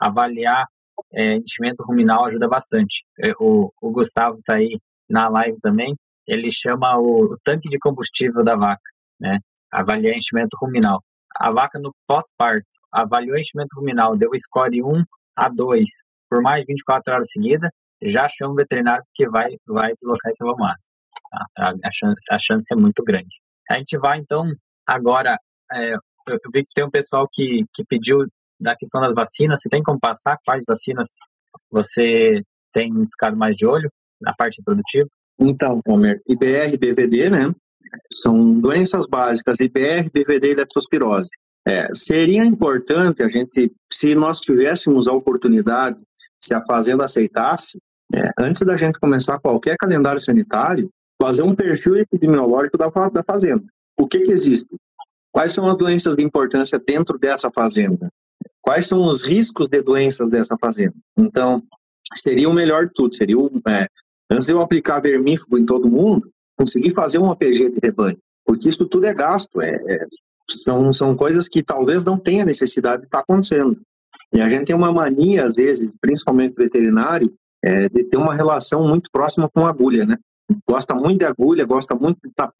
avaliar 0.00 0.66
é, 1.12 1.36
enchimento 1.36 1.84
ruminal 1.84 2.24
ajuda 2.24 2.48
bastante. 2.48 3.04
É, 3.20 3.32
o, 3.38 3.72
o 3.80 3.90
Gustavo 3.90 4.36
está 4.36 4.54
aí 4.54 4.78
na 5.08 5.28
live 5.28 5.58
também, 5.60 5.94
ele 6.26 6.50
chama 6.50 6.98
o, 6.98 7.36
tanque 7.44 7.68
de 7.68 7.78
combustível 7.78 8.42
da 8.44 8.56
vaca, 8.56 8.90
né? 9.20 9.38
Avaliar 9.70 10.14
enchimento 10.14 10.56
ruminal. 10.60 11.02
A 11.36 11.50
vaca 11.50 11.78
no 11.78 11.92
pós-parto 12.06 12.66
avaliou 12.92 13.36
enchimento 13.36 13.76
ruminal, 13.76 14.16
deu 14.16 14.30
score 14.38 14.82
1 14.82 15.04
a 15.36 15.48
2 15.48 15.88
por 16.28 16.42
mais 16.42 16.60
de 16.60 16.72
24 16.72 17.14
horas 17.14 17.28
seguidas, 17.30 17.70
já 18.02 18.28
chama 18.28 18.52
o 18.52 18.56
veterinário 18.56 19.04
que 19.14 19.28
vai, 19.28 19.56
vai 19.66 19.92
deslocar 19.94 20.30
esse. 20.30 20.44
Tá? 21.30 21.72
A, 21.84 21.90
chance, 21.92 22.24
a 22.30 22.38
chance 22.38 22.66
é 22.72 22.76
muito 22.76 23.02
grande. 23.04 23.34
A 23.70 23.78
gente 23.78 23.98
vai, 23.98 24.18
então, 24.18 24.44
agora, 24.86 25.36
é, 25.72 25.94
eu 25.94 26.38
vi 26.52 26.62
que 26.62 26.74
tem 26.74 26.84
um 26.84 26.90
pessoal 26.90 27.28
que, 27.32 27.64
que 27.72 27.84
pediu 27.84 28.18
da 28.60 28.74
questão 28.76 29.00
das 29.00 29.14
vacinas, 29.14 29.60
você 29.60 29.68
tem 29.68 29.82
como 29.82 30.00
passar 30.00 30.38
quais 30.44 30.64
vacinas 30.66 31.08
você 31.70 32.42
tem 32.72 32.90
ficado 33.06 33.36
mais 33.36 33.54
de 33.56 33.66
olho 33.66 33.90
na 34.20 34.34
parte 34.34 34.58
reprodutiva? 34.58 35.08
Então, 35.38 35.80
Homer, 35.86 36.20
IBR 36.26 36.76
BVD, 36.78 37.30
né? 37.30 37.54
São 38.12 38.58
doenças 38.58 39.06
básicas, 39.06 39.60
IBR, 39.60 40.10
BVD 40.12 40.52
e 40.52 40.54
leptospirose. 40.54 41.30
É, 41.66 41.88
seria 41.92 42.44
importante 42.44 43.22
a 43.22 43.28
gente, 43.28 43.72
se 43.92 44.14
nós 44.14 44.40
tivéssemos 44.40 45.08
a 45.08 45.12
oportunidade, 45.12 46.02
se 46.40 46.54
a 46.54 46.64
fazenda 46.64 47.04
aceitasse, 47.04 47.78
é, 48.14 48.30
antes 48.38 48.62
da 48.62 48.76
gente 48.76 49.00
começar 49.00 49.40
qualquer 49.40 49.76
calendário 49.76 50.20
sanitário, 50.20 50.90
fazer 51.20 51.42
um 51.42 51.54
perfil 51.54 51.96
epidemiológico 51.96 52.78
da, 52.78 52.88
da 53.08 53.24
fazenda. 53.24 53.64
O 53.98 54.06
que, 54.06 54.20
que 54.20 54.30
existe? 54.30 54.76
Quais 55.32 55.52
são 55.52 55.68
as 55.68 55.76
doenças 55.76 56.14
de 56.14 56.22
importância 56.22 56.78
dentro 56.78 57.18
dessa 57.18 57.50
fazenda? 57.50 58.10
Quais 58.62 58.86
são 58.86 59.04
os 59.06 59.24
riscos 59.24 59.68
de 59.68 59.82
doenças 59.82 60.30
dessa 60.30 60.56
fazenda? 60.58 60.94
Então, 61.16 61.62
seria 62.14 62.48
o 62.48 62.54
melhor 62.54 62.86
de 62.86 62.92
tudo. 62.94 63.14
Seria 63.14 63.38
o, 63.38 63.50
é, 63.68 63.88
antes 64.30 64.46
de 64.46 64.52
eu 64.52 64.60
aplicar 64.60 65.00
vermífugo 65.00 65.58
em 65.58 65.66
todo 65.66 65.88
mundo, 65.88 66.30
conseguir 66.58 66.90
fazer 66.90 67.18
um 67.18 67.30
APG 67.30 67.70
de 67.70 67.78
rebanho. 67.82 68.18
Porque 68.44 68.68
isso 68.68 68.86
tudo 68.86 69.04
é 69.06 69.14
gasto. 69.14 69.60
É, 69.60 69.70
é, 69.70 70.06
são, 70.48 70.92
são 70.92 71.16
coisas 71.16 71.48
que 71.48 71.62
talvez 71.62 72.04
não 72.04 72.18
tenha 72.18 72.44
necessidade 72.44 73.02
de 73.02 73.06
estar 73.08 73.18
tá 73.18 73.24
acontecendo. 73.24 73.80
E 74.32 74.40
a 74.40 74.48
gente 74.48 74.66
tem 74.66 74.76
uma 74.76 74.92
mania, 74.92 75.44
às 75.44 75.54
vezes, 75.54 75.96
principalmente 75.98 76.56
veterinário, 76.56 77.32
é, 77.64 77.88
de 77.88 78.04
ter 78.04 78.16
uma 78.16 78.34
relação 78.34 78.86
muito 78.86 79.10
próxima 79.10 79.48
com 79.48 79.66
a 79.66 79.70
agulha, 79.70 80.04
né? 80.04 80.16
Gosta 80.68 80.94
muito 80.94 81.18
de 81.18 81.24
agulha, 81.24 81.64
gosta 81.64 81.94
muito 81.94 82.18
de 82.24 82.32
tá. 82.32 82.52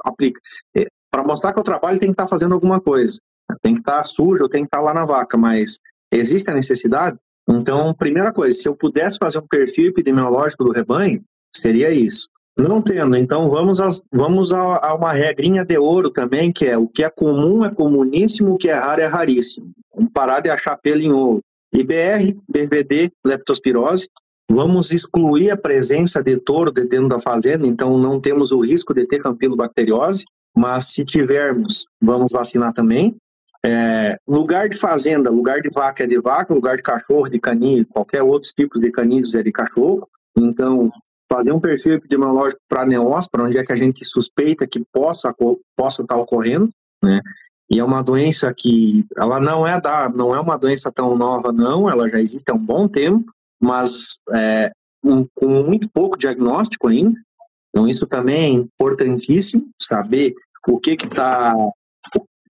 É, 0.76 0.86
Para 1.11 1.22
mostrar 1.22 1.53
que 1.53 1.61
o 1.61 1.64
trabalho 1.64 1.99
tem 1.99 2.09
que 2.09 2.14
estar 2.14 2.24
tá 2.24 2.28
fazendo 2.28 2.55
alguma 2.55 2.80
coisa. 2.80 3.18
Tem 3.62 3.74
que 3.74 3.80
estar 3.80 3.99
tá 3.99 4.05
sujo, 4.05 4.49
tem 4.49 4.62
que 4.62 4.68
estar 4.68 4.78
tá 4.78 4.82
lá 4.82 4.93
na 4.93 5.05
vaca, 5.05 5.38
mas 5.38 5.78
existe 6.12 6.51
a 6.51 6.55
necessidade? 6.55 7.16
Então, 7.49 7.95
primeira 7.95 8.32
coisa, 8.32 8.59
se 8.59 8.68
eu 8.68 8.74
pudesse 8.74 9.18
fazer 9.18 9.38
um 9.38 9.47
perfil 9.47 9.91
epidemiológico 9.91 10.64
do 10.64 10.72
rebanho, 10.72 11.22
seria 11.59 11.90
isso. 11.90 12.28
Não 12.59 12.80
tendo, 12.80 13.16
então 13.16 13.50
vamos, 13.50 13.82
a, 13.82 13.88
vamos 14.11 14.50
a, 14.50 14.88
a, 14.88 14.94
uma 14.94 15.12
regrinha 15.12 15.62
de 15.62 15.76
ouro 15.76 16.11
também, 16.11 16.50
que 16.50 16.64
é 16.64 16.78
o 16.78 16.88
que 16.88 17.04
é 17.04 17.11
comum 17.11 17.62
é 17.62 17.70
comuníssimo, 17.70 18.54
o 18.54 18.57
que 18.57 18.70
é 18.70 18.74
raro 18.74 19.02
é 19.02 19.07
raríssimo. 19.07 19.70
Vamos 19.94 20.11
parar 20.12 20.40
de 20.40 20.48
achar 20.48 20.76
pelo 20.78 21.02
em 21.02 21.12
ouro. 21.12 21.40
IBR, 21.72 22.34
BVD, 22.48 23.12
leptospirose. 23.24 24.09
Vamos 24.50 24.90
excluir 24.90 25.50
a 25.50 25.57
presença 25.57 26.22
de 26.22 26.38
touro 26.38 26.70
dentro 26.70 27.09
da 27.09 27.18
fazenda, 27.18 27.66
então 27.66 27.98
não 27.98 28.18
temos 28.20 28.52
o 28.52 28.61
risco 28.61 28.94
de 28.94 29.07
ter 29.07 29.18
campilobacteriose, 29.18 30.24
mas 30.57 30.92
se 30.92 31.04
tivermos, 31.04 31.86
vamos 32.00 32.32
vacinar 32.32 32.72
também. 32.72 33.16
É, 33.64 34.16
lugar 34.26 34.68
de 34.68 34.76
fazenda, 34.78 35.28
lugar 35.28 35.61
de 35.61 35.68
vaca 35.68 36.04
é 36.04 36.07
de 36.07 36.18
vaca, 36.18 36.54
lugar 36.54 36.76
de 36.76 36.82
cachorro 36.82 37.28
de 37.28 37.40
caninho, 37.40 37.84
qualquer 37.86 38.22
outros 38.22 38.52
tipos 38.52 38.80
de 38.80 38.90
caninhos 38.90 39.34
é 39.34 39.42
de 39.42 39.50
cachorro. 39.50 40.09
Então, 40.38 40.90
fazer 41.31 41.53
um 41.53 41.61
perfil 41.61 41.95
epidemiológico 41.95 42.61
para 42.68 42.87
neóspora, 42.87 43.45
onde 43.45 43.59
é 43.59 43.64
que 43.64 43.72
a 43.72 43.77
gente 43.77 44.05
suspeita 44.05 44.66
que 44.66 44.83
possa 44.93 45.35
possa 45.77 46.03
estar 46.03 46.14
tá 46.14 46.20
ocorrendo, 46.20 46.70
né? 47.03 47.20
E 47.70 47.81
é 47.81 47.85
uma 47.85 48.03
doença 48.03 48.53
que 48.57 49.05
ela 49.16 49.41
não 49.41 49.66
é 49.66 49.81
da, 49.81 50.09
não 50.09 50.35
é 50.35 50.41
uma 50.41 50.57
doença 50.57 50.91
tão 50.93 51.16
nova 51.16 51.53
não, 51.53 51.91
ela 51.91 52.09
já 52.09 52.20
existe 52.20 52.51
há 52.51 52.55
um 52.55 52.64
bom 52.64 52.87
tempo, 52.87 53.24
mas 53.61 54.20
é, 54.33 54.70
um, 55.03 55.27
com 55.35 55.64
muito 55.64 55.89
pouco 55.91 56.16
diagnóstico 56.16 56.89
ainda. 56.89 57.18
Então 57.70 57.89
isso 57.89 58.07
também 58.07 58.37
é 58.37 58.49
importantíssimo 58.49 59.68
saber 59.83 60.35
o 60.68 60.79
que 60.79 60.97
que 60.97 61.07
está 61.07 61.55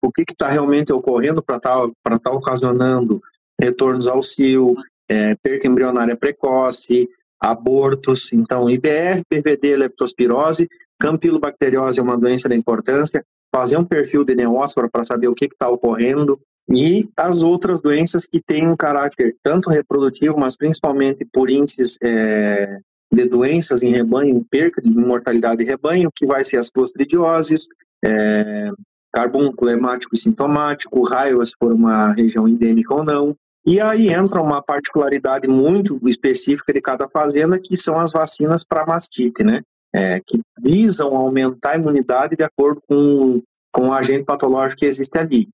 o 0.02 0.12
que 0.12 0.24
está 0.28 0.48
realmente 0.48 0.92
ocorrendo 0.92 1.42
para 1.42 1.56
estar 1.56 1.80
tá, 1.80 1.92
para 2.02 2.18
tá 2.18 2.30
ocasionando 2.30 3.22
retornos 3.58 4.06
ao 4.06 4.22
cio, 4.22 4.74
é, 5.08 5.34
perca 5.36 5.66
embrionária 5.66 6.16
precoce, 6.16 7.08
abortos, 7.44 8.32
então 8.32 8.70
IBR, 8.70 9.22
PVD, 9.28 9.76
leptospirose, 9.76 10.66
campilobacteriose 10.98 12.00
é 12.00 12.02
uma 12.02 12.16
doença 12.16 12.48
da 12.48 12.54
importância, 12.54 13.22
fazer 13.54 13.76
um 13.76 13.84
perfil 13.84 14.24
de 14.24 14.34
neóspora 14.34 14.88
para 14.90 15.04
saber 15.04 15.28
o 15.28 15.34
que 15.34 15.44
está 15.44 15.68
ocorrendo, 15.68 16.40
e 16.66 17.06
as 17.14 17.42
outras 17.42 17.82
doenças 17.82 18.24
que 18.24 18.40
têm 18.40 18.66
um 18.66 18.76
caráter 18.76 19.36
tanto 19.42 19.68
reprodutivo, 19.68 20.38
mas 20.38 20.56
principalmente 20.56 21.26
por 21.30 21.50
índices 21.50 21.98
é, 22.02 22.78
de 23.12 23.28
doenças 23.28 23.82
em 23.82 23.90
rebanho, 23.90 24.46
perca 24.50 24.80
de 24.80 24.90
mortalidade 24.90 25.58
de 25.58 25.64
rebanho, 25.64 26.10
que 26.14 26.24
vai 26.24 26.42
ser 26.42 26.56
as 26.56 26.70
clostridioses, 26.70 27.68
é, 28.02 28.70
carbúnculo 29.12 29.70
hemático 29.70 30.14
e 30.14 30.18
sintomático, 30.18 31.06
raiva 31.06 31.44
se 31.44 31.52
for 31.58 31.74
uma 31.74 32.12
região 32.12 32.48
endêmica 32.48 32.94
ou 32.94 33.04
não, 33.04 33.36
e 33.66 33.80
aí 33.80 34.08
entra 34.08 34.42
uma 34.42 34.62
particularidade 34.62 35.48
muito 35.48 35.98
específica 36.06 36.72
de 36.72 36.80
cada 36.80 37.08
fazenda, 37.08 37.58
que 37.58 37.76
são 37.76 37.98
as 37.98 38.12
vacinas 38.12 38.64
para 38.64 38.86
mastite, 38.86 39.42
né? 39.42 39.62
É, 39.94 40.20
que 40.26 40.40
visam 40.62 41.14
aumentar 41.14 41.70
a 41.70 41.76
imunidade 41.76 42.36
de 42.36 42.44
acordo 42.44 42.82
com, 42.88 43.40
com 43.72 43.88
o 43.88 43.92
agente 43.92 44.24
patológico 44.24 44.80
que 44.80 44.86
existe 44.86 45.16
ali. 45.16 45.48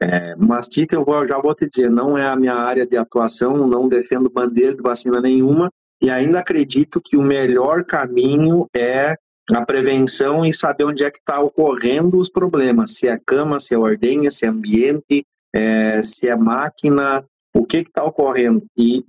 É, 0.00 0.34
mastite, 0.34 0.94
eu 0.94 1.04
vou, 1.04 1.26
já 1.26 1.38
vou 1.38 1.54
te 1.54 1.68
dizer, 1.68 1.90
não 1.90 2.16
é 2.16 2.26
a 2.26 2.34
minha 2.34 2.54
área 2.54 2.86
de 2.86 2.96
atuação, 2.96 3.66
não 3.68 3.88
defendo 3.88 4.30
bandeira 4.30 4.74
de 4.74 4.82
vacina 4.82 5.20
nenhuma, 5.20 5.70
e 6.00 6.10
ainda 6.10 6.40
acredito 6.40 7.00
que 7.00 7.16
o 7.16 7.22
melhor 7.22 7.84
caminho 7.84 8.66
é 8.74 9.14
a 9.52 9.64
prevenção 9.64 10.44
e 10.44 10.52
saber 10.52 10.84
onde 10.84 11.04
é 11.04 11.10
que 11.10 11.18
está 11.18 11.40
ocorrendo 11.40 12.18
os 12.18 12.28
problemas, 12.28 12.96
se 12.96 13.06
é 13.06 13.18
cama, 13.24 13.60
se 13.60 13.74
é 13.74 13.78
ordenha, 13.78 14.30
se 14.30 14.46
é 14.46 14.48
ambiente, 14.48 15.24
é, 15.54 16.02
se 16.02 16.28
é 16.28 16.34
máquina, 16.34 17.24
o 17.54 17.64
que 17.64 17.78
está 17.78 18.04
ocorrendo. 18.04 18.64
E 18.76 19.04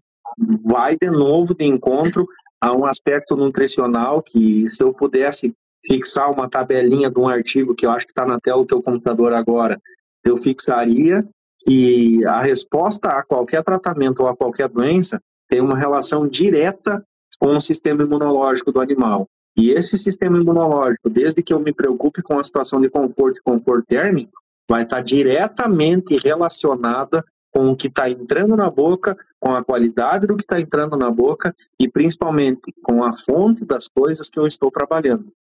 vai 0.66 0.98
de 0.98 1.10
novo 1.10 1.54
de 1.54 1.66
encontro 1.66 2.28
a 2.60 2.74
um 2.74 2.86
aspecto 2.86 3.36
nutricional 3.36 4.22
que, 4.22 4.68
se 4.70 4.82
eu 4.82 4.94
pudesse 4.94 5.54
fixar 5.86 6.32
uma 6.32 6.50
tabelinha 6.50 7.12
de 7.12 7.20
um 7.20 7.28
artigo 7.28 7.76
que 7.76 7.86
eu 7.86 7.92
acho 7.92 8.06
que 8.06 8.12
está 8.12 8.26
na 8.26 8.40
tela 8.40 8.60
do 8.60 8.66
teu 8.66 8.82
computador 8.82 9.34
agora, 9.34 9.80
eu 10.24 10.38
fixaria 10.38 11.28
que 11.66 12.24
a 12.26 12.42
resposta 12.42 13.10
a 13.10 13.24
qualquer 13.24 13.64
tratamento 13.64 14.22
ou 14.22 14.28
a 14.28 14.36
qualquer 14.36 14.70
doença 14.70 15.20
tem 15.50 15.62
uma 15.62 15.78
relação 15.78 16.28
direta 16.28 17.04
com 17.38 17.56
o 17.56 17.62
sistema 17.62 18.04
imunológico 18.04 18.72
do 18.72 18.80
animal. 18.80 19.28
E 19.56 19.72
esse 19.72 19.98
sistema 19.98 20.40
imunológico, 20.40 21.10
desde 21.10 21.44
que 21.44 21.54
eu 21.54 21.60
me 21.60 21.74
preocupe 21.74 22.22
com 22.22 22.40
a 22.40 22.44
situação 22.44 22.82
de 22.82 22.90
conforto 22.90 23.38
e 23.38 23.44
conforto 23.44 23.86
térmico, 23.86 24.32
vai 24.70 24.84
estar 24.84 25.02
diretamente 25.02 26.18
relacionada 26.24 27.24
com 27.54 27.70
o 27.70 27.76
que 27.76 27.88
está 27.88 28.10
entrando 28.10 28.56
na 28.58 28.70
boca, 28.70 29.16
com 29.40 29.54
a 29.54 29.64
qualidade 29.64 30.26
do 30.26 30.36
que 30.36 30.44
está 30.44 30.60
entrando 30.60 30.98
na 30.98 31.12
boca 31.12 31.56
e 31.80 31.88
principalmente 31.88 32.74
com 32.82 33.04
a 33.04 33.14
fonte 33.14 33.64
das 33.64 33.88
coisas 33.88 34.30
que 34.30 34.40
eu 34.40 34.48
estou 34.48 34.72
trabalhando. 34.72 35.32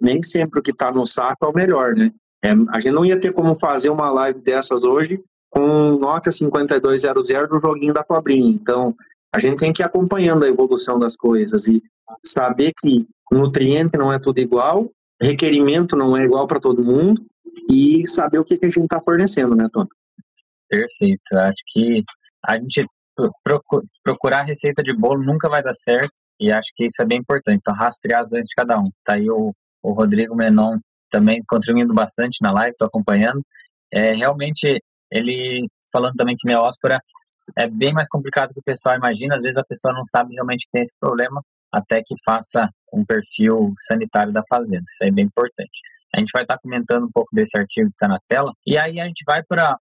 Nem 0.00 0.22
sempre 0.22 0.60
o 0.60 0.62
que 0.62 0.70
está 0.70 0.92
no 0.92 1.06
saco 1.06 1.46
é 1.46 1.48
o 1.48 1.54
melhor, 1.54 1.94
né? 1.94 2.12
É, 2.42 2.52
a 2.70 2.80
gente 2.80 2.92
não 2.92 3.04
ia 3.04 3.18
ter 3.18 3.32
como 3.32 3.58
fazer 3.58 3.90
uma 3.90 4.10
live 4.10 4.40
dessas 4.40 4.84
hoje 4.84 5.22
com 5.50 5.94
o 5.94 5.98
Nokia 5.98 6.30
5200 6.30 7.48
do 7.48 7.58
joguinho 7.58 7.92
da 7.92 8.04
cobrinha. 8.04 8.50
Então, 8.50 8.94
a 9.34 9.38
gente 9.38 9.58
tem 9.58 9.72
que 9.72 9.82
ir 9.82 9.84
acompanhando 9.84 10.44
a 10.44 10.48
evolução 10.48 10.98
das 10.98 11.16
coisas 11.16 11.66
e 11.68 11.82
saber 12.24 12.72
que 12.78 13.06
nutriente 13.30 13.96
não 13.96 14.12
é 14.12 14.18
tudo 14.18 14.38
igual, 14.38 14.90
requerimento 15.20 15.96
não 15.96 16.16
é 16.16 16.24
igual 16.24 16.46
para 16.46 16.60
todo 16.60 16.84
mundo 16.84 17.24
e 17.68 18.06
saber 18.06 18.38
o 18.38 18.44
que, 18.44 18.56
que 18.56 18.66
a 18.66 18.68
gente 18.68 18.84
está 18.84 19.00
fornecendo, 19.00 19.54
né, 19.54 19.68
Tony? 19.72 19.88
Perfeito. 20.70 21.36
Acho 21.36 21.62
que 21.66 22.04
a 22.46 22.54
gente 22.54 22.86
procurar 24.04 24.42
receita 24.44 24.82
de 24.82 24.96
bolo 24.96 25.22
nunca 25.22 25.48
vai 25.48 25.62
dar 25.62 25.74
certo 25.74 26.12
e 26.38 26.50
acho 26.50 26.70
que 26.74 26.86
isso 26.86 27.02
é 27.02 27.04
bem 27.04 27.18
importante. 27.18 27.58
Então, 27.58 27.74
rastrear 27.74 28.20
as 28.20 28.30
doenças 28.30 28.48
de 28.48 28.54
cada 28.54 28.78
um. 28.78 28.84
Tá 29.04 29.14
aí 29.14 29.28
o, 29.28 29.52
o 29.82 29.92
Rodrigo 29.92 30.34
Menon 30.34 30.78
também 31.10 31.42
contribuindo 31.46 31.92
bastante 31.92 32.38
na 32.40 32.52
live, 32.52 32.70
estou 32.70 32.86
acompanhando. 32.86 33.42
É, 33.92 34.14
realmente, 34.14 34.80
ele 35.10 35.66
falando 35.92 36.14
também 36.14 36.36
que 36.38 36.46
neóspora 36.46 37.00
é 37.58 37.68
bem 37.68 37.92
mais 37.92 38.08
complicado 38.08 38.54
que 38.54 38.60
o 38.60 38.64
pessoal 38.64 38.96
imagina. 38.96 39.36
Às 39.36 39.42
vezes 39.42 39.58
a 39.58 39.64
pessoa 39.64 39.92
não 39.92 40.04
sabe 40.04 40.34
realmente 40.34 40.66
que 40.66 40.70
tem 40.72 40.82
esse 40.82 40.94
problema 40.98 41.42
até 41.72 42.00
que 42.00 42.14
faça 42.24 42.68
um 42.92 43.04
perfil 43.04 43.74
sanitário 43.80 44.32
da 44.32 44.42
fazenda. 44.48 44.84
Isso 44.88 45.02
é 45.02 45.10
bem 45.10 45.26
importante. 45.26 45.80
A 46.14 46.18
gente 46.18 46.30
vai 46.32 46.42
estar 46.42 46.58
comentando 46.58 47.04
um 47.04 47.10
pouco 47.12 47.28
desse 47.32 47.56
artigo 47.58 47.88
que 47.88 47.94
está 47.94 48.08
na 48.08 48.18
tela. 48.28 48.52
E 48.66 48.78
aí 48.78 49.00
a 49.00 49.04
gente 49.04 49.22
vai 49.26 49.42
para 49.42 49.76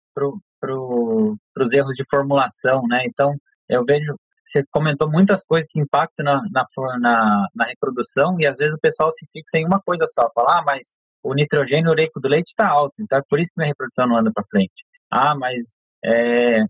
pro, 0.59 1.37
os 1.57 1.71
erros 1.71 1.95
de 1.95 2.03
formulação, 2.09 2.81
né? 2.87 3.03
Então, 3.05 3.33
eu 3.67 3.83
vejo, 3.85 4.15
você 4.45 4.63
comentou 4.71 5.09
muitas 5.09 5.43
coisas 5.45 5.67
que 5.69 5.79
impactam 5.79 6.25
na, 6.25 6.41
na, 6.51 6.65
na, 6.99 7.47
na 7.55 7.65
reprodução 7.65 8.37
e 8.39 8.47
às 8.47 8.57
vezes 8.57 8.73
o 8.73 8.79
pessoal 8.79 9.11
se 9.11 9.25
fixa 9.31 9.57
em 9.57 9.65
uma 9.65 9.81
coisa 9.81 10.05
só, 10.07 10.29
falar, 10.33 10.59
ah, 10.59 10.63
mas 10.65 10.95
o 11.23 11.33
nitrogênio 11.33 11.91
ureico 11.91 12.19
do 12.19 12.29
leite 12.29 12.49
está 12.49 12.67
alto, 12.67 13.01
então 13.01 13.19
é 13.19 13.21
por 13.29 13.39
isso 13.39 13.51
que 13.51 13.59
minha 13.59 13.69
reprodução 13.69 14.07
não 14.07 14.17
anda 14.17 14.31
para 14.33 14.45
frente. 14.49 14.85
Ah, 15.11 15.35
mas 15.35 15.75
é, 16.03 16.61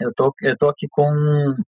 eu 0.00 0.12
tô, 0.14 0.34
eu 0.42 0.56
tô 0.56 0.68
aqui 0.68 0.86
com, 0.90 1.10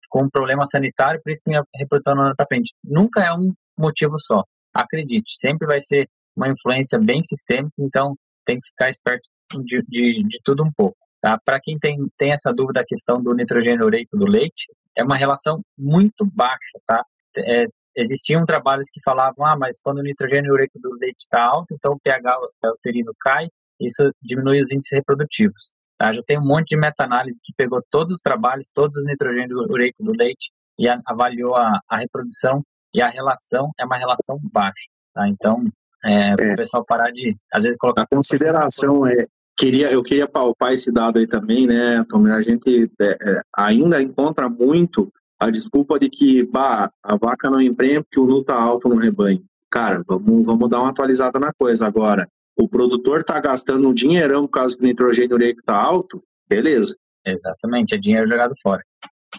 com 0.08 0.24
um 0.24 0.30
problema 0.30 0.64
sanitário, 0.66 1.20
por 1.22 1.30
isso 1.30 1.42
que 1.44 1.50
minha 1.50 1.64
reprodução 1.76 2.14
não 2.14 2.24
anda 2.24 2.34
para 2.36 2.46
frente. 2.46 2.72
Nunca 2.84 3.20
é 3.20 3.32
um 3.32 3.52
motivo 3.78 4.14
só. 4.18 4.44
Acredite, 4.72 5.32
sempre 5.36 5.66
vai 5.66 5.80
ser 5.80 6.08
uma 6.36 6.48
influência 6.48 6.98
bem 6.98 7.20
sistêmica, 7.22 7.74
então 7.78 8.14
tem 8.44 8.58
que 8.58 8.66
ficar 8.68 8.88
esperto 8.88 9.28
de, 9.64 9.82
de, 9.88 10.24
de 10.28 10.38
tudo 10.44 10.62
um 10.62 10.72
pouco. 10.72 10.96
Tá? 11.20 11.38
Para 11.44 11.60
quem 11.60 11.78
tem, 11.78 11.98
tem 12.16 12.32
essa 12.32 12.52
dúvida, 12.52 12.80
a 12.80 12.86
questão 12.86 13.22
do 13.22 13.34
nitrogênio 13.34 13.84
ureico 13.84 14.16
do 14.16 14.26
leite 14.26 14.66
é 14.96 15.04
uma 15.04 15.16
relação 15.16 15.60
muito 15.78 16.24
baixa. 16.24 16.78
Tá? 16.86 17.04
É, 17.36 17.66
existiam 17.94 18.44
trabalhos 18.44 18.88
que 18.90 19.00
falavam, 19.02 19.44
ah, 19.44 19.56
mas 19.56 19.80
quando 19.80 19.98
o 19.98 20.02
nitrogênio 20.02 20.52
ureico 20.52 20.78
do 20.78 20.90
leite 20.98 21.20
está 21.20 21.42
alto, 21.42 21.74
então 21.74 21.92
o 21.92 22.00
pH 22.00 22.38
uterino 22.74 23.12
cai, 23.20 23.48
isso 23.78 24.10
diminui 24.22 24.60
os 24.60 24.70
índices 24.70 24.96
reprodutivos. 24.96 25.74
Tá? 25.98 26.12
Já 26.12 26.22
tem 26.22 26.38
um 26.38 26.46
monte 26.46 26.68
de 26.70 26.76
meta-análise 26.78 27.40
que 27.42 27.52
pegou 27.54 27.82
todos 27.90 28.14
os 28.14 28.20
trabalhos, 28.20 28.70
todos 28.72 28.96
os 28.96 29.04
nitrogênio 29.04 29.58
ureico 29.58 30.02
do 30.02 30.12
leite 30.12 30.50
e 30.78 30.88
a, 30.88 30.98
avaliou 31.06 31.54
a, 31.56 31.78
a, 31.88 31.98
reprodução 31.98 32.62
e 32.94 33.02
a 33.02 33.08
relação 33.08 33.70
é 33.78 33.84
uma 33.84 33.98
relação 33.98 34.38
baixa. 34.50 34.88
Tá? 35.12 35.28
Então, 35.28 35.62
é, 36.04 36.30
é. 36.30 36.52
o 36.52 36.56
pessoal 36.56 36.84
parar 36.86 37.10
de, 37.10 37.36
às 37.52 37.62
vezes, 37.62 37.76
colocar... 37.76 38.02
A 38.02 38.06
consideração 38.06 39.06
é, 39.06 39.26
queria, 39.60 39.92
eu 39.92 40.02
queria 40.02 40.26
palpar 40.26 40.72
esse 40.72 40.90
dado 40.90 41.18
aí 41.18 41.26
também, 41.26 41.66
né, 41.66 42.02
Tommy? 42.08 42.30
A 42.30 42.40
gente 42.40 42.90
é, 42.98 43.04
é, 43.04 43.42
ainda 43.54 44.02
encontra 44.02 44.48
muito 44.48 45.12
a 45.38 45.50
desculpa 45.50 45.98
de 45.98 46.08
que 46.08 46.42
bah, 46.44 46.90
a 47.02 47.16
vaca 47.16 47.50
não 47.50 47.60
emprenha 47.60 48.02
porque 48.02 48.18
o 48.18 48.26
nu 48.26 48.42
tá 48.42 48.54
alto 48.54 48.88
no 48.88 48.96
rebanho. 48.96 49.42
Cara, 49.70 50.02
vamos, 50.06 50.46
vamos 50.46 50.70
dar 50.70 50.80
uma 50.80 50.88
atualizada 50.88 51.38
na 51.38 51.52
coisa 51.52 51.86
agora. 51.86 52.26
O 52.56 52.66
produtor 52.66 53.22
tá 53.22 53.38
gastando 53.38 53.86
um 53.86 53.92
dinheirão 53.92 54.46
por 54.46 54.52
causa 54.52 54.76
que 54.76 54.82
o 54.82 54.86
nitrogênio 54.86 55.36
ureico 55.36 55.62
tá 55.62 55.76
alto, 55.76 56.22
beleza. 56.48 56.96
Exatamente, 57.24 57.94
é 57.94 57.98
dinheiro 57.98 58.26
jogado 58.26 58.54
fora. 58.62 58.82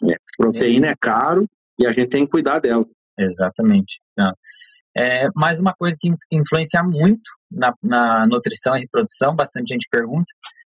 É, 0.09 0.15
proteína 0.37 0.87
é 0.87 0.95
caro 0.99 1.47
e 1.79 1.85
a 1.85 1.91
gente 1.91 2.09
tem 2.09 2.25
que 2.25 2.31
cuidar 2.31 2.59
dela. 2.59 2.85
Exatamente. 3.17 3.99
Não. 4.15 4.31
É, 4.97 5.27
mais 5.35 5.59
uma 5.59 5.73
coisa 5.73 5.97
que 5.99 6.09
influencia 6.31 6.83
muito 6.83 7.29
na, 7.49 7.73
na, 7.81 8.27
nutrição 8.27 8.75
e 8.75 8.81
reprodução, 8.81 9.35
bastante 9.35 9.73
gente 9.73 9.87
pergunta, 9.89 10.25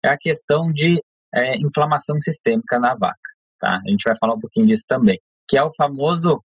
é 0.05 0.09
a 0.09 0.19
questão 0.19 0.73
de 0.73 1.01
é, 1.35 1.57
inflamação 1.57 2.19
sistêmica 2.21 2.79
na 2.79 2.95
vaca. 2.95 3.17
Tá? 3.61 3.81
A 3.85 3.91
gente 3.91 4.03
vai 4.05 4.17
falar 4.19 4.35
um 4.35 4.41
pouquinho 4.41 4.67
disso 4.67 4.85
também, 4.89 5.21
que 5.49 5.57
é 5.57 5.63
o 5.63 5.75
famoso 5.77 6.43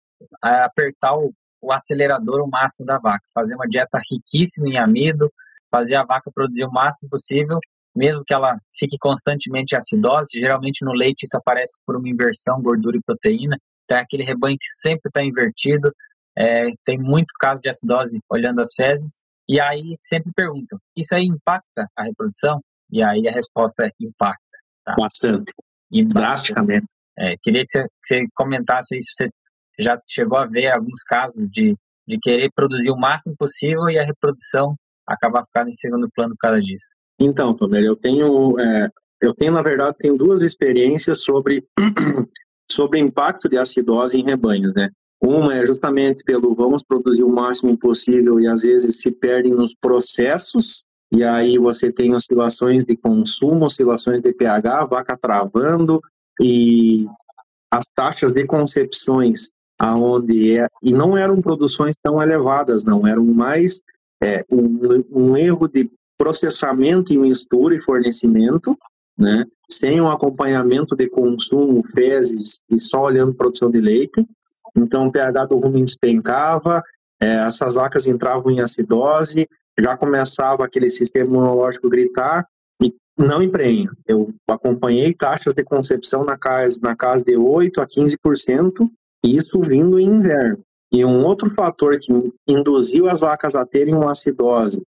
é, 0.43 0.63
apertar 0.63 1.15
o, 1.15 1.31
o 1.61 1.71
acelerador 1.71 2.41
o 2.41 2.49
máximo 2.49 2.85
da 2.85 2.97
vaca, 2.97 3.23
fazer 3.33 3.55
uma 3.55 3.67
dieta 3.67 3.99
riquíssima 4.11 4.67
em 4.67 4.77
amido, 4.77 5.31
fazer 5.71 5.95
a 5.95 6.03
vaca 6.03 6.31
produzir 6.33 6.65
o 6.65 6.71
máximo 6.71 7.09
possível, 7.09 7.59
mesmo 7.95 8.23
que 8.25 8.33
ela 8.33 8.57
fique 8.77 8.97
constantemente 8.99 9.75
acidose. 9.75 10.39
Geralmente 10.39 10.83
no 10.83 10.93
leite 10.93 11.23
isso 11.25 11.37
aparece 11.37 11.77
por 11.85 11.95
uma 11.97 12.09
inversão 12.09 12.61
gordura 12.61 12.97
e 12.97 13.01
proteína. 13.05 13.57
Então 13.83 13.97
é 13.97 14.01
aquele 14.01 14.23
rebanho 14.23 14.57
que 14.57 14.67
sempre 14.81 15.09
está 15.09 15.23
invertido, 15.23 15.91
é, 16.39 16.69
tem 16.85 16.97
muito 16.97 17.33
caso 17.37 17.61
de 17.61 17.69
acidose 17.69 18.17
olhando 18.31 18.61
as 18.61 18.69
fezes, 18.73 19.21
e 19.47 19.59
aí 19.59 19.95
sempre 20.03 20.31
perguntam, 20.33 20.79
isso 20.95 21.13
aí 21.13 21.25
impacta 21.25 21.87
a 21.97 22.03
reprodução? 22.03 22.61
E 22.91 23.03
aí 23.03 23.27
a 23.27 23.31
resposta 23.31 23.85
é 23.85 23.91
impacta. 23.99 24.39
Tá? 24.85 24.95
Bastante. 24.97 25.53
E 25.91 26.05
Drasticamente. 26.05 26.87
É, 27.17 27.35
queria 27.41 27.63
que 27.63 27.71
você, 27.71 27.83
que 27.83 27.89
você 28.05 28.25
comentasse 28.33 28.95
se 29.01 29.11
você 29.13 29.29
já 29.77 29.99
chegou 30.07 30.37
a 30.37 30.45
ver 30.45 30.67
alguns 30.67 31.03
casos 31.03 31.49
de, 31.51 31.75
de 32.07 32.17
querer 32.19 32.49
produzir 32.55 32.91
o 32.91 32.97
máximo 32.97 33.35
possível 33.37 33.89
e 33.89 33.99
a 33.99 34.05
reprodução 34.05 34.75
acabar 35.05 35.43
ficando 35.45 35.69
em 35.69 35.73
segundo 35.73 36.07
plano 36.15 36.33
por 36.35 36.47
causa 36.47 36.61
disso? 36.61 36.85
Então, 37.19 37.53
Tomer, 37.53 37.83
eu 37.83 37.95
tenho, 37.95 38.57
é, 38.59 38.89
eu 39.21 39.33
tenho 39.33 39.51
na 39.51 39.61
verdade, 39.61 39.97
tenho 39.97 40.17
duas 40.17 40.41
experiências 40.41 41.21
sobre 41.23 41.65
sobre 42.71 42.99
impacto 42.99 43.49
de 43.49 43.57
acidose 43.57 44.17
em 44.17 44.23
rebanhos, 44.23 44.73
né? 44.73 44.89
Uma 45.21 45.55
é 45.55 45.65
justamente 45.65 46.23
pelo 46.23 46.53
vamos 46.53 46.81
produzir 46.81 47.23
o 47.23 47.29
máximo 47.29 47.77
possível 47.77 48.39
e 48.39 48.47
às 48.47 48.63
vezes 48.63 49.01
se 49.01 49.11
perdem 49.11 49.53
nos 49.53 49.75
processos 49.75 50.83
e 51.11 51.23
aí 51.23 51.57
você 51.57 51.91
tem 51.91 52.13
oscilações 52.13 52.85
de 52.85 52.95
consumo, 52.95 53.65
oscilações 53.65 54.21
de 54.21 54.31
pH, 54.31 54.85
vaca 54.85 55.17
travando 55.17 56.01
e 56.39 57.05
as 57.71 57.85
taxas 57.93 58.31
de 58.31 58.45
concepções 58.45 59.49
aonde 59.77 60.57
é, 60.57 60.67
e 60.83 60.91
não 60.91 61.17
eram 61.17 61.41
produções 61.41 61.97
tão 62.01 62.21
elevadas, 62.21 62.83
não 62.83 63.07
eram 63.07 63.23
mais 63.25 63.81
é, 64.21 64.45
um, 64.51 65.03
um 65.09 65.37
erro 65.37 65.67
de 65.67 65.89
processamento 66.17 67.13
e 67.13 67.17
mistura 67.17 67.73
e 67.73 67.79
fornecimento, 67.79 68.77
né, 69.17 69.45
sem 69.71 70.01
um 70.01 70.09
acompanhamento 70.09 70.95
de 70.95 71.09
consumo, 71.09 71.81
fezes 71.93 72.59
e 72.69 72.77
só 72.79 73.03
olhando 73.03 73.33
produção 73.33 73.71
de 73.71 73.79
leite. 73.79 74.25
Então 74.75 75.07
o 75.07 75.11
pH 75.11 75.45
do 75.45 75.57
rumen 75.57 75.83
despencava, 75.83 76.83
é, 77.21 77.45
essas 77.45 77.75
vacas 77.75 78.07
entravam 78.07 78.51
em 78.51 78.61
acidose, 78.61 79.47
já 79.79 79.97
começava 79.97 80.63
aquele 80.63 80.89
sistema 80.89 81.25
imunológico 81.25 81.89
gritar 81.89 82.45
e 82.81 82.93
não 83.17 83.41
emprenha. 83.41 83.89
Eu 84.07 84.33
acompanhei 84.47 85.13
taxas 85.13 85.53
de 85.53 85.63
concepção 85.63 86.23
na 86.23 86.37
casa, 86.37 86.79
na 86.81 86.95
casa 86.95 87.25
de 87.25 87.35
8 87.35 87.81
a 87.81 87.87
15%, 87.87 88.89
isso 89.23 89.59
vindo 89.61 89.99
em 89.99 90.05
inverno. 90.05 90.59
E 90.91 91.05
um 91.05 91.23
outro 91.23 91.49
fator 91.51 91.99
que 91.99 92.11
induziu 92.47 93.07
as 93.07 93.19
vacas 93.19 93.55
a 93.55 93.65
terem 93.65 93.93
uma 93.93 94.11
acidose 94.11 94.81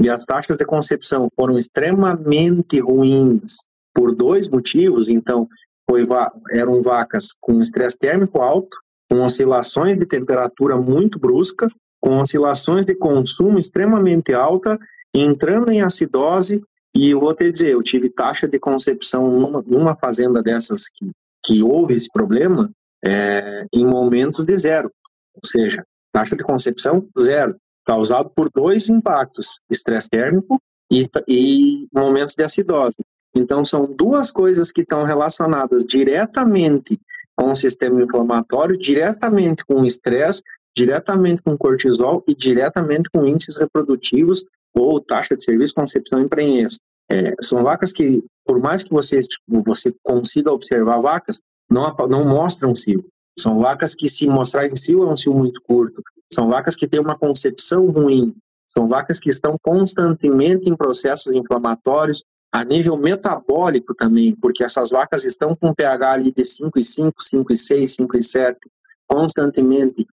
e 0.00 0.08
as 0.08 0.24
taxas 0.24 0.56
de 0.56 0.64
concepção 0.64 1.28
foram 1.36 1.58
extremamente 1.58 2.80
ruins 2.80 3.66
por 3.94 4.14
dois 4.14 4.48
motivos. 4.48 5.10
Então, 5.10 5.46
foi, 5.88 6.04
eram 6.52 6.80
vacas 6.80 7.36
com 7.40 7.60
estresse 7.60 7.98
térmico 7.98 8.40
alto, 8.40 8.78
com 9.10 9.22
oscilações 9.22 9.98
de 9.98 10.06
temperatura 10.06 10.76
muito 10.76 11.18
brusca, 11.18 11.68
com 12.00 12.20
oscilações 12.20 12.86
de 12.86 12.94
consumo 12.94 13.58
extremamente 13.58 14.32
alta, 14.32 14.78
entrando 15.12 15.70
em 15.72 15.82
acidose. 15.82 16.62
E 16.94 17.10
eu 17.10 17.20
vou 17.20 17.34
te 17.34 17.50
dizer, 17.50 17.72
eu 17.72 17.82
tive 17.82 18.08
taxa 18.08 18.46
de 18.46 18.58
concepção 18.58 19.28
numa, 19.30 19.62
numa 19.66 19.96
fazenda 19.96 20.42
dessas 20.42 20.88
que, 20.88 21.10
que 21.44 21.62
houve 21.62 21.94
esse 21.94 22.08
problema 22.12 22.70
é, 23.04 23.66
em 23.72 23.84
momentos 23.84 24.44
de 24.44 24.56
zero. 24.56 24.90
Ou 25.34 25.42
seja, 25.44 25.84
taxa 26.12 26.36
de 26.36 26.44
concepção 26.44 27.06
zero, 27.18 27.56
causado 27.84 28.30
por 28.30 28.48
dois 28.54 28.88
impactos, 28.88 29.60
estresse 29.70 30.08
térmico 30.08 30.60
e, 30.90 31.08
e 31.26 31.88
momentos 31.92 32.34
de 32.36 32.44
acidose. 32.44 32.98
Então, 33.34 33.64
são 33.64 33.86
duas 33.86 34.30
coisas 34.32 34.72
que 34.72 34.82
estão 34.82 35.04
relacionadas 35.04 35.84
diretamente 35.84 37.00
com 37.40 37.52
o 37.52 37.56
sistema 37.56 38.02
inflamatório, 38.02 38.76
diretamente 38.76 39.64
com 39.64 39.80
o 39.80 39.86
estresse, 39.86 40.42
diretamente 40.76 41.42
com 41.42 41.56
cortisol 41.56 42.22
e 42.28 42.34
diretamente 42.34 43.08
com 43.10 43.26
índices 43.26 43.56
reprodutivos 43.56 44.44
ou 44.76 45.00
taxa 45.00 45.34
de 45.34 45.42
serviço, 45.42 45.74
concepção 45.74 46.20
e 46.20 46.28
prenhez. 46.28 46.78
É, 47.10 47.34
são 47.40 47.62
vacas 47.62 47.92
que, 47.92 48.22
por 48.44 48.60
mais 48.60 48.84
que 48.84 48.90
você, 48.90 49.20
você 49.48 49.90
consiga 50.02 50.52
observar 50.52 51.00
vacas, 51.00 51.40
não, 51.68 51.96
não 52.10 52.26
mostram 52.26 52.74
cio. 52.74 53.02
São 53.38 53.58
vacas 53.58 53.94
que, 53.94 54.06
se 54.06 54.26
mostrarem 54.26 54.74
cio, 54.74 55.04
é 55.04 55.06
um 55.06 55.16
cio 55.16 55.32
muito 55.32 55.62
curto. 55.62 56.02
São 56.30 56.50
vacas 56.50 56.76
que 56.76 56.86
têm 56.86 57.00
uma 57.00 57.16
concepção 57.16 57.86
ruim. 57.86 58.34
São 58.68 58.86
vacas 58.86 59.18
que 59.18 59.30
estão 59.30 59.56
constantemente 59.62 60.68
em 60.68 60.76
processos 60.76 61.34
inflamatórios, 61.34 62.22
a 62.52 62.64
nível 62.64 62.96
metabólico 62.96 63.94
também, 63.94 64.34
porque 64.34 64.64
essas 64.64 64.90
vacas 64.90 65.24
estão 65.24 65.54
com 65.54 65.74
pH 65.74 66.12
ali 66.12 66.32
de 66.32 66.42
5,5, 66.42 67.14
5,6, 67.18 68.06
5,7 68.06 68.56
constantemente. 69.06 70.06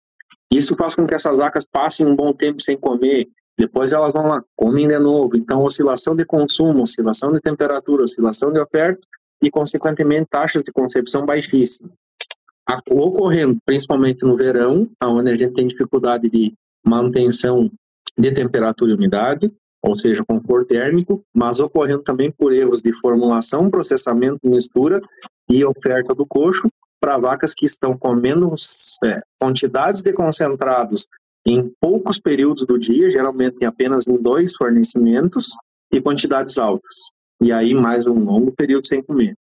Isso 0.51 0.75
faz 0.77 0.95
com 0.95 1.07
que 1.07 1.15
essas 1.15 1.39
vacas 1.39 1.65
passem 1.65 2.07
um 2.07 2.15
bom 2.15 2.33
tempo 2.33 2.61
sem 2.61 2.77
comer, 2.77 3.29
depois 3.57 3.93
elas 3.93 4.13
vão 4.13 4.27
lá, 4.27 4.43
comem 4.57 4.89
de 4.89 4.99
novo. 4.99 5.37
Então, 5.37 5.63
oscilação 5.63 6.17
de 6.17 6.25
consumo, 6.25 6.83
oscilação 6.83 7.33
de 7.33 7.41
temperatura, 7.41 8.03
oscilação 8.03 8.53
de 8.53 8.59
oferta 8.59 9.01
e, 9.43 9.51
consequentemente, 9.51 10.29
taxas 10.31 10.65
de 10.65 10.73
concepção 10.73 11.25
baixíssimas. 11.25 11.93
Ocorrendo 12.91 13.59
principalmente 13.65 14.25
no 14.25 14.37
verão, 14.37 14.89
onde 15.03 15.31
a 15.31 15.37
gente 15.37 15.55
tem 15.55 15.67
dificuldade 15.67 16.29
de 16.31 16.53
manutenção 16.85 17.71
de 18.17 18.33
temperatura 18.33 18.91
e 18.91 18.95
umidade, 18.95 19.53
ou 19.87 19.97
seja, 19.97 20.25
conforto 20.25 20.69
térmico, 20.69 21.23
mas 21.35 21.61
ocorrendo 21.61 22.03
também 22.03 22.31
por 22.31 22.53
erros 22.53 22.81
de 22.81 22.93
formulação, 22.93 23.71
processamento, 23.71 24.39
mistura 24.45 25.01
e 25.51 25.65
oferta 25.65 26.15
do 26.15 26.27
coxo 26.27 26.69
para 27.01 27.19
vacas 27.19 27.53
que 27.53 27.67
estão 27.67 27.97
comendo 27.97 28.55
é, 29.05 29.21
quantidades 29.39 30.01
de 30.01 30.13
concentrados 30.13 31.07
em 31.47 31.71
poucos 31.79 32.19
períodos 32.19 32.65
do 32.65 32.79
dia, 32.79 33.11
geralmente 33.11 33.63
em 33.63 33.67
apenas 33.67 34.07
em 34.07 34.17
dois 34.17 34.57
fornecimentos, 34.57 35.51
e 35.93 36.01
quantidades 36.01 36.59
altas. 36.59 36.95
E 37.41 37.53
aí 37.53 37.75
mais 37.75 38.07
um 38.07 38.19
longo 38.19 38.53
período 38.53 38.87
sem 38.87 39.03
comer. 39.03 39.35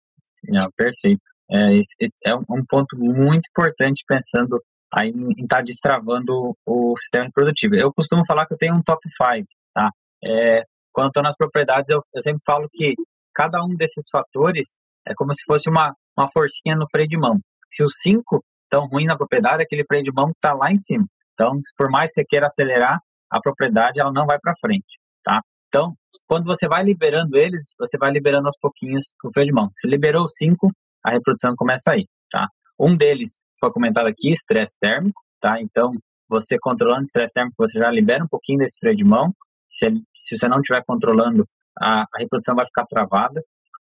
Perfeito. 0.76 1.22
É, 1.50 1.76
esse 1.76 1.94
é 2.24 2.34
um 2.34 2.64
ponto 2.68 2.96
muito 2.98 3.48
importante 3.48 4.04
pensando 4.06 4.60
aí 4.92 5.10
em 5.10 5.42
estar 5.42 5.56
tá 5.56 5.62
destravando 5.62 6.54
o 6.66 6.96
sistema 6.98 7.24
reprodutivo. 7.24 7.74
Eu 7.74 7.92
costumo 7.92 8.24
falar 8.26 8.46
que 8.46 8.54
eu 8.54 8.58
tenho 8.58 8.74
um 8.74 8.82
top 8.82 9.00
5, 9.08 9.46
tá? 9.74 9.90
É, 10.30 10.62
quando 10.92 11.08
estou 11.08 11.22
nas 11.22 11.36
propriedades, 11.36 11.90
eu, 11.90 12.02
eu, 12.14 12.22
sempre 12.22 12.42
falo 12.46 12.68
que 12.72 12.94
cada 13.34 13.62
um 13.62 13.74
desses 13.76 14.08
fatores 14.10 14.78
é 15.06 15.12
como 15.14 15.34
se 15.34 15.42
fosse 15.46 15.68
uma, 15.68 15.94
uma 16.16 16.28
forcinha 16.30 16.76
no 16.76 16.88
freio 16.90 17.08
de 17.08 17.18
mão. 17.18 17.38
Se 17.72 17.82
os 17.82 17.94
cinco 18.00 18.42
estão 18.64 18.86
ruins 18.86 19.06
na 19.06 19.16
propriedade, 19.16 19.62
aquele 19.62 19.84
freio 19.84 20.04
de 20.04 20.12
mão 20.12 20.30
está 20.30 20.54
lá 20.54 20.70
em 20.70 20.76
cima. 20.76 21.04
Então, 21.34 21.52
por 21.76 21.90
mais 21.90 22.10
que 22.10 22.20
você 22.20 22.24
queira 22.24 22.46
acelerar, 22.46 22.98
a 23.30 23.40
propriedade 23.40 24.00
ela 24.00 24.12
não 24.12 24.26
vai 24.26 24.38
para 24.38 24.54
frente, 24.60 24.98
tá? 25.24 25.40
Então, 25.68 25.92
quando 26.26 26.44
você 26.44 26.68
vai 26.68 26.84
liberando 26.84 27.36
eles, 27.36 27.74
você 27.78 27.98
vai 27.98 28.12
liberando 28.12 28.46
aos 28.46 28.56
pouquinhos 28.56 29.06
o 29.24 29.32
freio 29.32 29.48
de 29.48 29.52
mão. 29.52 29.70
Se 29.74 29.88
liberou 29.88 30.26
cinco, 30.28 30.70
a 31.04 31.10
reprodução 31.10 31.54
começa 31.56 31.92
aí, 31.92 32.06
tá? 32.30 32.46
Um 32.78 32.96
deles 32.96 33.42
foi 33.58 33.72
comentado 33.72 34.06
aqui, 34.06 34.30
estresse 34.30 34.78
térmico, 34.80 35.20
tá? 35.40 35.60
Então, 35.60 35.92
você 36.28 36.56
controlando 36.58 37.00
o 37.00 37.02
estresse 37.02 37.34
térmico, 37.34 37.56
você 37.58 37.78
já 37.78 37.90
libera 37.90 38.22
um 38.22 38.28
pouquinho 38.28 38.60
desse 38.60 38.78
freio 38.78 38.96
de 38.96 39.04
mão, 39.04 39.32
se, 39.74 39.86
se 40.16 40.38
você 40.38 40.48
não 40.48 40.60
estiver 40.60 40.82
controlando, 40.86 41.46
a, 41.80 42.02
a 42.02 42.18
reprodução 42.18 42.54
vai 42.54 42.64
ficar 42.64 42.86
travada. 42.86 43.42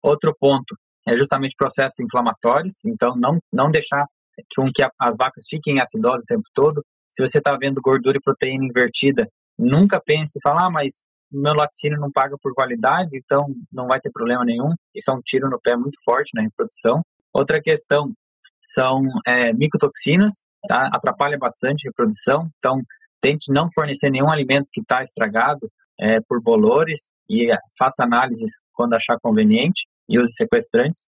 Outro 0.01 0.35
ponto 0.39 0.75
é 1.07 1.15
justamente 1.15 1.55
processos 1.55 1.99
inflamatórios, 1.99 2.83
então 2.83 3.15
não, 3.15 3.39
não 3.53 3.69
deixar 3.69 4.05
com 4.55 4.65
que 4.73 4.81
a, 4.81 4.91
as 4.99 5.15
vacas 5.17 5.45
fiquem 5.47 5.75
em 5.75 5.79
acidose 5.79 6.23
o 6.23 6.25
tempo 6.25 6.43
todo. 6.53 6.83
Se 7.09 7.25
você 7.25 7.37
está 7.37 7.55
vendo 7.55 7.81
gordura 7.81 8.17
e 8.17 8.21
proteína 8.21 8.65
invertida, 8.65 9.27
nunca 9.57 10.01
pense 10.01 10.37
e 10.37 10.41
fala, 10.41 10.65
ah, 10.65 10.69
mas 10.69 11.03
meu 11.31 11.53
laticínio 11.53 11.99
não 11.99 12.11
paga 12.11 12.35
por 12.41 12.53
qualidade, 12.53 13.09
então 13.13 13.45
não 13.71 13.87
vai 13.87 13.99
ter 13.99 14.11
problema 14.11 14.43
nenhum. 14.43 14.69
Isso 14.95 15.11
é 15.11 15.13
um 15.13 15.21
tiro 15.21 15.49
no 15.49 15.59
pé 15.59 15.75
muito 15.75 15.97
forte 16.03 16.31
na 16.33 16.41
reprodução. 16.41 17.01
Outra 17.33 17.61
questão 17.61 18.11
são 18.65 19.01
é, 19.25 19.53
micotoxinas, 19.53 20.45
tá? 20.67 20.89
atrapalha 20.93 21.37
bastante 21.37 21.87
a 21.87 21.89
reprodução, 21.89 22.49
então 22.57 22.81
tente 23.21 23.51
não 23.51 23.67
fornecer 23.73 24.09
nenhum 24.09 24.29
alimento 24.29 24.69
que 24.71 24.81
está 24.81 25.01
estragado 25.01 25.69
é, 25.99 26.19
por 26.21 26.41
bolores 26.41 27.09
e 27.29 27.49
faça 27.77 28.03
análises 28.03 28.51
quando 28.73 28.93
achar 28.93 29.17
conveniente 29.21 29.87
e 30.07 30.19
use 30.19 30.33
sequestrantes. 30.33 31.07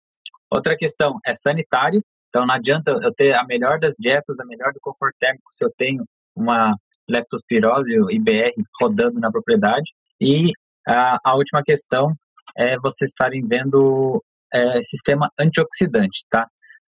Outra 0.50 0.76
questão 0.76 1.18
é 1.26 1.34
sanitário, 1.34 2.02
então 2.28 2.46
não 2.46 2.54
adianta 2.54 2.90
eu 3.02 3.12
ter 3.12 3.34
a 3.34 3.44
melhor 3.44 3.78
das 3.78 3.94
dietas, 3.98 4.40
a 4.40 4.46
melhor 4.46 4.72
do 4.72 4.80
conforto 4.80 5.16
térmico 5.18 5.46
se 5.50 5.64
eu 5.64 5.70
tenho 5.76 6.04
uma 6.34 6.74
leptospirose, 7.08 7.92
IBR, 8.10 8.52
rodando 8.80 9.18
na 9.18 9.30
propriedade. 9.30 9.90
E 10.20 10.52
a, 10.86 11.18
a 11.24 11.34
última 11.34 11.62
questão 11.62 12.14
é 12.56 12.78
vocês 12.78 13.10
estarem 13.10 13.46
vendo 13.46 14.22
é, 14.52 14.80
sistema 14.82 15.30
antioxidante, 15.38 16.24
tá? 16.30 16.46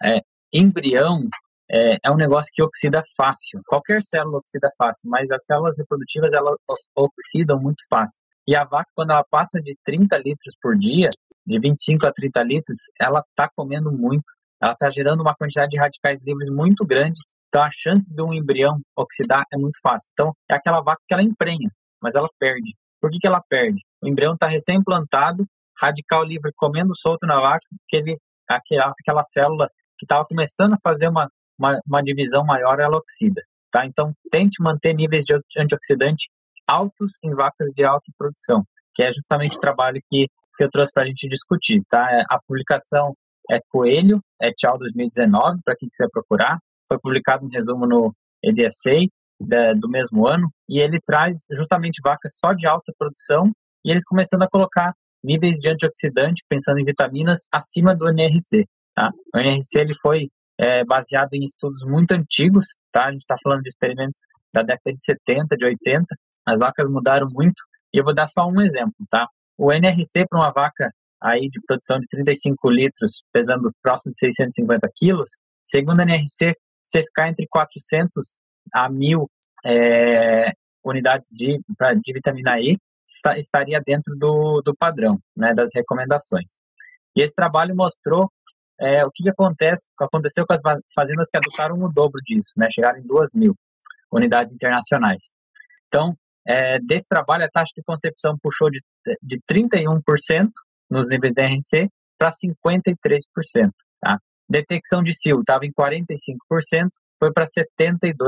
É, 0.03 0.19
embrião 0.53 1.27
é, 1.69 1.97
é, 2.03 2.11
um 2.11 2.15
negócio 2.15 2.51
que 2.53 2.61
oxida 2.61 3.01
fácil. 3.17 3.61
Qualquer 3.65 4.01
célula 4.01 4.37
oxida 4.37 4.69
fácil, 4.77 5.09
mas 5.09 5.31
as 5.31 5.45
células 5.45 5.77
reprodutivas 5.77 6.33
elas 6.33 6.55
oxidam 6.95 7.59
muito 7.59 7.83
fácil. 7.89 8.21
E 8.47 8.55
a 8.55 8.63
vaca, 8.63 8.89
quando 8.95 9.11
ela 9.11 9.23
passa 9.23 9.59
de 9.59 9.75
30 9.83 10.17
litros 10.17 10.55
por 10.61 10.77
dia, 10.77 11.09
de 11.45 11.59
25 11.59 12.07
a 12.07 12.11
30 12.11 12.43
litros, 12.43 12.77
ela 12.99 13.23
está 13.29 13.49
comendo 13.55 13.91
muito. 13.91 14.25
Ela 14.61 14.73
está 14.73 14.89
gerando 14.89 15.21
uma 15.21 15.35
quantidade 15.35 15.71
de 15.71 15.77
radicais 15.77 16.23
livres 16.23 16.49
muito 16.49 16.85
grande. 16.85 17.19
Então, 17.47 17.63
a 17.63 17.69
chance 17.71 18.13
de 18.13 18.21
um 18.21 18.33
embrião 18.33 18.79
oxidar 18.95 19.43
é 19.51 19.57
muito 19.57 19.79
fácil. 19.81 20.09
Então, 20.13 20.33
é 20.49 20.55
aquela 20.55 20.81
vaca 20.81 21.01
que 21.07 21.13
ela 21.13 21.23
emprenha, 21.23 21.69
mas 22.01 22.15
ela 22.15 22.29
perde. 22.39 22.75
Por 23.01 23.09
que, 23.09 23.19
que 23.19 23.27
ela 23.27 23.41
perde? 23.49 23.79
O 24.01 24.07
embrião 24.07 24.33
está 24.33 24.47
recém-plantado, 24.47 25.45
radical 25.79 26.23
livre 26.23 26.51
comendo 26.55 26.93
solto 26.95 27.25
na 27.25 27.39
vaca, 27.39 27.65
aquele, 27.87 28.17
aquela, 28.49 28.93
aquela 28.99 29.23
célula 29.23 29.69
que 29.97 30.05
estava 30.05 30.25
começando 30.25 30.73
a 30.73 30.79
fazer 30.83 31.07
uma 31.07 31.29
uma, 31.57 31.79
uma 31.85 32.01
divisão 32.01 32.43
maior, 32.45 32.79
ela 32.79 32.97
oxida. 32.97 33.41
tá? 33.71 33.85
Então, 33.85 34.13
tente 34.31 34.61
manter 34.61 34.93
níveis 34.93 35.23
de 35.25 35.35
antioxidante 35.57 36.29
altos 36.67 37.13
em 37.23 37.33
vacas 37.33 37.73
de 37.75 37.83
alta 37.83 38.11
produção, 38.17 38.63
que 38.93 39.03
é 39.03 39.11
justamente 39.11 39.57
o 39.57 39.59
trabalho 39.59 40.01
que, 40.09 40.27
que 40.57 40.63
eu 40.63 40.69
trouxe 40.69 40.91
para 40.93 41.03
a 41.03 41.07
gente 41.07 41.27
discutir, 41.27 41.81
tá? 41.89 42.07
É, 42.11 42.23
a 42.29 42.39
publicação 42.47 43.13
é 43.51 43.59
Coelho, 43.69 44.19
é 44.41 44.51
Tchau 44.51 44.77
2019, 44.77 45.61
para 45.63 45.75
quem 45.75 45.89
quiser 45.89 46.09
procurar. 46.11 46.57
Foi 46.87 46.97
publicado 46.99 47.45
um 47.45 47.49
resumo 47.49 47.85
no 47.85 48.13
EDSA 48.43 49.07
da, 49.39 49.73
do 49.73 49.89
mesmo 49.89 50.27
ano, 50.27 50.49
e 50.67 50.79
ele 50.79 50.99
traz 51.05 51.45
justamente 51.51 52.01
vacas 52.03 52.37
só 52.37 52.53
de 52.53 52.65
alta 52.65 52.93
produção, 52.97 53.51
e 53.83 53.91
eles 53.91 54.03
começando 54.05 54.43
a 54.43 54.49
colocar 54.49 54.93
níveis 55.23 55.57
de 55.57 55.69
antioxidante, 55.69 56.43
pensando 56.47 56.79
em 56.79 56.85
vitaminas, 56.85 57.39
acima 57.51 57.95
do 57.95 58.07
NRC. 58.09 58.65
Tá? 58.95 59.11
O 59.33 59.39
NRC 59.39 59.79
ele 59.79 59.93
foi 60.01 60.29
é, 60.59 60.83
baseado 60.85 61.33
em 61.33 61.43
estudos 61.43 61.81
muito 61.85 62.11
antigos, 62.11 62.65
tá? 62.91 63.05
a 63.05 63.11
gente 63.11 63.21
está 63.21 63.35
falando 63.43 63.61
de 63.61 63.69
experimentos 63.69 64.21
da 64.53 64.61
década 64.61 64.95
de 64.95 65.03
70, 65.03 65.57
de 65.57 65.65
80, 65.65 66.05
as 66.47 66.59
vacas 66.59 66.89
mudaram 66.89 67.27
muito, 67.29 67.61
e 67.93 67.97
eu 67.97 68.03
vou 68.03 68.13
dar 68.13 68.27
só 68.27 68.47
um 68.47 68.61
exemplo. 68.61 68.93
Tá? 69.09 69.27
O 69.57 69.71
NRC 69.71 70.25
para 70.27 70.39
uma 70.39 70.51
vaca 70.51 70.91
aí 71.21 71.49
de 71.49 71.59
produção 71.65 71.99
de 71.99 72.07
35 72.07 72.69
litros, 72.69 73.23
pesando 73.33 73.71
próximo 73.81 74.13
de 74.13 74.19
650 74.19 74.89
quilos, 74.95 75.31
segundo 75.65 76.01
a 76.01 76.03
NRC, 76.03 76.55
você 76.83 77.03
ficar 77.03 77.29
entre 77.29 77.47
400 77.47 78.39
a 78.73 78.89
1000 78.89 79.29
é, 79.65 80.51
unidades 80.83 81.29
de, 81.31 81.59
de 82.03 82.13
vitamina 82.13 82.59
E, 82.59 82.77
está, 83.07 83.37
estaria 83.37 83.81
dentro 83.83 84.15
do, 84.15 84.61
do 84.61 84.75
padrão, 84.75 85.19
né, 85.35 85.53
das 85.53 85.71
recomendações. 85.73 86.59
E 87.15 87.21
esse 87.21 87.33
trabalho 87.33 87.75
mostrou 87.75 88.29
é, 88.79 89.05
o 89.05 89.11
que, 89.11 89.23
que 89.23 89.29
acontece, 89.29 89.89
aconteceu 89.99 90.45
com 90.45 90.53
as 90.53 90.61
fazendas 90.93 91.29
que 91.29 91.37
adotaram 91.37 91.75
o 91.77 91.91
dobro 91.91 92.17
disso, 92.23 92.53
né, 92.57 92.67
chegaram 92.71 92.99
em 92.99 93.03
2 93.07 93.29
mil 93.33 93.55
unidades 94.11 94.53
internacionais. 94.53 95.33
Então, 95.87 96.15
é, 96.47 96.79
desse 96.79 97.07
trabalho, 97.07 97.45
a 97.45 97.49
taxa 97.49 97.71
de 97.75 97.83
concepção 97.83 98.37
puxou 98.41 98.69
de, 98.69 98.81
de 99.21 99.39
31% 99.49 100.49
nos 100.89 101.07
níveis 101.07 101.33
de 101.33 101.41
RNC 101.41 101.89
para 102.17 102.29
53%. 102.29 103.71
Tá? 104.01 104.19
Detecção 104.47 105.01
de 105.01 105.13
cio 105.13 105.39
estava 105.39 105.65
em 105.65 105.71
45%, 105.71 106.89
foi 107.19 107.33
para 107.33 107.45
72%. 107.45 108.25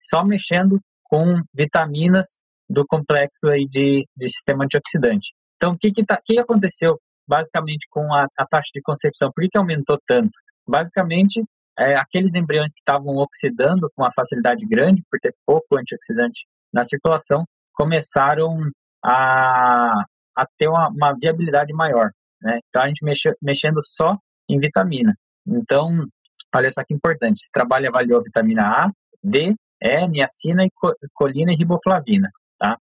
Só 0.00 0.24
mexendo 0.24 0.80
com 1.04 1.40
vitaminas 1.52 2.26
do 2.68 2.86
complexo 2.86 3.48
aí 3.48 3.66
de, 3.66 4.06
de 4.16 4.28
sistema 4.28 4.64
antioxidante. 4.64 5.32
Então, 5.56 5.72
o 5.72 5.78
que, 5.78 5.90
que, 5.90 6.04
tá, 6.04 6.20
que 6.24 6.38
aconteceu 6.38 6.98
basicamente 7.26 7.86
com 7.90 8.12
a, 8.12 8.26
a, 8.38 8.46
taxa 8.46 8.70
de 8.74 8.82
concepção? 8.82 9.30
Por 9.32 9.42
que, 9.42 9.50
que 9.50 9.58
aumentou 9.58 9.98
tanto? 10.06 10.38
Basicamente, 10.66 11.44
é, 11.78 11.94
aqueles 11.96 12.34
embriões 12.34 12.72
que 12.72 12.80
estavam 12.80 13.16
oxidando 13.16 13.90
com 13.94 14.02
uma 14.02 14.12
facilidade 14.12 14.64
grande, 14.66 15.02
por 15.10 15.18
ter 15.20 15.34
pouco 15.44 15.78
antioxidante 15.78 16.46
na 16.72 16.84
circulação, 16.84 17.44
começaram 17.74 18.58
a, 19.04 20.04
a 20.36 20.46
ter 20.58 20.68
uma, 20.68 20.88
uma 20.88 21.12
viabilidade 21.12 21.72
maior. 21.72 22.10
Né? 22.40 22.58
Então, 22.68 22.82
a 22.82 22.88
gente 22.88 23.04
mexe, 23.04 23.32
mexendo 23.42 23.82
só 23.82 24.16
em 24.48 24.58
vitamina. 24.58 25.14
Então, 25.46 26.06
olha 26.54 26.70
só 26.70 26.82
que 26.84 26.94
importante, 26.94 27.34
esse 27.34 27.50
trabalho 27.52 27.88
avaliou 27.88 28.22
vitamina 28.22 28.66
A, 28.66 28.90
D, 29.22 29.54
E, 29.80 30.08
niacina, 30.08 30.64
e 30.64 30.70
colina 31.12 31.52
e 31.52 31.56
riboflavina. 31.56 32.30
Tá? 32.58 32.78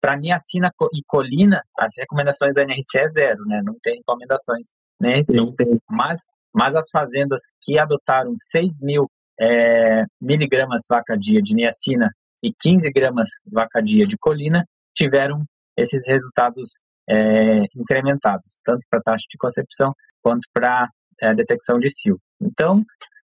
Para 0.00 0.16
niacina 0.16 0.70
e 0.92 1.02
colina, 1.06 1.62
as 1.78 1.92
recomendações 1.98 2.54
da 2.54 2.62
NRC 2.62 2.98
é 2.98 3.08
zero, 3.08 3.44
né? 3.46 3.60
não 3.64 3.76
tem 3.82 3.96
recomendações 3.96 4.68
NRC. 5.00 5.36
Não 5.36 5.54
tem. 5.54 5.78
Mas, 5.88 6.20
mas 6.54 6.74
as 6.74 6.90
fazendas 6.90 7.40
que 7.62 7.78
adotaram 7.78 8.34
6 8.36 8.80
mil 8.82 9.08
é, 9.40 10.04
miligramas 10.20 10.82
vaca 10.88 11.16
dia 11.16 11.40
de 11.40 11.54
niacina 11.54 12.10
e 12.42 12.52
15 12.52 12.90
gramas 12.92 13.28
vaca 13.50 13.80
dia 13.80 14.06
de 14.06 14.16
colina 14.18 14.64
tiveram 14.94 15.44
esses 15.76 16.06
resultados 16.06 16.80
é, 17.08 17.62
incrementados, 17.76 18.60
tanto 18.64 18.86
para 18.90 19.02
taxa 19.02 19.24
de 19.30 19.38
concepção 19.38 19.92
quanto 20.22 20.46
para 20.52 20.88
é, 21.20 21.34
detecção 21.34 21.78
de 21.78 21.88
cio. 21.88 22.18
Então, 22.40 22.84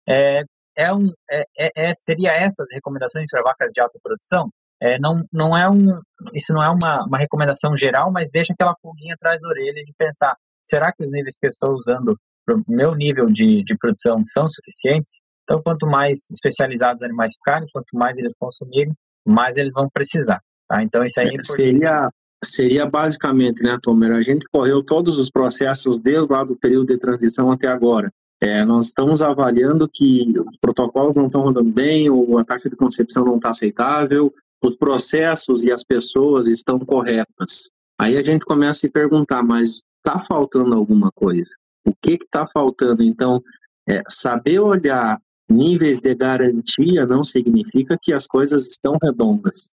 é, 0.08 0.44
é 0.76 0.94
um, 0.94 1.12
é, 1.30 1.46
é 1.76 1.94
seria 1.94 2.32
essas 2.32 2.68
recomendações 2.72 3.30
para 3.30 3.44
vacas 3.44 3.72
de 3.74 3.82
alta 3.82 4.00
produção? 4.02 4.50
É, 4.82 5.00
não, 5.00 5.24
não 5.32 5.58
é 5.58 5.70
um, 5.70 6.00
isso 6.34 6.54
não 6.54 6.62
é 6.62 6.70
uma, 6.70 7.06
uma 7.06 7.18
recomendação 7.18 7.76
geral, 7.78 8.12
mas 8.12 8.30
deixa 8.30 8.54
aquela 8.54 8.76
pulguinha 8.82 9.16
atrás 9.16 9.40
da 9.40 9.48
orelha 9.48 9.84
de 9.84 9.94
pensar, 9.98 10.36
será 10.62 10.92
que 10.92 11.04
os 11.04 11.12
níveis 11.12 11.38
que 11.38 11.48
eu 11.48 11.50
estou 11.50 11.74
usando 11.74 12.18
para 12.46 12.56
o 12.56 12.64
meu 12.68 12.94
nível 12.94 13.28
de, 13.28 13.64
de 13.64 13.78
produção 13.78 14.22
são 14.26 14.48
suficientes? 14.50 15.22
Então, 15.44 15.62
quanto 15.62 15.86
mais 15.86 16.28
especializados 16.32 17.02
os 17.02 17.06
animais 17.06 17.34
ficarem, 17.34 17.68
quanto 17.72 17.88
mais 17.94 18.18
eles 18.18 18.34
consumirem, 18.38 18.94
mais 19.26 19.58
eles 19.58 19.74
vão 19.74 19.90
precisar. 19.94 20.42
Tá? 20.68 20.82
Então, 20.82 21.04
isso 21.04 21.20
aí 21.20 21.30
é, 21.30 21.36
é 21.36 21.44
seria, 21.44 22.10
seria 22.44 22.86
basicamente, 22.86 23.64
né, 23.64 23.78
Tomer, 23.82 24.12
a 24.14 24.22
gente 24.22 24.48
correu 24.52 24.84
todos 24.84 25.18
os 25.18 25.30
processos 25.30 26.00
desde 26.00 26.32
lá 26.32 26.44
do 26.44 26.56
período 26.56 26.88
de 26.88 26.98
transição 26.98 27.52
até 27.52 27.68
agora. 27.68 28.12
É, 28.42 28.66
nós 28.66 28.88
estamos 28.88 29.22
avaliando 29.22 29.90
que 29.92 30.34
os 30.38 30.58
protocolos 30.58 31.16
não 31.16 31.28
estão 31.28 31.42
rodando 31.42 31.72
bem, 31.72 32.10
ou 32.10 32.38
a 32.38 32.44
taxa 32.44 32.70
de 32.70 32.76
concepção 32.76 33.24
não 33.24 33.38
está 33.38 33.50
aceitável, 33.50 34.34
os 34.64 34.76
processos 34.76 35.61
e 35.61 35.72
as 35.72 35.84
pessoas 35.84 36.47
estão 36.47 36.80
corretas. 36.80 37.70
Aí 37.99 38.18
a 38.18 38.24
gente 38.24 38.45
começa 38.45 38.78
a 38.78 38.82
se 38.82 38.89
perguntar, 38.89 39.43
mas 39.43 39.82
está 39.97 40.20
faltando 40.20 40.74
alguma 40.74 41.11
coisa? 41.14 41.51
O 41.86 41.93
que 42.01 42.14
está 42.14 42.47
faltando? 42.47 43.03
Então, 43.03 43.41
é, 43.88 44.01
saber 44.07 44.59
olhar 44.59 45.20
níveis 45.49 45.99
de 45.99 46.16
garantia 46.16 47.05
não 47.05 47.24
significa 47.24 47.97
que 48.01 48.14
as 48.14 48.26
coisas 48.26 48.68
estão 48.68 48.97
redondas. 49.01 49.72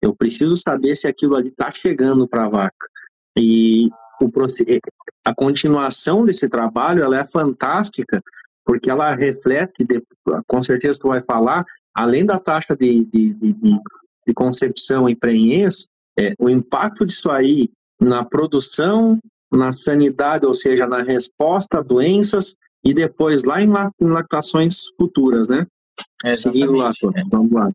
Eu 0.00 0.14
preciso 0.14 0.56
saber 0.56 0.94
se 0.94 1.06
aquilo 1.06 1.36
ali 1.36 1.48
está 1.48 1.70
chegando 1.70 2.26
para 2.26 2.44
a 2.44 2.48
vaca. 2.48 2.88
E 3.36 3.88
o, 4.20 4.30
a 5.24 5.34
continuação 5.34 6.24
desse 6.24 6.48
trabalho 6.48 7.02
ela 7.02 7.18
é 7.18 7.26
fantástica, 7.26 8.22
porque 8.64 8.90
ela 8.90 9.14
reflete, 9.14 9.86
com 10.46 10.62
certeza 10.62 10.98
tu 11.00 11.08
vai 11.08 11.22
falar, 11.22 11.64
além 11.94 12.24
da 12.24 12.38
taxa 12.38 12.76
de, 12.76 13.04
de, 13.04 13.34
de, 13.34 13.56
de 14.28 14.34
concepção 14.34 15.08
e 15.08 15.16
prenhez, 15.16 15.88
é, 16.18 16.34
o 16.38 16.50
impacto 16.50 17.06
disso 17.06 17.30
aí 17.30 17.70
na 17.98 18.24
produção, 18.24 19.18
na 19.50 19.72
sanidade, 19.72 20.44
ou 20.44 20.52
seja, 20.52 20.86
na 20.86 21.02
resposta 21.02 21.78
a 21.78 21.82
doenças 21.82 22.54
e 22.84 22.92
depois 22.92 23.44
lá 23.44 23.62
em 23.62 23.70
lactações 24.00 24.88
futuras, 24.96 25.48
né? 25.48 25.66
É, 26.24 26.34
Seguindo 26.34 26.72
lá, 26.72 26.92
vamos 27.30 27.50
lá. 27.50 27.70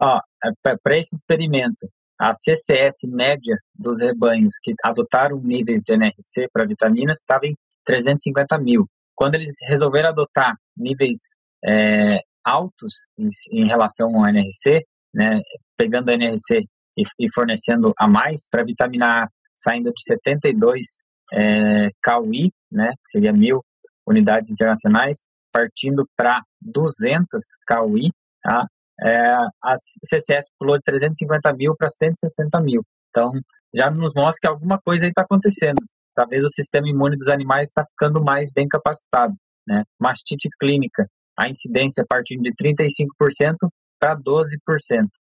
Ó, 0.00 0.20
é, 0.44 0.76
para 0.82 0.98
esse 0.98 1.16
experimento, 1.16 1.88
a 2.20 2.34
CCS 2.34 3.04
média 3.04 3.56
dos 3.74 4.00
rebanhos 4.00 4.54
que 4.62 4.74
adotaram 4.84 5.40
níveis 5.40 5.80
de 5.82 5.94
NRC 5.94 6.48
para 6.52 6.66
vitaminas 6.66 7.18
estava 7.18 7.46
em 7.46 7.54
350 7.84 8.58
mil. 8.58 8.86
Quando 9.14 9.36
eles 9.36 9.56
resolveram 9.62 10.10
adotar 10.10 10.54
níveis 10.76 11.18
é, 11.64 12.20
altos 12.44 12.94
em, 13.18 13.28
em, 13.52 13.66
relação 13.66 14.14
ao 14.16 14.28
NRC, 14.28 14.84
né, 15.14 15.40
pegando 15.76 16.10
a 16.10 16.14
NRC 16.14 16.64
e, 16.96 17.02
e 17.18 17.32
fornecendo 17.32 17.92
a 17.98 18.06
mais 18.06 18.48
para 18.50 18.64
vitamina 18.64 19.24
A, 19.24 19.28
saindo 19.54 19.92
de 19.92 20.02
72 20.02 21.04
é, 21.32 21.90
KUI, 22.02 22.50
né, 22.70 22.90
que 22.90 23.10
seria 23.10 23.32
mil 23.32 23.64
unidades 24.06 24.50
internacionais, 24.50 25.26
partindo 25.52 26.06
para 26.16 26.42
200 26.62 27.26
KUI, 27.66 28.10
tá? 28.42 28.66
é, 29.02 29.34
a 29.62 29.74
CCS 30.04 30.50
pulou 30.58 30.76
de 30.76 30.82
350 30.84 31.52
mil 31.54 31.74
para 31.76 31.90
160 31.90 32.60
mil. 32.60 32.82
Então, 33.10 33.32
já 33.74 33.90
nos 33.90 34.12
mostra 34.14 34.40
que 34.40 34.48
alguma 34.48 34.78
coisa 34.80 35.06
está 35.06 35.22
acontecendo. 35.22 35.78
Talvez 36.14 36.44
o 36.44 36.48
sistema 36.48 36.88
imune 36.88 37.16
dos 37.16 37.28
animais 37.28 37.68
está 37.68 37.84
ficando 37.86 38.22
mais 38.22 38.48
bem 38.52 38.66
capacitado. 38.66 39.34
Né? 39.66 39.84
Mastite 40.00 40.48
clínica, 40.58 41.06
a 41.38 41.48
incidência 41.48 42.04
partindo 42.08 42.42
de 42.42 42.52
35% 42.54 43.68
para 43.98 44.16
12%. 44.16 44.58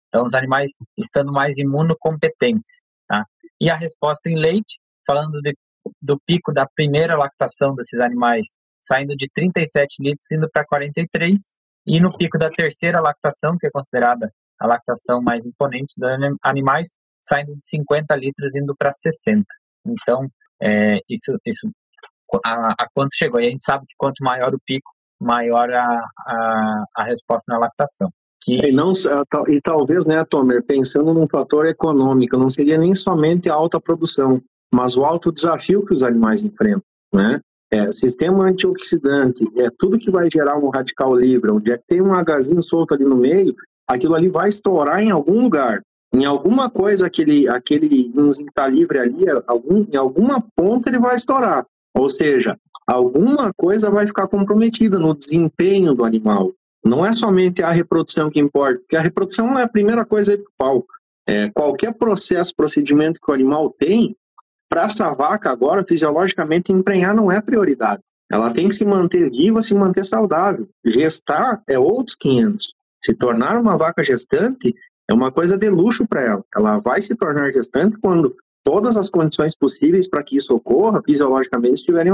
Então, 0.07 0.25
os 0.25 0.33
animais 0.33 0.71
estando 0.97 1.31
mais 1.31 1.57
imunocompetentes. 1.57 2.81
Tá? 3.07 3.25
E 3.59 3.69
a 3.69 3.75
resposta 3.75 4.29
em 4.29 4.37
leite, 4.37 4.79
falando 5.05 5.41
de, 5.41 5.55
do 6.01 6.19
pico 6.25 6.53
da 6.53 6.67
primeira 6.75 7.15
lactação 7.15 7.73
desses 7.75 7.99
animais, 7.99 8.47
saindo 8.81 9.15
de 9.15 9.27
37 9.33 10.01
litros, 10.01 10.31
indo 10.31 10.49
para 10.51 10.65
43, 10.65 11.39
e 11.85 11.99
no 11.99 12.15
pico 12.15 12.37
da 12.37 12.49
terceira 12.49 12.99
lactação, 12.99 13.57
que 13.57 13.67
é 13.67 13.71
considerada 13.71 14.31
a 14.59 14.67
lactação 14.67 15.21
mais 15.21 15.45
imponente 15.45 15.93
dos 15.97 16.09
animais, 16.43 16.89
saindo 17.21 17.55
de 17.55 17.65
50 17.65 18.15
litros 18.15 18.55
indo 18.55 18.75
para 18.77 18.91
60. 18.91 19.43
Então, 19.85 20.27
é, 20.61 20.97
isso, 21.09 21.35
isso 21.45 21.69
a, 22.45 22.73
a, 22.73 22.87
quanto 22.93 23.15
chegou. 23.15 23.39
E 23.39 23.47
a 23.47 23.49
gente 23.49 23.63
sabe 23.63 23.85
que 23.87 23.95
quanto 23.97 24.23
maior 24.23 24.53
o 24.53 24.59
pico, 24.65 24.91
maior 25.19 25.71
a, 25.71 26.01
a, 26.27 26.83
a 26.97 27.03
resposta 27.05 27.51
na 27.51 27.59
lactação. 27.59 28.11
Que... 28.41 28.57
E, 28.67 28.71
não, 28.71 28.91
e 29.47 29.61
talvez, 29.61 30.05
né, 30.05 30.23
Tomer, 30.25 30.63
pensando 30.63 31.13
num 31.13 31.27
fator 31.27 31.65
econômico, 31.65 32.37
não 32.37 32.49
seria 32.49 32.77
nem 32.77 32.95
somente 32.95 33.49
a 33.49 33.53
alta 33.53 33.79
produção, 33.79 34.41
mas 34.73 34.97
o 34.97 35.05
alto 35.05 35.31
desafio 35.31 35.85
que 35.85 35.93
os 35.93 36.03
animais 36.03 36.43
enfrentam, 36.43 36.83
né? 37.13 37.39
É, 37.73 37.89
sistema 37.89 38.43
antioxidante, 38.43 39.47
é 39.57 39.69
tudo 39.77 39.97
que 39.97 40.11
vai 40.11 40.29
gerar 40.29 40.57
um 40.57 40.69
radical 40.69 41.15
livre, 41.15 41.51
onde 41.51 41.71
é 41.71 41.77
que 41.77 41.85
tem 41.87 42.01
um 42.01 42.11
Hzinho 42.11 42.61
solto 42.61 42.93
ali 42.93 43.05
no 43.05 43.15
meio, 43.15 43.55
aquilo 43.87 44.13
ali 44.13 44.27
vai 44.27 44.49
estourar 44.49 45.01
em 45.01 45.09
algum 45.09 45.41
lugar. 45.43 45.81
Em 46.13 46.25
alguma 46.25 46.69
coisa, 46.69 47.07
aquele, 47.07 47.47
aquele 47.47 48.11
que 48.11 48.43
está 48.43 48.67
livre 48.67 48.99
ali, 48.99 49.23
algum, 49.47 49.85
em 49.89 49.95
alguma 49.95 50.43
ponta 50.53 50.89
ele 50.89 50.99
vai 50.99 51.15
estourar. 51.15 51.65
Ou 51.95 52.09
seja, 52.09 52.57
alguma 52.85 53.53
coisa 53.53 53.89
vai 53.89 54.05
ficar 54.05 54.27
comprometida 54.27 54.99
no 54.99 55.15
desempenho 55.15 55.93
do 55.93 56.03
animal. 56.03 56.51
Não 56.83 57.05
é 57.05 57.13
somente 57.13 57.61
a 57.61 57.71
reprodução 57.71 58.29
que 58.29 58.39
importa, 58.39 58.79
porque 58.79 58.95
a 58.95 59.01
reprodução 59.01 59.57
é 59.57 59.63
a 59.63 59.69
primeira 59.69 60.05
coisa 60.05 60.35
do 60.35 60.45
palco. 60.57 60.87
É, 61.27 61.49
qualquer 61.49 61.93
processo, 61.93 62.55
procedimento 62.55 63.19
que 63.21 63.29
o 63.29 63.33
animal 63.33 63.69
tem, 63.69 64.15
para 64.69 64.83
essa 64.85 65.11
vaca 65.11 65.51
agora, 65.51 65.85
fisiologicamente, 65.85 66.71
emprenhar 66.71 67.13
não 67.13 67.31
é 67.31 67.41
prioridade. 67.41 68.01
Ela 68.31 68.51
tem 68.51 68.69
que 68.69 68.75
se 68.75 68.85
manter 68.85 69.29
viva, 69.29 69.61
se 69.61 69.75
manter 69.75 70.05
saudável. 70.05 70.67
Gestar 70.85 71.61
é 71.67 71.77
outros 71.77 72.15
500. 72.15 72.73
Se 73.03 73.13
tornar 73.13 73.59
uma 73.59 73.77
vaca 73.77 74.01
gestante 74.01 74.73
é 75.09 75.13
uma 75.13 75.31
coisa 75.31 75.57
de 75.57 75.69
luxo 75.69 76.07
para 76.07 76.21
ela. 76.21 76.43
Ela 76.55 76.77
vai 76.77 77.01
se 77.01 77.13
tornar 77.15 77.51
gestante 77.51 77.99
quando 77.99 78.35
todas 78.63 78.95
as 78.95 79.09
condições 79.09 79.55
possíveis 79.55 80.07
para 80.07 80.23
que 80.23 80.37
isso 80.37 80.55
ocorra, 80.55 81.01
fisiologicamente, 81.03 81.73
estiverem, 81.73 82.13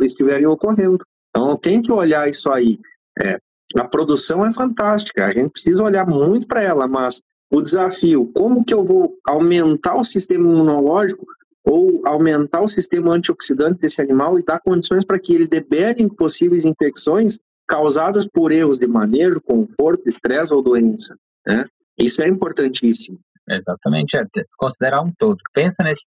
estiverem 0.00 0.46
ocorrendo. 0.46 1.04
Então, 1.28 1.56
tem 1.56 1.82
que 1.82 1.92
olhar 1.92 2.28
isso 2.28 2.50
aí. 2.50 2.78
É, 3.20 3.38
a 3.76 3.84
produção 3.84 4.44
é 4.44 4.52
fantástica, 4.52 5.26
a 5.26 5.30
gente 5.30 5.50
precisa 5.50 5.84
olhar 5.84 6.06
muito 6.06 6.46
para 6.46 6.62
ela, 6.62 6.88
mas 6.88 7.22
o 7.52 7.60
desafio, 7.60 8.30
como 8.34 8.64
que 8.64 8.74
eu 8.74 8.84
vou 8.84 9.16
aumentar 9.26 9.96
o 9.96 10.04
sistema 10.04 10.48
imunológico 10.48 11.26
ou 11.64 12.06
aumentar 12.06 12.62
o 12.62 12.68
sistema 12.68 13.14
antioxidante 13.14 13.80
desse 13.80 14.00
animal 14.00 14.38
e 14.38 14.44
dar 14.44 14.60
condições 14.60 15.04
para 15.04 15.18
que 15.18 15.34
ele 15.34 15.46
debere 15.46 16.06
possíveis 16.14 16.64
infecções 16.64 17.38
causadas 17.68 18.26
por 18.26 18.50
erros 18.50 18.78
de 18.78 18.86
manejo, 18.86 19.40
conforto, 19.40 20.08
estresse 20.08 20.52
ou 20.52 20.62
doença. 20.62 21.14
Né? 21.46 21.64
Isso 21.98 22.22
é 22.22 22.28
importantíssimo. 22.28 23.18
Exatamente, 23.48 24.16
é 24.16 24.24
considerar 24.56 25.02
um 25.02 25.12
todo. 25.16 25.38
Pensa 25.52 25.82
nesse, 25.82 26.06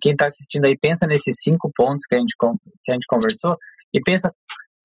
quem 0.00 0.12
está 0.12 0.26
assistindo 0.26 0.64
aí, 0.64 0.76
pensa 0.76 1.06
nesses 1.06 1.36
cinco 1.42 1.70
pontos 1.74 2.06
que 2.06 2.14
a 2.14 2.18
gente, 2.18 2.34
que 2.84 2.90
a 2.90 2.94
gente 2.94 3.06
conversou 3.06 3.56
e 3.94 4.00
pensa, 4.00 4.32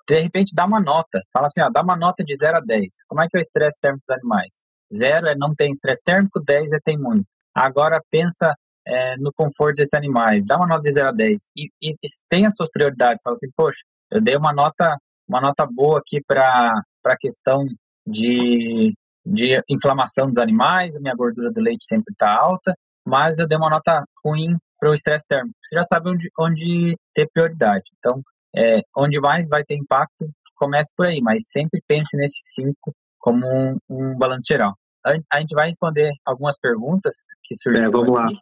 de 0.07 0.19
repente, 0.19 0.53
dá 0.55 0.65
uma 0.65 0.79
nota. 0.79 1.21
Fala 1.33 1.47
assim, 1.47 1.61
ó, 1.61 1.69
dá 1.69 1.81
uma 1.81 1.95
nota 1.95 2.23
de 2.23 2.35
0 2.35 2.57
a 2.57 2.59
10. 2.59 2.85
Como 3.07 3.21
é 3.21 3.27
que 3.27 3.37
é 3.37 3.39
o 3.39 3.41
estresse 3.41 3.79
térmico 3.79 4.03
dos 4.07 4.17
animais? 4.17 4.65
0 4.93 5.27
é 5.27 5.35
não 5.35 5.55
tem 5.55 5.71
estresse 5.71 6.03
térmico, 6.03 6.39
10 6.39 6.71
é 6.73 6.79
tem 6.83 6.97
muito. 6.97 7.25
Agora 7.55 8.01
pensa 8.09 8.53
é, 8.85 9.15
no 9.17 9.31
conforto 9.33 9.77
desses 9.77 9.93
animais. 9.93 10.43
Dá 10.45 10.57
uma 10.57 10.67
nota 10.67 10.83
de 10.83 10.91
0 10.91 11.09
a 11.09 11.11
10 11.11 11.49
e, 11.55 11.69
e, 11.81 11.95
tem 12.29 12.45
as 12.45 12.55
suas 12.55 12.69
prioridades. 12.69 13.21
Fala 13.23 13.35
assim, 13.35 13.49
poxa, 13.55 13.79
eu 14.11 14.21
dei 14.21 14.35
uma 14.35 14.53
nota, 14.53 14.97
uma 15.27 15.41
nota 15.41 15.65
boa 15.65 15.99
aqui 15.99 16.21
para 16.25 16.81
a 17.05 17.17
questão 17.17 17.65
de, 18.05 18.93
de 19.25 19.61
inflamação 19.69 20.27
dos 20.27 20.37
animais, 20.37 20.95
a 20.95 20.99
minha 20.99 21.15
gordura 21.15 21.51
do 21.51 21.61
leite 21.61 21.85
sempre 21.85 22.11
está 22.11 22.35
alta, 22.35 22.73
mas 23.05 23.39
eu 23.39 23.47
dei 23.47 23.57
uma 23.57 23.69
nota 23.69 24.03
ruim 24.23 24.57
para 24.79 24.89
o 24.89 24.93
estresse 24.93 25.25
térmico. 25.27 25.55
Você 25.63 25.75
já 25.75 25.83
sabe 25.83 26.09
onde, 26.09 26.29
onde 26.39 26.97
ter 27.13 27.29
prioridade. 27.31 27.83
Então, 27.99 28.21
é, 28.55 28.81
onde 28.95 29.19
mais 29.19 29.47
vai 29.49 29.63
ter 29.63 29.75
impacto, 29.75 30.29
comece 30.55 30.91
por 30.95 31.07
aí, 31.07 31.21
mas 31.21 31.49
sempre 31.49 31.81
pense 31.87 32.15
nesses 32.15 32.53
cinco 32.53 32.93
como 33.19 33.45
um, 33.47 33.77
um 33.89 34.17
balanço 34.17 34.47
geral. 34.47 34.75
A, 35.05 35.13
a, 35.33 35.39
gente 35.39 35.55
vai 35.55 35.67
responder 35.67 36.11
algumas 36.25 36.57
perguntas 36.59 37.15
que 37.43 37.55
surgiram. 37.55 37.87
É, 37.87 37.91
vamos 37.91 38.17
aqui. 38.17 38.33
lá. 38.33 38.39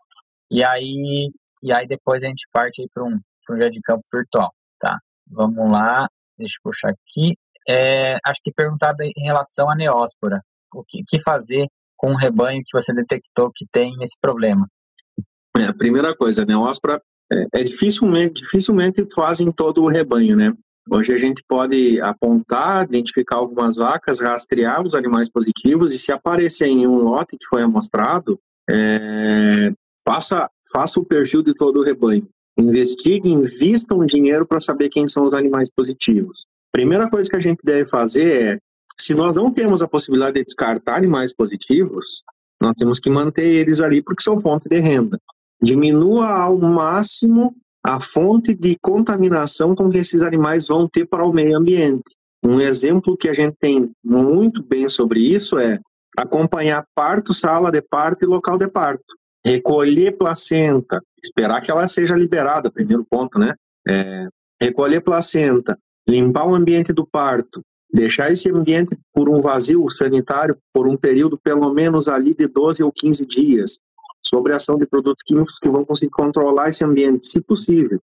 E 0.51 0.63
aí, 0.63 1.31
e 1.63 1.73
aí 1.73 1.87
depois 1.87 2.23
a 2.23 2.27
gente 2.27 2.47
parte 2.51 2.85
para 2.93 3.03
um, 3.03 3.19
um 3.49 3.57
dia 3.57 3.69
de 3.69 3.79
campo 3.81 4.03
virtual, 4.11 4.51
tá? 4.79 4.97
Vamos 5.27 5.71
lá, 5.71 6.07
deixa 6.37 6.55
eu 6.57 6.61
puxar 6.63 6.89
aqui. 6.89 7.37
É, 7.67 8.17
acho 8.25 8.41
que 8.43 8.51
perguntada 8.51 9.03
em 9.03 9.23
relação 9.23 9.69
à 9.69 9.75
neóspora. 9.75 10.41
O 10.73 10.83
que, 10.83 11.03
que 11.07 11.21
fazer 11.21 11.67
com 11.95 12.11
um 12.11 12.15
rebanho 12.15 12.61
que 12.65 12.77
você 12.77 12.93
detectou 12.93 13.51
que 13.53 13.65
tem 13.71 13.93
esse 14.01 14.17
problema? 14.19 14.67
É, 15.57 15.65
a 15.65 15.73
primeira 15.73 16.15
coisa, 16.15 16.43
a 16.43 16.45
neóspora 16.45 17.01
é, 17.31 17.59
é 17.61 17.63
dificilmente, 17.63 18.41
dificilmente 18.41 19.05
fazem 19.13 19.51
todo 19.51 19.83
o 19.83 19.87
rebanho, 19.87 20.35
né? 20.35 20.53
Hoje 20.89 21.13
a 21.13 21.17
gente 21.17 21.43
pode 21.47 22.01
apontar, 22.01 22.85
identificar 22.85 23.35
algumas 23.35 23.75
vacas, 23.75 24.19
rastrear 24.19 24.85
os 24.85 24.95
animais 24.95 25.29
positivos 25.29 25.93
e 25.93 25.99
se 25.99 26.11
aparecer 26.11 26.67
em 26.67 26.87
um 26.87 26.95
lote 26.95 27.37
que 27.37 27.45
foi 27.45 27.61
amostrado, 27.61 28.39
é, 28.67 29.71
Faça, 30.09 30.49
faça 30.71 30.99
o 30.99 31.05
perfil 31.05 31.43
de 31.43 31.53
todo 31.53 31.79
o 31.79 31.83
rebanho. 31.83 32.27
Investigue, 32.57 33.29
invista 33.29 33.93
um 33.93 34.07
dinheiro 34.07 34.43
para 34.43 34.59
saber 34.59 34.89
quem 34.89 35.07
são 35.07 35.23
os 35.23 35.35
animais 35.35 35.69
positivos. 35.69 36.47
Primeira 36.71 37.07
coisa 37.07 37.29
que 37.29 37.35
a 37.35 37.39
gente 37.39 37.59
deve 37.63 37.87
fazer 37.87 38.41
é, 38.41 38.59
se 38.99 39.13
nós 39.13 39.35
não 39.35 39.53
temos 39.53 39.83
a 39.83 39.87
possibilidade 39.87 40.39
de 40.39 40.45
descartar 40.45 40.95
animais 40.95 41.31
positivos, 41.31 42.23
nós 42.59 42.73
temos 42.75 42.99
que 42.99 43.07
manter 43.07 43.45
eles 43.45 43.81
ali 43.81 44.01
porque 44.01 44.23
são 44.23 44.41
fonte 44.41 44.67
de 44.67 44.79
renda. 44.79 45.19
Diminua 45.61 46.27
ao 46.29 46.57
máximo 46.57 47.55
a 47.83 47.99
fonte 47.99 48.53
de 48.53 48.77
contaminação 48.81 49.75
com 49.75 49.89
que 49.89 49.97
esses 49.97 50.21
animais 50.21 50.67
vão 50.67 50.87
ter 50.87 51.05
para 51.05 51.25
o 51.25 51.33
meio 51.33 51.57
ambiente. 51.57 52.15
Um 52.43 52.59
exemplo 52.59 53.17
que 53.17 53.27
a 53.27 53.33
gente 53.33 53.55
tem 53.59 53.91
muito 54.03 54.63
bem 54.63 54.87
sobre 54.87 55.19
isso 55.19 55.57
é 55.57 55.79
acompanhar 56.17 56.85
parto, 56.95 57.33
sala 57.33 57.71
de 57.71 57.81
parto 57.81 58.23
e 58.23 58.27
local 58.27 58.57
de 58.57 58.67
parto 58.67 59.19
recolher 59.45 60.17
placenta, 60.17 61.01
esperar 61.23 61.61
que 61.61 61.71
ela 61.71 61.87
seja 61.87 62.15
liberada, 62.15 62.71
primeiro 62.71 63.05
ponto, 63.09 63.39
né? 63.39 63.55
É, 63.87 64.27
recolher 64.61 65.01
placenta, 65.01 65.77
limpar 66.07 66.47
o 66.47 66.55
ambiente 66.55 66.91
do 66.91 67.07
parto, 67.07 67.61
deixar 67.91 68.31
esse 68.31 68.49
ambiente 68.49 68.97
por 69.13 69.29
um 69.29 69.39
vazio 69.39 69.89
sanitário 69.89 70.57
por 70.73 70.87
um 70.87 70.95
período 70.95 71.37
pelo 71.37 71.73
menos 71.73 72.07
ali 72.07 72.35
de 72.35 72.47
12 72.47 72.83
ou 72.83 72.91
15 72.91 73.25
dias, 73.25 73.79
sobre 74.25 74.53
a 74.53 74.57
ação 74.57 74.77
de 74.77 74.85
produtos 74.85 75.23
químicos 75.23 75.59
que 75.59 75.69
vão 75.69 75.85
conseguir 75.85 76.11
controlar 76.11 76.69
esse 76.69 76.83
ambiente, 76.83 77.27
se 77.27 77.41
possível. 77.41 77.99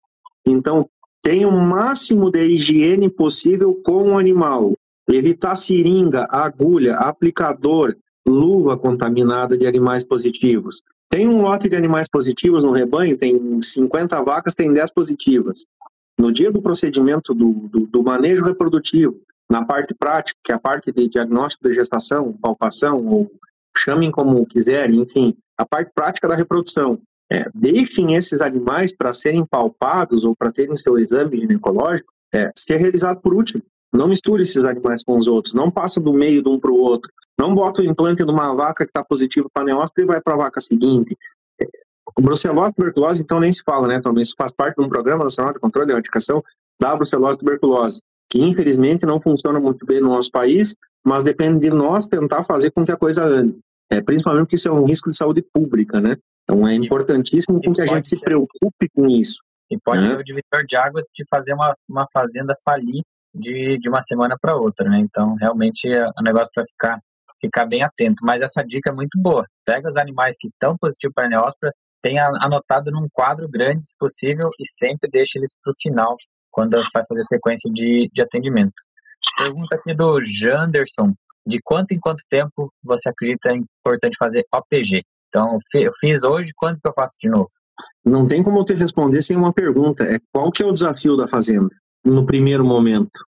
Então, 0.47 0.89
tenha 1.23 1.49
o 1.49 1.53
máximo 1.53 2.31
de 2.31 2.45
higiene 2.47 3.09
possível 3.09 3.75
com 3.85 4.13
o 4.13 4.19
animal. 4.19 4.75
Evitar 5.09 5.57
seringa, 5.57 6.27
agulha, 6.31 6.97
aplicador, 6.97 7.97
luva 8.27 8.77
contaminada 8.77 9.57
de 9.57 9.67
animais 9.67 10.05
positivos. 10.05 10.83
Tem 11.11 11.29
um 11.29 11.43
lote 11.43 11.69
de 11.69 11.77
animais 11.77 12.09
positivos 12.09 12.65
no 12.65 12.73
rebanho, 12.73 13.17
tem 13.17 13.61
50 13.61 14.23
vacas, 14.23 14.55
tem 14.55 14.73
10 14.73 14.93
positivas. 14.93 15.67
No 16.19 16.33
dia 16.33 16.51
do 16.51 16.63
procedimento 16.63 17.35
do, 17.35 17.53
do, 17.69 17.87
do 17.87 18.03
manejo 18.03 18.45
reprodutivo, 18.45 19.21
na 19.51 19.65
parte 19.65 19.95
prática, 19.95 20.39
que 20.43 20.53
é 20.53 20.55
a 20.55 20.59
parte 20.59 20.91
de 20.91 21.09
diagnóstico 21.09 21.69
de 21.69 21.75
gestação, 21.75 22.33
palpação, 22.33 23.05
ou 23.07 23.31
chamem 23.77 24.11
como 24.11 24.47
quiserem, 24.47 25.01
enfim, 25.01 25.37
a 25.59 25.67
parte 25.67 25.91
prática 25.95 26.29
da 26.29 26.35
reprodução. 26.35 27.01
É, 27.33 27.45
deixem 27.55 28.15
esses 28.15 28.41
animais 28.41 28.95
para 28.95 29.13
serem 29.13 29.47
palpados 29.47 30.25
ou 30.25 30.37
para 30.37 30.53
terem 30.53 30.77
seu 30.77 30.99
exame 30.99 31.41
ginecológico 31.41 32.13
é, 32.33 32.51
ser 32.57 32.79
realizado 32.79 33.21
por 33.21 33.33
último. 33.33 33.63
Não 33.93 34.09
misture 34.09 34.43
esses 34.43 34.63
animais 34.65 35.03
com 35.05 35.17
os 35.17 35.29
outros, 35.29 35.55
não 35.55 35.71
passa 35.71 36.01
do 36.01 36.13
meio 36.13 36.43
de 36.43 36.49
um 36.49 36.59
para 36.59 36.71
o 36.71 36.79
outro. 36.79 37.11
Não 37.39 37.55
bota 37.55 37.83
o 37.83 37.85
implante 37.85 38.25
numa 38.25 38.53
vaca 38.55 38.85
que 38.85 38.91
está 38.91 39.05
positiva 39.05 39.49
para 39.53 39.65
neóspora 39.65 40.05
e 40.05 40.07
vai 40.07 40.21
para 40.21 40.35
a 40.35 40.37
vaca 40.37 40.61
seguinte. 40.61 41.17
O 42.17 42.21
brucelose 42.21 42.73
tuberculose, 42.75 43.23
então, 43.23 43.41
nem 43.41 43.53
se 43.53 43.63
fala, 43.65 43.89
né, 43.89 44.01
Tom? 44.01 44.13
Isso 44.21 44.35
faz 44.37 44.53
parte 44.53 44.77
de 44.77 44.85
um 44.85 44.89
programa 44.89 45.25
nacional 45.25 45.53
de 45.53 45.59
controle 45.59 45.91
e 45.91 45.93
erradicação 45.93 46.43
da 46.81 46.95
brucelose 46.95 47.39
tuberculose, 47.39 48.01
que 48.31 48.41
infelizmente 48.41 49.07
não 49.07 49.21
funciona 49.21 49.59
muito 49.59 49.85
bem 49.87 50.01
no 50.01 50.09
nosso 50.09 50.31
país, 50.31 50.77
mas 51.05 51.25
depende 51.25 51.61
de 51.61 51.71
nós 51.71 52.07
tentar 52.07 52.43
fazer 52.45 52.71
com 52.71 52.85
que 52.85 52.93
a 52.93 52.97
coisa 52.97 53.25
ande. 53.25 53.59
É, 53.95 54.03
principalmente 54.03 54.45
porque 54.45 54.57
isso 54.57 54.69
é 54.69 54.73
um 54.73 54.85
risco 54.85 55.11
de 55.11 55.17
saúde 55.17 55.43
pública, 55.53 56.01
né? 56.01 56.17
Então 56.43 56.67
é 56.67 56.75
importantíssimo 56.75 57.61
que 57.61 57.81
a 57.81 57.87
gente 57.87 58.09
se 58.09 58.21
preocupe 58.21 58.89
com 58.95 59.07
isso. 59.09 59.39
E 59.71 59.79
pode 59.79 60.03
né? 60.03 60.09
ser 60.09 60.19
o 60.19 60.25
divisor 60.25 60.67
de 60.67 60.77
águas 60.77 61.05
de 61.15 61.25
fazer 61.29 61.55
uma, 61.55 61.75
uma 61.89 62.07
fazenda 62.13 62.55
falir 62.65 63.03
de, 63.35 63.79
de 63.79 63.89
uma 63.89 64.03
semana 64.03 64.37
para 64.41 64.57
outra, 64.57 64.89
né? 64.89 64.99
Então, 64.99 65.35
realmente, 65.37 65.89
é 65.89 66.07
um 66.07 66.23
negócio 66.23 66.51
para 66.55 66.65
ficar 66.67 67.01
ficar 67.41 67.67
bem 67.67 67.83
atento. 67.83 68.25
Mas 68.25 68.43
essa 68.43 68.63
dica 68.63 68.91
é 68.91 68.93
muito 68.93 69.21
boa. 69.21 69.45
Pega 69.65 69.89
os 69.89 69.97
animais 69.97 70.37
que 70.39 70.49
estão 70.49 70.77
positivos 70.79 71.15
para 71.15 71.27
a 71.27 71.29
neóspora, 71.29 71.73
tenha 72.03 72.27
anotado 72.41 72.91
num 72.91 73.09
quadro 73.13 73.49
grande, 73.49 73.87
se 73.87 73.95
possível, 73.99 74.51
e 74.59 74.67
sempre 74.67 75.09
deixe 75.11 75.39
eles 75.39 75.51
para 75.63 75.73
o 75.73 75.77
final, 75.81 76.17
quando 76.51 76.77
você 76.77 76.91
vai 76.95 77.05
fazer 77.07 77.25
sequência 77.25 77.71
de, 77.73 78.09
de 78.13 78.23
atendimento. 78.23 78.75
Pergunta 79.37 79.77
aqui 79.77 79.95
do 79.95 80.21
Janderson. 80.21 81.15
De 81.47 81.61
quanto 81.63 81.93
em 81.93 82.01
quanto 82.01 82.25
tempo 82.29 82.73
você 82.83 83.09
acredita 83.09 83.51
é 83.51 83.57
importante 83.57 84.17
fazer 84.19 84.47
OPG? 84.53 85.03
Então, 85.29 85.59
eu 85.75 85.93
fiz 86.01 86.23
hoje, 86.23 86.53
quanto 86.57 86.81
que 86.81 86.89
eu 86.89 86.93
faço 86.93 87.17
de 87.21 87.29
novo? 87.29 87.49
Não 88.05 88.27
tem 88.27 88.43
como 88.43 88.59
eu 88.59 88.65
te 88.65 88.75
responder 88.75 89.21
sem 89.21 89.37
uma 89.37 89.53
pergunta. 89.53 90.05
É 90.05 90.19
qual 90.33 90.51
que 90.53 90.63
é 90.63 90.67
o 90.67 90.73
desafio 90.73 91.17
da 91.17 91.27
fazenda 91.27 91.71
no 92.05 92.25
primeiro 92.25 92.65
momento? 92.65 93.25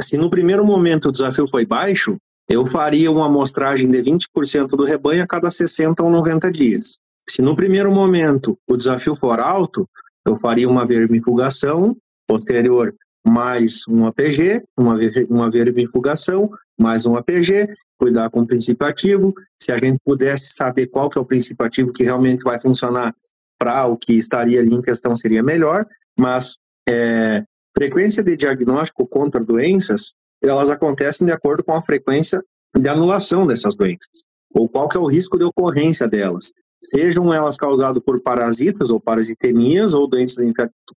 Se 0.00 0.16
no 0.16 0.30
primeiro 0.30 0.64
momento 0.64 1.08
o 1.08 1.12
desafio 1.12 1.48
foi 1.48 1.64
baixo, 1.64 2.16
eu 2.48 2.64
faria 2.64 3.10
uma 3.10 3.26
amostragem 3.26 3.90
de 3.90 3.98
20% 3.98 4.68
do 4.68 4.84
rebanho 4.84 5.22
a 5.22 5.26
cada 5.26 5.50
60 5.50 6.02
ou 6.02 6.10
90 6.10 6.50
dias. 6.50 6.98
Se 7.28 7.42
no 7.42 7.56
primeiro 7.56 7.90
momento 7.90 8.56
o 8.68 8.76
desafio 8.76 9.16
for 9.16 9.40
alto, 9.40 9.88
eu 10.26 10.36
faria 10.36 10.68
uma 10.68 10.86
vermifugação, 10.86 11.96
posterior 12.26 12.94
mais 13.26 13.82
um 13.88 14.06
APG, 14.06 14.62
uma, 14.76 14.96
uma 15.28 15.50
vermifugação, 15.50 16.48
mais 16.78 17.06
um 17.06 17.16
APG, 17.16 17.68
cuidar 17.98 18.30
com 18.30 18.42
o 18.42 18.46
princípio 18.46 18.86
ativo. 18.86 19.34
Se 19.60 19.72
a 19.72 19.76
gente 19.76 19.98
pudesse 20.04 20.54
saber 20.54 20.86
qual 20.86 21.10
que 21.10 21.18
é 21.18 21.20
o 21.20 21.24
princípio 21.24 21.66
ativo 21.66 21.92
que 21.92 22.04
realmente 22.04 22.44
vai 22.44 22.58
funcionar 22.60 23.12
para 23.58 23.86
o 23.86 23.96
que 23.96 24.12
estaria 24.12 24.60
ali 24.60 24.72
em 24.72 24.80
questão, 24.80 25.16
seria 25.16 25.42
melhor. 25.42 25.84
Mas 26.16 26.56
é, 26.88 27.42
frequência 27.76 28.22
de 28.22 28.36
diagnóstico 28.36 29.06
contra 29.08 29.42
doenças, 29.42 30.14
elas 30.40 30.70
acontecem 30.70 31.26
de 31.26 31.32
acordo 31.32 31.64
com 31.64 31.72
a 31.72 31.82
frequência 31.82 32.40
de 32.78 32.88
anulação 32.88 33.46
dessas 33.46 33.74
doenças, 33.74 34.24
ou 34.54 34.68
qual 34.68 34.88
que 34.88 34.96
é 34.96 35.00
o 35.00 35.08
risco 35.08 35.36
de 35.36 35.44
ocorrência 35.44 36.06
delas. 36.06 36.52
Sejam 36.80 37.32
elas 37.32 37.56
causadas 37.56 38.02
por 38.04 38.20
parasitas 38.20 38.90
ou 38.90 39.00
parasitemias, 39.00 39.94
ou 39.94 40.06
doenças 40.06 40.44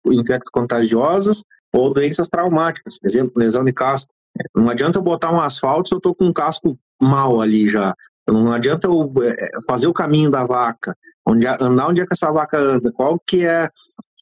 infecto-contagiosas, 0.04 1.44
ou 1.72 1.92
doenças 1.92 2.28
traumáticas, 2.28 2.98
exemplo, 3.02 3.32
lesão 3.36 3.64
de 3.64 3.72
casco. 3.72 4.12
Não 4.54 4.68
adianta 4.68 4.98
eu 4.98 5.02
botar 5.02 5.32
um 5.32 5.40
asfalto 5.40 5.88
se 5.88 5.94
eu 5.94 5.98
estou 5.98 6.14
com 6.14 6.26
um 6.26 6.32
casco 6.32 6.78
mal 7.00 7.40
ali 7.40 7.68
já. 7.68 7.94
Não 8.26 8.52
adianta 8.52 8.86
eu 8.86 9.10
é, 9.22 9.48
fazer 9.66 9.86
o 9.86 9.92
caminho 9.92 10.30
da 10.30 10.44
vaca, 10.44 10.94
onde, 11.26 11.46
andar 11.46 11.88
onde 11.88 12.02
é 12.02 12.06
que 12.06 12.12
essa 12.12 12.30
vaca 12.30 12.58
anda, 12.58 12.92
qual 12.92 13.18
que 13.26 13.44
é 13.46 13.70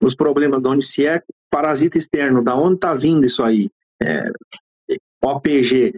os 0.00 0.14
problemas, 0.14 0.62
de 0.62 0.68
onde 0.68 0.84
se 0.86 1.04
é 1.04 1.20
parasita 1.50 1.98
externo, 1.98 2.42
da 2.42 2.54
onde 2.54 2.76
está 2.76 2.94
vindo 2.94 3.26
isso 3.26 3.42
aí. 3.42 3.68
É, 4.00 4.30
OPG, 5.22 5.92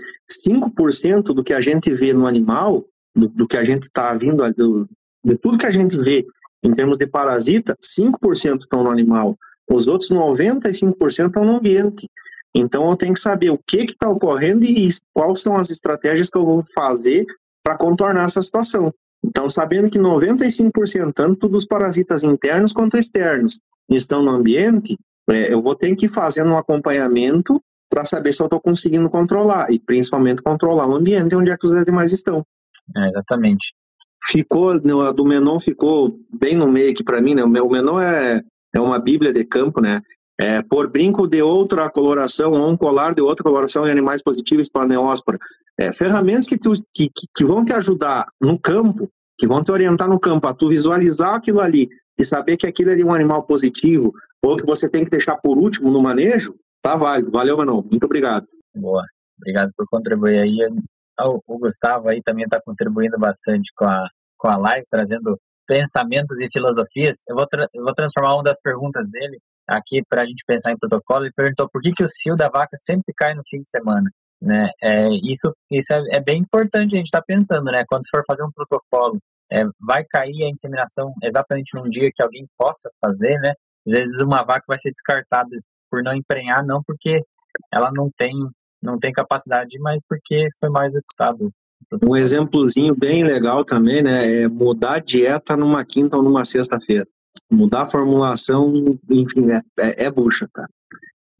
5% 0.47 1.23
do 1.23 1.45
que 1.45 1.53
a 1.53 1.61
gente 1.61 1.93
vê 1.93 2.15
no 2.15 2.27
animal, 2.27 2.85
do, 3.15 3.29
do 3.29 3.47
que 3.47 3.57
a 3.57 3.65
gente 3.65 3.83
está 3.83 4.15
vindo, 4.15 4.51
do, 4.55 4.89
de 5.23 5.37
tudo 5.37 5.59
que 5.59 5.67
a 5.67 5.71
gente 5.71 5.97
vê 5.97 6.27
em 6.63 6.75
termos 6.75 6.97
de 6.97 7.07
parasita, 7.07 7.77
5% 7.83 8.61
estão 8.61 8.83
no 8.83 8.91
animal. 8.91 9.37
Os 9.71 9.87
outros 9.87 10.11
95% 10.11 11.27
estão 11.27 11.45
no 11.45 11.57
ambiente. 11.57 12.09
Então 12.55 12.89
eu 12.89 12.97
tenho 12.97 13.15
que 13.15 13.21
saber 13.21 13.51
o 13.51 13.59
que 13.59 13.79
está 13.83 14.09
ocorrendo 14.09 14.65
e 14.65 14.89
quais 15.15 15.41
são 15.41 15.57
as 15.57 15.71
estratégias 15.71 16.31
que 16.31 16.39
eu 16.39 16.45
vou 16.45 16.61
fazer 16.75 17.27
para 17.63 17.77
contornar 17.77 18.25
essa 18.25 18.41
situação. 18.41 18.93
Então, 19.25 19.49
sabendo 19.49 19.91
que 19.91 19.99
95%, 19.99 21.13
tanto 21.13 21.49
dos 21.49 21.67
parasitas 21.67 22.23
internos 22.23 22.73
quanto 22.73 22.97
externos, 22.97 23.61
estão 23.91 24.23
no 24.23 24.31
ambiente, 24.31 24.97
é, 25.29 25.53
eu 25.53 25.61
vou 25.61 25.75
ter 25.75 25.95
que 25.97 26.07
ir 26.07 26.09
fazendo 26.09 26.51
um 26.51 26.57
acompanhamento 26.57 27.61
para 27.91 28.05
saber 28.05 28.33
se 28.33 28.43
eu 28.43 28.47
estou 28.47 28.61
conseguindo 28.61 29.09
controlar, 29.09 29.71
e 29.73 29.79
principalmente 29.79 30.43
controlar 30.43 30.87
o 30.87 30.95
ambiente 30.95 31.35
onde 31.35 31.51
é 31.51 31.57
que 31.57 31.67
os 31.67 31.73
animais 31.73 32.13
estão. 32.13 32.45
É, 32.97 33.09
exatamente. 33.09 33.75
Ficou, 34.31 34.79
do 34.79 35.25
Menon 35.25 35.59
ficou 35.59 36.19
bem 36.33 36.57
no 36.57 36.71
meio 36.71 36.91
aqui 36.91 37.03
para 37.03 37.21
mim, 37.21 37.35
né? 37.35 37.43
O 37.43 37.69
Menon 37.69 37.99
é, 37.99 38.43
é 38.75 38.81
uma 38.81 38.99
bíblia 38.99 39.33
de 39.33 39.45
campo, 39.45 39.81
né? 39.81 40.03
É, 40.41 40.63
por 40.63 40.89
brinco 40.89 41.27
de 41.27 41.43
outra 41.43 41.91
coloração 41.91 42.53
ou 42.53 42.71
um 42.71 42.77
colar 42.77 43.13
de 43.13 43.21
outra 43.21 43.43
coloração 43.43 43.85
em 43.87 43.91
animais 43.91 44.23
positivos 44.23 44.69
para 44.69 44.85
a 44.85 44.87
neóspora. 44.87 45.37
É, 45.77 45.93
ferramentas 45.93 46.47
que, 46.47 46.57
tu, 46.57 46.73
que, 46.95 47.11
que, 47.37 47.45
vão 47.45 47.65
te 47.65 47.73
ajudar 47.73 48.29
no 48.41 48.57
campo, 48.57 49.11
que 49.37 49.49
vão 49.49 49.65
te 49.65 49.73
orientar 49.73 50.09
no 50.09 50.21
campo, 50.21 50.47
a 50.47 50.55
tu 50.55 50.69
visualizar 50.69 51.35
aquilo 51.35 51.61
ali 51.61 51.89
e 52.17 52.25
saber 52.25 52.57
que 52.57 52.69
aquilo 52.69 52.91
é 52.93 53.05
um 53.05 53.13
animal 53.13 53.43
positivo 53.43 54.13
ou 54.41 54.57
que 54.57 54.65
você 54.65 54.89
tem 54.89 55.05
que 55.05 55.11
deixar 55.11 55.37
por 55.39 55.59
último 55.59 55.91
no 55.91 56.01
manejo, 56.01 56.55
tá 56.81 56.95
válido. 56.95 57.33
Valeu, 57.33 57.57
Manon. 57.57 57.83
Muito 57.83 58.05
obrigado. 58.05 58.47
Boa. 58.77 59.03
Obrigado 59.39 59.73
por 59.77 59.87
contribuir 59.89 60.39
aí. 60.39 60.59
O 61.21 61.59
Gustavo 61.59 62.09
aí 62.09 62.23
também 62.23 62.45
está 62.45 62.61
contribuindo 62.61 63.19
bastante 63.19 63.73
com 63.77 63.87
a, 63.87 64.09
com 64.37 64.49
a 64.49 64.57
live, 64.57 64.87
trazendo 64.89 65.37
pensamentos 65.69 66.41
e 66.41 66.49
filosofias. 66.51 67.19
Eu 67.29 67.37
vou, 67.37 67.47
eu 67.75 67.85
vou 67.85 67.95
transformar 67.95 68.35
uma 68.35 68.43
das 68.43 68.61
perguntas 68.61 69.07
dele 69.09 69.39
aqui 69.69 70.03
para 70.09 70.23
a 70.23 70.27
gente 70.27 70.43
pensar 70.47 70.73
em 70.73 70.79
protocolo. 70.79 71.27
Ele 71.27 71.33
perguntou 71.37 71.69
por 71.71 71.83
que, 71.83 71.93
que 71.93 72.03
o 72.03 72.09
cio 72.09 72.35
da 72.35 72.49
vaca 72.49 72.77
sempre 72.77 73.13
cai 73.15 73.35
no 73.35 73.43
fim 73.49 73.59
de 73.63 73.71
semana. 73.71 74.11
Né? 74.41 74.71
É, 74.83 75.09
isso 75.23 75.53
isso 75.71 75.93
é, 75.93 76.17
é, 76.17 76.21
bem 76.21 76.41
importante 76.41 76.95
a 76.95 76.99
gente 76.99 77.07
estar 77.07 77.21
tá 77.21 77.25
pensando, 77.27 77.65
né? 77.65 77.85
Quando 77.89 78.05
for 78.09 78.23
fazer 78.27 78.45
um 78.45 78.53
protocolo, 78.53 79.19
é, 79.53 79.65
vai 79.81 80.03
cair 80.09 80.45
a 80.45 80.49
inseminação 80.49 81.13
exatamente 81.23 81.71
num 81.75 81.89
dia 81.91 82.11
que 82.15 82.23
alguém 82.23 82.47
possa 82.57 82.89
fazer, 83.01 83.37
né? 83.41 83.53
Às 83.87 83.93
vezes 83.93 84.21
uma 84.21 84.45
vaca 84.45 84.65
vai 84.69 84.79
ser 84.79 84.93
descartada 84.93 85.51
por 85.91 86.03
não 86.03 86.15
emprenhar, 86.15 86.65
não 86.65 86.83
porque 86.87 87.23
ela 87.73 87.91
não 87.95 88.11
tem 88.17 88.33
não 88.81 88.97
tem 88.97 89.11
capacidade, 89.13 89.77
mas 89.81 90.01
porque 90.09 90.49
foi 90.61 90.71
mais 90.71 90.93
executado 90.95 91.51
um 92.05 92.17
exemplozinho 92.17 92.95
bem 92.95 93.25
legal 93.25 93.65
também, 93.65 94.03
né, 94.03 94.43
é 94.43 94.49
mudar 94.49 94.95
a 94.95 94.99
dieta 94.99 95.57
numa 95.57 95.85
quinta 95.85 96.17
ou 96.17 96.23
numa 96.23 96.45
sexta-feira. 96.45 97.07
Mudar 97.51 97.83
a 97.83 97.87
formulação, 97.87 98.99
enfim, 99.09 99.51
é, 99.51 99.63
é, 99.81 100.05
é 100.05 100.11
bucha, 100.11 100.49
cara. 100.53 100.69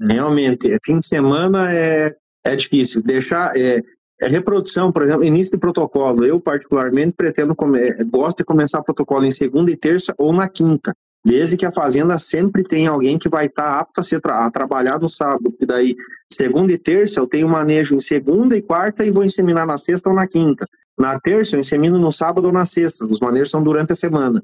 Realmente, 0.01 0.73
é, 0.73 0.79
fim 0.85 0.99
de 0.99 1.07
semana 1.07 1.73
é, 1.73 2.15
é 2.45 2.57
difícil. 2.57 3.03
Deixar, 3.03 3.55
é, 3.57 3.83
é 4.21 4.29
reprodução, 4.29 4.91
por 4.91 5.03
exemplo, 5.03 5.25
início 5.25 5.53
de 5.53 5.61
protocolo. 5.61 6.25
Eu, 6.25 6.41
particularmente, 6.41 7.15
pretendo, 7.17 7.55
come, 7.55 7.93
gosto 8.05 8.39
de 8.39 8.45
começar 8.45 8.83
protocolo 8.83 9.25
em 9.25 9.31
segunda 9.31 9.71
e 9.71 9.77
terça 9.77 10.15
ou 10.17 10.33
na 10.33 10.49
quinta. 10.49 10.95
Desde 11.25 11.57
que 11.57 11.67
a 11.67 11.71
fazenda 11.71 12.19
sempre 12.19 12.63
tem 12.63 12.87
alguém 12.87 13.19
que 13.19 13.29
vai 13.29 13.47
estar 13.47 13.65
tá 13.65 13.81
apto 13.81 14.01
a, 14.01 14.05
ser 14.05 14.21
tra 14.21 14.47
a 14.47 14.51
trabalhar 14.51 14.99
no 14.99 15.09
sábado, 15.09 15.51
porque 15.51 15.67
daí 15.67 15.97
segunda 16.33 16.73
e 16.73 16.79
terça 16.79 17.21
eu 17.21 17.27
tenho 17.27 17.49
manejo 17.49 17.95
em 17.95 18.01
segunda 18.01 18.57
e 18.57 18.63
quarta 18.63 19.05
e 19.05 19.11
vou 19.11 19.25
inseminar 19.25 19.67
na 19.67 19.77
sexta 19.77 20.09
ou 20.09 20.15
na 20.15 20.27
quinta. 20.27 20.67
Na 20.99 21.19
terça 21.19 21.57
eu 21.57 21.61
insemino 21.61 21.99
no 21.99 22.11
sábado 22.11 22.47
ou 22.47 22.53
na 22.53 22.65
sexta, 22.65 23.05
os 23.05 23.21
manejos 23.21 23.51
são 23.51 23.63
durante 23.63 23.93
a 23.93 23.97
semana. 23.97 24.43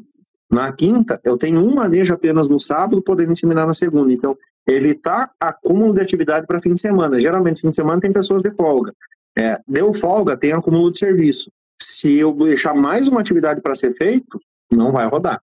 Na 0.50 0.72
quinta 0.72 1.20
eu 1.24 1.38
tenho 1.38 1.60
um 1.60 1.74
manejo 1.74 2.12
apenas 2.12 2.48
no 2.48 2.60
sábado, 2.60 3.02
podendo 3.02 3.32
inseminar 3.32 3.66
na 3.66 3.74
segunda. 3.74 4.12
Então, 4.12 4.36
evitar 4.66 5.30
acúmulo 5.40 5.94
de 5.94 6.00
atividade 6.00 6.46
para 6.46 6.60
fim 6.60 6.74
de 6.74 6.80
semana. 6.80 7.18
Geralmente, 7.18 7.60
fim 7.60 7.70
de 7.70 7.76
semana 7.76 8.00
tem 8.00 8.12
pessoas 8.12 8.42
de 8.42 8.50
folga. 8.52 8.92
É, 9.36 9.56
deu 9.66 9.92
folga, 9.92 10.36
tem 10.36 10.52
acúmulo 10.52 10.90
de 10.90 10.98
serviço. 10.98 11.50
Se 11.80 12.16
eu 12.16 12.32
deixar 12.32 12.74
mais 12.74 13.08
uma 13.08 13.20
atividade 13.20 13.60
para 13.60 13.74
ser 13.74 13.92
feito, 13.92 14.38
não 14.70 14.92
vai 14.92 15.06
rodar. 15.06 15.40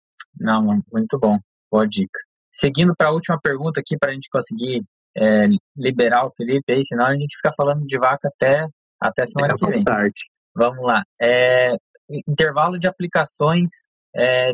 Não, 0.41 0.82
muito 0.93 1.18
bom. 1.18 1.39
Boa 1.70 1.87
dica. 1.87 2.18
Seguindo 2.53 2.95
para 2.97 3.09
a 3.09 3.12
última 3.12 3.39
pergunta 3.41 3.80
aqui, 3.80 3.97
para 3.99 4.11
a 4.11 4.14
gente 4.14 4.28
conseguir 4.30 4.82
é, 5.16 5.47
liberar 5.76 6.26
o 6.26 6.32
Felipe 6.37 6.72
aí, 6.72 6.85
senão 6.85 7.07
a 7.07 7.14
gente 7.14 7.37
fica 7.37 7.53
falando 7.57 7.87
de 7.87 7.99
vaca 7.99 8.28
até, 8.28 8.66
até 9.01 9.26
semana 9.26 9.55
é 9.55 9.57
que 9.57 9.66
vem. 9.66 9.85
Tarde. 9.85 10.22
Vamos 10.55 10.85
lá. 10.85 11.03
É, 11.20 11.74
intervalo 12.28 12.78
de 12.78 12.87
aplicações 12.87 13.70
é, 14.14 14.53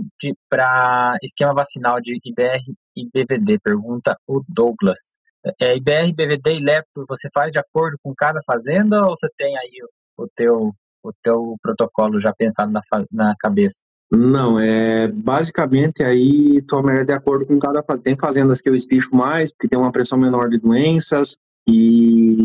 para 0.49 1.16
esquema 1.22 1.53
vacinal 1.53 2.01
de 2.01 2.18
IBR 2.24 2.62
e 2.97 3.09
BVD, 3.12 3.59
pergunta 3.62 4.16
o 4.26 4.43
Douglas. 4.49 5.18
É, 5.61 5.76
IBR, 5.76 6.12
BVD 6.12 6.57
e 6.57 6.64
lepto, 6.64 7.05
você 7.09 7.28
faz 7.33 7.51
de 7.51 7.59
acordo 7.59 7.97
com 8.03 8.14
cada 8.14 8.41
fazenda 8.47 9.03
ou 9.03 9.16
você 9.16 9.28
tem 9.37 9.57
aí 9.57 9.78
o, 10.16 10.24
o 10.24 10.28
teu, 10.35 10.72
o 11.03 11.12
teu 11.22 11.57
protocolo 11.62 12.20
já 12.20 12.33
pensado 12.33 12.70
na, 12.70 12.81
na 13.11 13.35
cabeça? 13.39 13.83
Não, 14.11 14.59
é 14.59 15.07
basicamente 15.07 16.03
aí 16.03 16.61
toma 16.63 17.05
de 17.05 17.13
acordo 17.13 17.47
com 17.47 17.59
cada 17.61 17.83
fazenda. 17.83 18.05
Tem 18.05 18.19
fazendas 18.19 18.61
que 18.61 18.69
eu 18.69 18.75
espicho 18.75 19.15
mais, 19.15 19.53
porque 19.53 19.69
tem 19.69 19.79
uma 19.79 19.93
pressão 19.93 20.19
menor 20.19 20.49
de 20.49 20.59
doenças 20.59 21.39
e, 21.69 22.37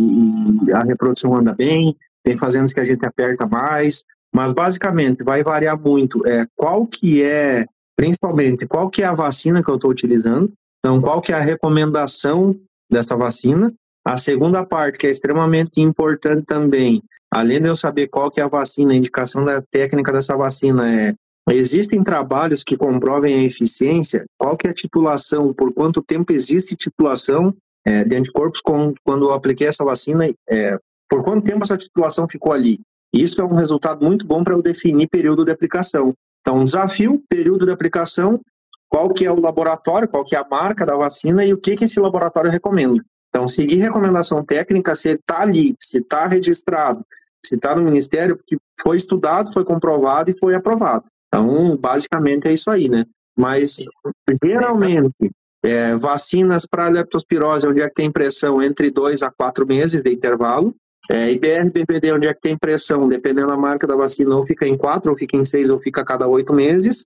e 0.68 0.72
a 0.72 0.84
reprodução 0.84 1.36
anda 1.36 1.53
bem. 1.53 1.95
Tem 2.24 2.36
fazendas 2.36 2.72
que 2.72 2.80
a 2.80 2.86
gente 2.86 3.03
aperta 3.03 3.47
mais, 3.47 4.03
mas 4.34 4.53
basicamente 4.53 5.24
vai 5.24 5.41
variar 5.41 5.80
muito. 5.80 6.26
É 6.28 6.45
qual 6.55 6.86
que 6.86 7.24
é, 7.24 7.66
principalmente, 7.97 8.68
qual 8.68 8.89
que 8.89 9.01
é 9.01 9.05
a 9.05 9.13
vacina 9.13 9.63
que 9.63 9.70
eu 9.70 9.76
estou 9.76 9.89
utilizando. 9.89 10.53
Então, 10.80 11.01
qual 11.01 11.20
que 11.20 11.32
é 11.32 11.36
a 11.36 11.41
recomendação 11.41 12.55
dessa 12.91 13.16
vacina? 13.16 13.74
A 14.05 14.18
segunda 14.18 14.63
parte, 14.63 14.99
que 14.99 15.07
é 15.07 15.09
extremamente 15.09 15.82
importante 15.82 16.43
também, 16.45 17.01
além 17.34 17.59
de 17.59 17.68
eu 17.68 17.76
saber 17.76 18.07
qual 18.07 18.30
que 18.30 18.39
é 18.39 18.43
a 18.43 18.47
vacina, 18.47 18.93
a 18.93 18.95
indicação 18.95 19.43
da 19.43 19.63
técnica 19.63 20.11
dessa 20.11 20.38
vacina 20.38 20.88
é 20.88 21.16
Existem 21.49 22.03
trabalhos 22.03 22.63
que 22.63 22.75
comprovem 22.75 23.35
a 23.35 23.43
eficiência, 23.43 24.25
qual 24.37 24.57
que 24.57 24.67
é 24.67 24.71
a 24.71 24.73
titulação, 24.73 25.53
por 25.53 25.71
quanto 25.73 26.01
tempo 26.01 26.33
existe 26.33 26.75
titulação 26.75 27.55
é, 27.85 28.03
de 28.03 28.15
anticorpos 28.15 28.61
com, 28.61 28.93
quando 29.03 29.25
eu 29.25 29.33
apliquei 29.33 29.67
essa 29.67 29.85
vacina, 29.85 30.25
é, 30.49 30.77
por 31.07 31.23
quanto 31.23 31.45
tempo 31.45 31.63
essa 31.63 31.77
titulação 31.77 32.27
ficou 32.27 32.51
ali. 32.51 32.79
Isso 33.13 33.39
é 33.39 33.45
um 33.45 33.53
resultado 33.53 34.03
muito 34.03 34.25
bom 34.25 34.43
para 34.43 34.55
eu 34.55 34.61
definir 34.61 35.07
período 35.07 35.45
de 35.45 35.51
aplicação. 35.51 36.13
Então, 36.41 36.63
desafio, 36.63 37.23
período 37.29 37.65
de 37.65 37.71
aplicação, 37.71 38.41
qual 38.89 39.09
que 39.13 39.25
é 39.25 39.31
o 39.31 39.39
laboratório, 39.39 40.07
qual 40.07 40.23
que 40.23 40.35
é 40.35 40.39
a 40.39 40.47
marca 40.49 40.85
da 40.85 40.95
vacina 40.95 41.45
e 41.45 41.53
o 41.53 41.57
que, 41.57 41.75
que 41.75 41.85
esse 41.85 41.99
laboratório 41.99 42.51
recomenda. 42.51 43.03
Então, 43.29 43.47
seguir 43.47 43.75
recomendação 43.75 44.43
técnica, 44.43 44.95
se 44.95 45.11
está 45.11 45.41
ali, 45.41 45.75
se 45.79 45.97
está 45.99 46.25
registrado, 46.27 47.05
se 47.43 47.55
está 47.55 47.75
no 47.75 47.83
Ministério, 47.83 48.37
porque 48.37 48.57
foi 48.81 48.97
estudado, 48.97 49.51
foi 49.51 49.63
comprovado 49.63 50.31
e 50.31 50.37
foi 50.37 50.55
aprovado. 50.55 51.05
Então, 51.36 51.75
basicamente 51.75 52.47
é 52.47 52.53
isso 52.53 52.71
aí, 52.71 52.88
né? 52.88 53.05
Mas, 53.38 53.83
geralmente, 54.41 55.29
é, 55.61 55.93
vacinas 55.95 56.65
para 56.65 56.88
leptospirose, 56.88 57.67
onde 57.67 57.81
é 57.81 57.89
que 57.89 57.95
tem 57.95 58.09
pressão 58.09 58.61
entre 58.61 58.89
2 58.89 59.21
a 59.21 59.29
4 59.29 59.67
meses 59.67 60.01
de 60.01 60.09
intervalo. 60.09 60.73
É, 61.11 61.29
IBR, 61.31 61.71
BPD, 61.71 62.13
onde 62.13 62.27
é 62.27 62.33
que 62.33 62.39
tem 62.39 62.57
pressão, 62.57 63.07
dependendo 63.07 63.49
da 63.49 63.57
marca 63.57 63.86
da 63.86 63.95
vacina, 63.95 64.33
ou 64.33 64.45
fica 64.45 64.65
em 64.65 64.77
4, 64.77 65.11
ou 65.11 65.17
fica 65.17 65.36
em 65.36 65.43
6, 65.43 65.69
ou 65.69 65.77
fica 65.77 66.01
a 66.01 66.05
cada 66.05 66.25
8 66.25 66.53
meses. 66.53 67.05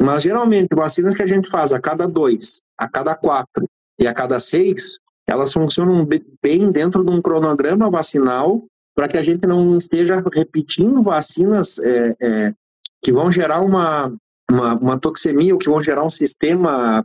Mas, 0.00 0.22
geralmente, 0.22 0.68
vacinas 0.72 1.14
que 1.14 1.22
a 1.22 1.26
gente 1.26 1.50
faz 1.50 1.72
a 1.72 1.80
cada 1.80 2.06
2, 2.06 2.62
a 2.78 2.88
cada 2.88 3.16
4 3.16 3.68
e 3.98 4.06
a 4.06 4.14
cada 4.14 4.38
6, 4.38 5.00
elas 5.26 5.52
funcionam 5.52 6.06
bem 6.40 6.70
dentro 6.70 7.02
de 7.02 7.10
um 7.10 7.20
cronograma 7.20 7.90
vacinal 7.90 8.64
para 8.94 9.08
que 9.08 9.16
a 9.16 9.22
gente 9.22 9.44
não 9.44 9.76
esteja 9.76 10.22
repetindo 10.32 11.02
vacinas 11.02 11.78
é, 11.80 12.16
é, 12.22 12.54
que 13.02 13.12
vão 13.12 13.30
gerar 13.30 13.60
uma, 13.60 14.12
uma, 14.50 14.74
uma 14.74 14.98
toxemia 14.98 15.52
ou 15.52 15.58
que 15.58 15.68
vão 15.68 15.80
gerar 15.80 16.04
um 16.04 16.10
sistema, 16.10 17.04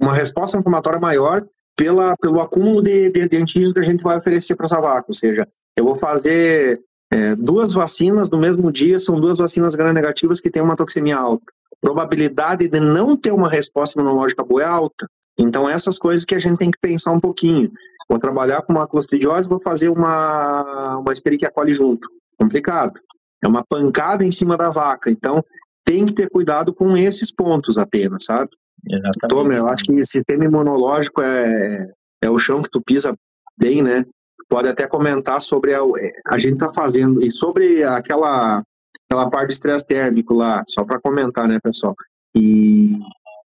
uma 0.00 0.14
resposta 0.14 0.58
inflamatória 0.58 1.00
maior 1.00 1.44
pela, 1.76 2.16
pelo 2.16 2.40
acúmulo 2.40 2.82
de, 2.82 3.10
de, 3.10 3.28
de 3.28 3.36
antígenos 3.36 3.72
que 3.72 3.80
a 3.80 3.82
gente 3.82 4.02
vai 4.02 4.16
oferecer 4.16 4.56
para 4.56 4.66
essa 4.66 4.80
vaca. 4.80 5.06
Ou 5.08 5.14
seja, 5.14 5.46
eu 5.76 5.84
vou 5.84 5.94
fazer 5.94 6.80
é, 7.12 7.36
duas 7.36 7.72
vacinas 7.72 8.30
no 8.30 8.38
mesmo 8.38 8.72
dia, 8.72 8.98
são 8.98 9.20
duas 9.20 9.38
vacinas 9.38 9.74
gram-negativas 9.74 10.40
que 10.40 10.50
têm 10.50 10.62
uma 10.62 10.76
toxemia 10.76 11.16
alta. 11.16 11.52
Probabilidade 11.80 12.68
de 12.68 12.80
não 12.80 13.16
ter 13.16 13.32
uma 13.32 13.48
resposta 13.48 14.00
imunológica 14.00 14.42
boa 14.42 14.62
é 14.62 14.66
alta. 14.66 15.06
Então, 15.38 15.68
essas 15.68 15.98
coisas 15.98 16.24
que 16.24 16.34
a 16.34 16.38
gente 16.38 16.56
tem 16.56 16.70
que 16.70 16.78
pensar 16.80 17.12
um 17.12 17.20
pouquinho. 17.20 17.70
Vou 18.08 18.18
trabalhar 18.18 18.62
com 18.62 18.72
uma 18.72 18.86
clostridiose, 18.86 19.48
vou 19.48 19.60
fazer 19.60 19.90
uma, 19.90 20.96
uma 20.96 21.12
Escherichia 21.12 21.50
coli 21.50 21.72
junto. 21.72 22.08
Complicado. 22.38 22.98
É 23.42 23.48
uma 23.48 23.64
pancada 23.64 24.24
em 24.24 24.30
cima 24.30 24.56
da 24.56 24.70
vaca. 24.70 25.10
Então, 25.10 25.42
tem 25.84 26.04
que 26.04 26.12
ter 26.12 26.28
cuidado 26.28 26.74
com 26.74 26.96
esses 26.96 27.32
pontos 27.32 27.78
apenas, 27.78 28.24
sabe? 28.24 28.50
Exatamente. 28.88 29.28
Tomer, 29.28 29.58
eu 29.58 29.68
acho 29.68 29.84
que 29.84 30.04
sistema 30.04 30.44
imunológico 30.44 31.22
é, 31.22 31.88
é 32.22 32.30
o 32.30 32.38
chão 32.38 32.62
que 32.62 32.70
tu 32.70 32.80
pisa 32.80 33.14
bem, 33.56 33.82
né? 33.82 34.04
Pode 34.48 34.68
até 34.68 34.86
comentar 34.86 35.40
sobre 35.40 35.74
a, 35.74 35.80
a 36.26 36.38
gente 36.38 36.58
tá 36.58 36.68
fazendo 36.68 37.22
e 37.22 37.30
sobre 37.30 37.82
aquela 37.84 38.62
aquela 39.08 39.30
parte 39.30 39.48
de 39.48 39.54
estresse 39.54 39.86
térmico 39.86 40.34
lá, 40.34 40.64
só 40.68 40.84
para 40.84 41.00
comentar, 41.00 41.46
né, 41.46 41.58
pessoal? 41.62 41.94
E, 42.34 42.98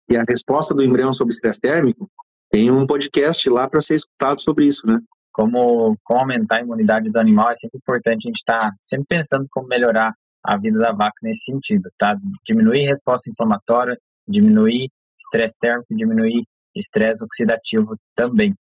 e 0.08 0.16
a 0.16 0.24
resposta 0.26 0.74
do 0.74 0.82
embrião 0.82 1.12
sobre 1.12 1.34
estresse 1.34 1.60
térmico, 1.60 2.10
tem 2.50 2.70
um 2.70 2.86
podcast 2.86 3.48
lá 3.50 3.68
para 3.68 3.80
ser 3.80 3.94
escutado 3.94 4.40
sobre 4.40 4.66
isso, 4.66 4.86
né? 4.86 4.98
Como, 5.32 5.96
como 6.04 6.20
aumentar 6.20 6.58
a 6.58 6.60
imunidade 6.60 7.10
do 7.10 7.18
animal 7.18 7.50
é 7.50 7.54
sempre 7.54 7.78
importante 7.78 8.26
a 8.26 8.28
gente 8.28 8.36
estar 8.36 8.60
tá 8.60 8.72
sempre 8.82 9.06
pensando 9.08 9.46
como 9.50 9.66
melhorar 9.66 10.12
a 10.44 10.56
vida 10.56 10.78
da 10.78 10.92
vaca 10.92 11.16
nesse 11.22 11.44
sentido, 11.44 11.90
tá? 11.96 12.16
Diminuir 12.44 12.84
resposta 12.84 13.30
inflamatória, 13.30 13.96
diminuir 14.26 14.90
estresse 15.18 15.56
térmico, 15.58 15.94
diminuir 15.94 16.44
estresse 16.74 17.24
oxidativo 17.24 17.96
também, 18.14 18.54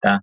tá? 0.00 0.20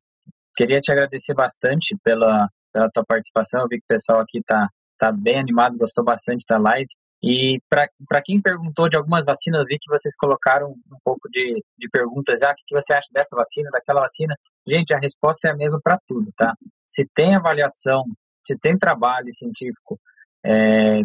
Queria 0.55 0.79
te 0.79 0.91
agradecer 0.91 1.33
bastante 1.33 1.95
pela, 2.03 2.47
pela 2.73 2.89
tua 2.89 3.03
participação, 3.05 3.61
eu 3.61 3.67
vi 3.67 3.77
que 3.77 3.83
o 3.83 3.87
pessoal 3.87 4.21
aqui 4.21 4.41
tá, 4.45 4.69
tá 4.97 5.11
bem 5.11 5.39
animado, 5.39 5.77
gostou 5.77 6.03
bastante 6.03 6.45
da 6.47 6.57
live, 6.57 6.87
e 7.23 7.59
para 7.69 8.21
quem 8.23 8.41
perguntou 8.41 8.89
de 8.89 8.97
algumas 8.97 9.23
vacinas, 9.23 9.63
vi 9.67 9.77
que 9.79 9.89
vocês 9.89 10.15
colocaram 10.15 10.71
um 10.71 10.97
pouco 11.03 11.29
de, 11.29 11.63
de 11.77 11.89
perguntas. 11.89 12.41
Ah, 12.41 12.51
o 12.51 12.55
que 12.55 12.73
você 12.73 12.93
acha 12.93 13.07
dessa 13.13 13.35
vacina, 13.35 13.69
daquela 13.71 14.01
vacina? 14.01 14.35
Gente, 14.67 14.91
a 14.93 14.97
resposta 14.97 15.47
é 15.47 15.51
a 15.51 15.55
mesma 15.55 15.79
para 15.83 15.99
tudo, 16.07 16.31
tá? 16.35 16.55
Se 16.87 17.05
tem 17.13 17.35
avaliação, 17.35 18.03
se 18.45 18.57
tem 18.57 18.75
trabalho 18.75 19.31
científico 19.33 19.99
é, 20.43 21.01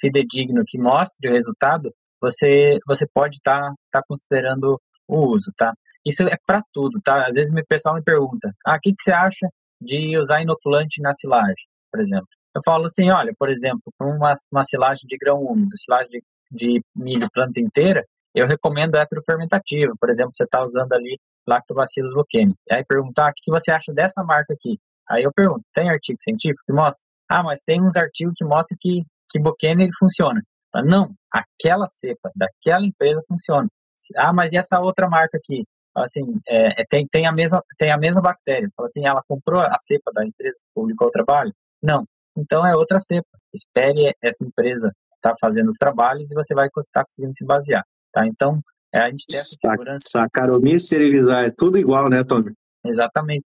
fidedigno 0.00 0.64
que 0.66 0.76
mostre 0.76 1.30
o 1.30 1.32
resultado, 1.32 1.94
você, 2.20 2.78
você 2.84 3.06
pode 3.06 3.36
estar 3.36 3.60
tá, 3.60 3.74
tá 3.92 4.02
considerando 4.08 4.80
o 5.06 5.34
uso, 5.34 5.52
tá? 5.56 5.72
Isso 6.04 6.24
é 6.24 6.36
para 6.44 6.62
tudo, 6.72 7.00
tá? 7.00 7.26
Às 7.26 7.34
vezes 7.34 7.52
o 7.52 7.66
pessoal 7.68 7.94
me 7.94 8.02
pergunta, 8.02 8.52
ah, 8.66 8.74
o 8.74 8.80
que, 8.80 8.90
que 8.90 9.02
você 9.02 9.12
acha 9.12 9.48
de 9.80 10.18
usar 10.18 10.42
inoculante 10.42 11.00
na 11.00 11.12
silagem, 11.12 11.54
por 11.92 12.00
exemplo? 12.00 12.39
Eu 12.54 12.62
falo 12.64 12.84
assim, 12.84 13.10
olha, 13.10 13.32
por 13.38 13.48
exemplo, 13.48 13.92
para 13.96 14.06
uma, 14.08 14.32
uma 14.50 14.64
silagem 14.64 15.06
de 15.06 15.16
grão 15.16 15.40
úmido, 15.40 15.76
silagem 15.76 16.10
de, 16.10 16.22
de 16.50 16.82
milho 16.94 17.30
planta 17.32 17.60
inteira, 17.60 18.04
eu 18.34 18.46
recomendo 18.46 18.96
heterofermentativa. 18.96 19.92
Por 19.98 20.10
exemplo, 20.10 20.32
você 20.34 20.44
está 20.44 20.62
usando 20.62 20.92
ali 20.92 21.18
Lactobacillus 21.46 22.12
bucchani. 22.12 22.54
Aí 22.70 22.84
perguntar, 22.84 23.28
ah, 23.28 23.30
o 23.30 23.32
que 23.34 23.50
você 23.50 23.70
acha 23.70 23.92
dessa 23.92 24.22
marca 24.22 24.52
aqui? 24.52 24.78
Aí 25.08 25.22
eu 25.22 25.32
pergunto, 25.32 25.62
tem 25.74 25.88
artigo 25.88 26.18
científico 26.20 26.62
que 26.66 26.72
mostra? 26.72 27.02
Ah, 27.28 27.42
mas 27.42 27.60
tem 27.62 27.80
uns 27.80 27.96
artigos 27.96 28.34
que 28.36 28.44
mostram 28.44 28.76
que, 28.80 29.04
que 29.30 29.40
bucchani 29.40 29.84
ele 29.84 29.92
funciona. 29.98 30.42
Mas 30.72 30.86
não, 30.86 31.12
aquela 31.32 31.88
cepa 31.88 32.30
daquela 32.34 32.84
empresa 32.84 33.22
funciona. 33.28 33.68
Ah, 34.16 34.32
mas 34.32 34.52
e 34.52 34.56
essa 34.56 34.80
outra 34.80 35.08
marca 35.08 35.36
aqui? 35.36 35.64
Assim, 35.96 36.22
é, 36.48 36.82
é, 36.82 36.84
tem, 36.88 37.06
tem, 37.06 37.26
a 37.26 37.32
mesma, 37.32 37.62
tem 37.76 37.90
a 37.90 37.98
mesma 37.98 38.22
bactéria. 38.22 38.68
Fala 38.76 38.86
assim, 38.86 39.06
ela 39.06 39.22
comprou 39.26 39.60
a 39.60 39.76
cepa 39.78 40.12
da 40.12 40.24
empresa 40.24 40.58
que 40.60 40.72
publicou 40.74 41.08
o 41.08 41.10
trabalho? 41.10 41.52
Não, 41.82 42.04
então 42.36 42.66
é 42.66 42.74
outra 42.74 42.98
cepa. 42.98 43.28
Espere 43.52 44.14
essa 44.22 44.44
empresa 44.44 44.92
estar 45.16 45.30
tá 45.30 45.36
fazendo 45.40 45.68
os 45.68 45.76
trabalhos 45.76 46.30
e 46.30 46.34
você 46.34 46.54
vai 46.54 46.66
estar 46.66 46.82
tá 46.92 47.04
conseguindo 47.04 47.36
se 47.36 47.44
basear. 47.44 47.84
Tá? 48.12 48.26
Então, 48.26 48.60
é, 48.92 49.00
a 49.00 49.10
gente 49.10 49.24
tem 49.26 49.38
essa 49.38 49.56
segurança. 49.58 50.06
Saccharomyces 50.10 50.88
cerevisiae, 50.88 51.46
é 51.46 51.50
tudo 51.50 51.78
igual, 51.78 52.08
né, 52.08 52.24
Tony? 52.24 52.52
Exatamente. 52.84 53.44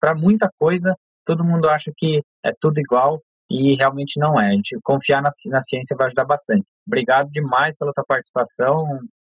Para 0.00 0.14
muita 0.14 0.50
coisa, 0.58 0.94
todo 1.24 1.44
mundo 1.44 1.68
acha 1.68 1.92
que 1.96 2.22
é 2.44 2.52
tudo 2.60 2.78
igual 2.78 3.20
e 3.50 3.74
realmente 3.74 4.18
não 4.18 4.40
é. 4.40 4.48
A 4.48 4.52
gente 4.52 4.78
confiar 4.82 5.20
na, 5.20 5.28
na 5.46 5.60
ciência 5.60 5.96
vai 5.96 6.06
ajudar 6.06 6.24
bastante. 6.24 6.64
Obrigado 6.86 7.30
demais 7.30 7.76
pela 7.76 7.92
tua 7.92 8.04
participação, 8.06 8.86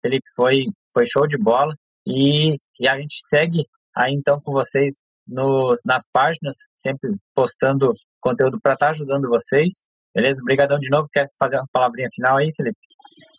Felipe. 0.02 0.26
Foi, 0.34 0.66
foi 0.92 1.06
show 1.06 1.26
de 1.26 1.38
bola. 1.38 1.74
E, 2.06 2.56
e 2.80 2.88
a 2.88 2.98
gente 2.98 3.16
segue 3.28 3.66
aí 3.94 4.12
então 4.12 4.40
com 4.40 4.52
vocês 4.52 4.96
nos, 5.28 5.80
nas 5.84 6.04
páginas, 6.12 6.56
sempre 6.76 7.14
postando 7.34 7.92
conteúdo 8.20 8.58
para 8.60 8.72
estar 8.72 8.86
tá 8.86 8.92
ajudando 8.92 9.28
vocês. 9.28 9.86
Beleza? 10.14 10.40
Obrigadão 10.42 10.78
de 10.78 10.88
novo. 10.88 11.06
Quer 11.12 11.28
fazer 11.38 11.56
uma 11.56 11.66
palavrinha 11.70 12.08
final 12.12 12.38
aí, 12.38 12.50
Felipe? 12.56 12.78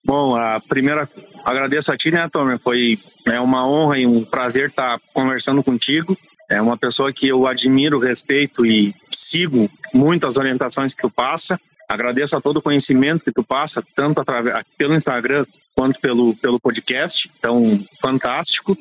Bom, 0.06 0.36
a 0.36 0.60
primeira, 0.62 1.10
agradeço 1.44 1.92
a 1.92 1.98
ti, 1.98 2.12
né, 2.12 2.30
Tomer? 2.30 2.60
Foi 2.60 2.98
é 3.28 3.40
uma 3.40 3.68
honra 3.68 3.98
e 3.98 4.06
um 4.06 4.24
prazer 4.24 4.70
estar 4.70 4.98
tá 4.98 5.06
conversando 5.14 5.64
contigo. 5.64 6.16
É 6.50 6.62
uma 6.62 6.78
pessoa 6.78 7.12
que 7.12 7.28
eu 7.28 7.46
admiro, 7.46 8.00
respeito 8.00 8.66
e 8.66 8.94
sigo 9.12 9.70
muito 9.94 10.26
as 10.26 10.38
orientações 10.38 10.94
que 10.94 11.02
tu 11.02 11.10
passa. 11.10 11.60
Agradeço 11.88 12.38
a 12.38 12.42
todo 12.42 12.58
o 12.58 12.62
conhecimento 12.62 13.26
que 13.26 13.32
tu 13.32 13.44
passa, 13.44 13.84
tanto 13.96 14.22
através, 14.22 14.64
pelo 14.78 14.96
Instagram 14.96 15.46
quanto 15.76 16.00
pelo, 16.00 16.36
pelo 16.36 16.60
podcast. 16.60 17.30
Então, 17.38 17.80
fantástico. 18.00 18.78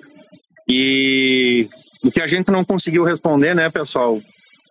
E 0.68 1.68
o 2.02 2.10
que 2.10 2.20
a 2.20 2.26
gente 2.26 2.50
não 2.50 2.64
conseguiu 2.64 3.04
responder, 3.04 3.54
né, 3.54 3.68
pessoal? 3.70 4.18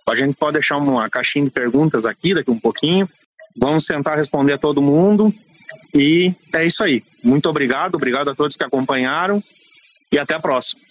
A 0.10 0.16
gente 0.16 0.36
pode 0.38 0.54
deixar 0.54 0.78
uma 0.78 1.10
caixinha 1.10 1.46
de 1.46 1.52
perguntas 1.52 2.06
aqui 2.06 2.34
daqui 2.34 2.50
um 2.50 2.60
pouquinho. 2.60 3.10
Vamos 3.58 3.86
tentar 3.86 4.16
responder 4.16 4.54
a 4.54 4.58
todo 4.58 4.82
mundo. 4.82 5.34
E 5.94 6.34
é 6.54 6.66
isso 6.66 6.84
aí. 6.84 7.04
Muito 7.24 7.50
obrigado, 7.50 7.96
obrigado 7.96 8.30
a 8.30 8.36
todos 8.36 8.56
que 8.56 8.64
acompanharam 8.64 9.44
e 10.12 10.18
até 10.18 10.34
a 10.34 10.40
próxima. 10.40 10.82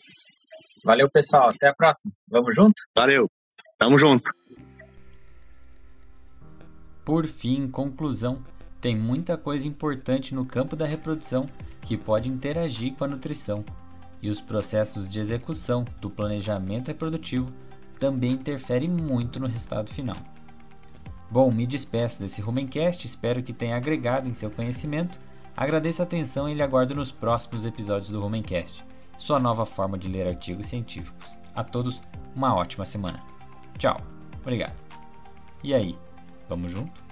Valeu, 0.84 1.08
pessoal. 1.10 1.48
Até 1.52 1.68
a 1.68 1.74
próxima. 1.74 2.12
Vamos 2.28 2.54
junto? 2.54 2.74
Valeu. 2.94 3.30
Tamo 3.78 3.98
junto. 3.98 4.30
Por 7.04 7.26
fim, 7.26 7.68
conclusão, 7.68 8.44
tem 8.80 8.96
muita 8.96 9.36
coisa 9.36 9.66
importante 9.66 10.34
no 10.34 10.44
campo 10.44 10.76
da 10.76 10.86
reprodução 10.86 11.46
que 11.82 11.96
pode 11.96 12.28
interagir 12.28 12.94
com 12.94 13.04
a 13.04 13.08
nutrição 13.08 13.64
e 14.22 14.30
os 14.30 14.40
processos 14.40 15.10
de 15.10 15.20
execução 15.20 15.84
do 16.00 16.10
planejamento 16.10 16.88
reprodutivo 16.88 17.52
também 17.98 18.32
interferem 18.32 18.90
muito 18.90 19.40
no 19.40 19.46
resultado 19.46 19.92
final. 19.92 20.16
Bom, 21.30 21.50
me 21.50 21.66
despeço 21.66 22.20
desse 22.20 22.40
Rumencast, 22.40 23.06
espero 23.06 23.42
que 23.42 23.52
tenha 23.52 23.76
agregado 23.76 24.28
em 24.28 24.34
seu 24.34 24.50
conhecimento. 24.50 25.18
Agradeço 25.56 26.02
a 26.02 26.04
atenção 26.04 26.48
e 26.48 26.54
lhe 26.54 26.62
aguardo 26.62 26.94
nos 26.94 27.10
próximos 27.10 27.64
episódios 27.64 28.10
do 28.10 28.20
Rumencast, 28.20 28.84
sua 29.18 29.40
nova 29.40 29.66
forma 29.66 29.98
de 29.98 30.08
ler 30.08 30.28
artigos 30.28 30.66
científicos. 30.66 31.36
A 31.54 31.64
todos, 31.64 32.02
uma 32.34 32.54
ótima 32.54 32.84
semana. 32.84 33.22
Tchau, 33.78 34.00
obrigado. 34.42 34.76
E 35.64 35.74
aí, 35.74 35.98
vamos 36.48 36.70
junto? 36.70 37.05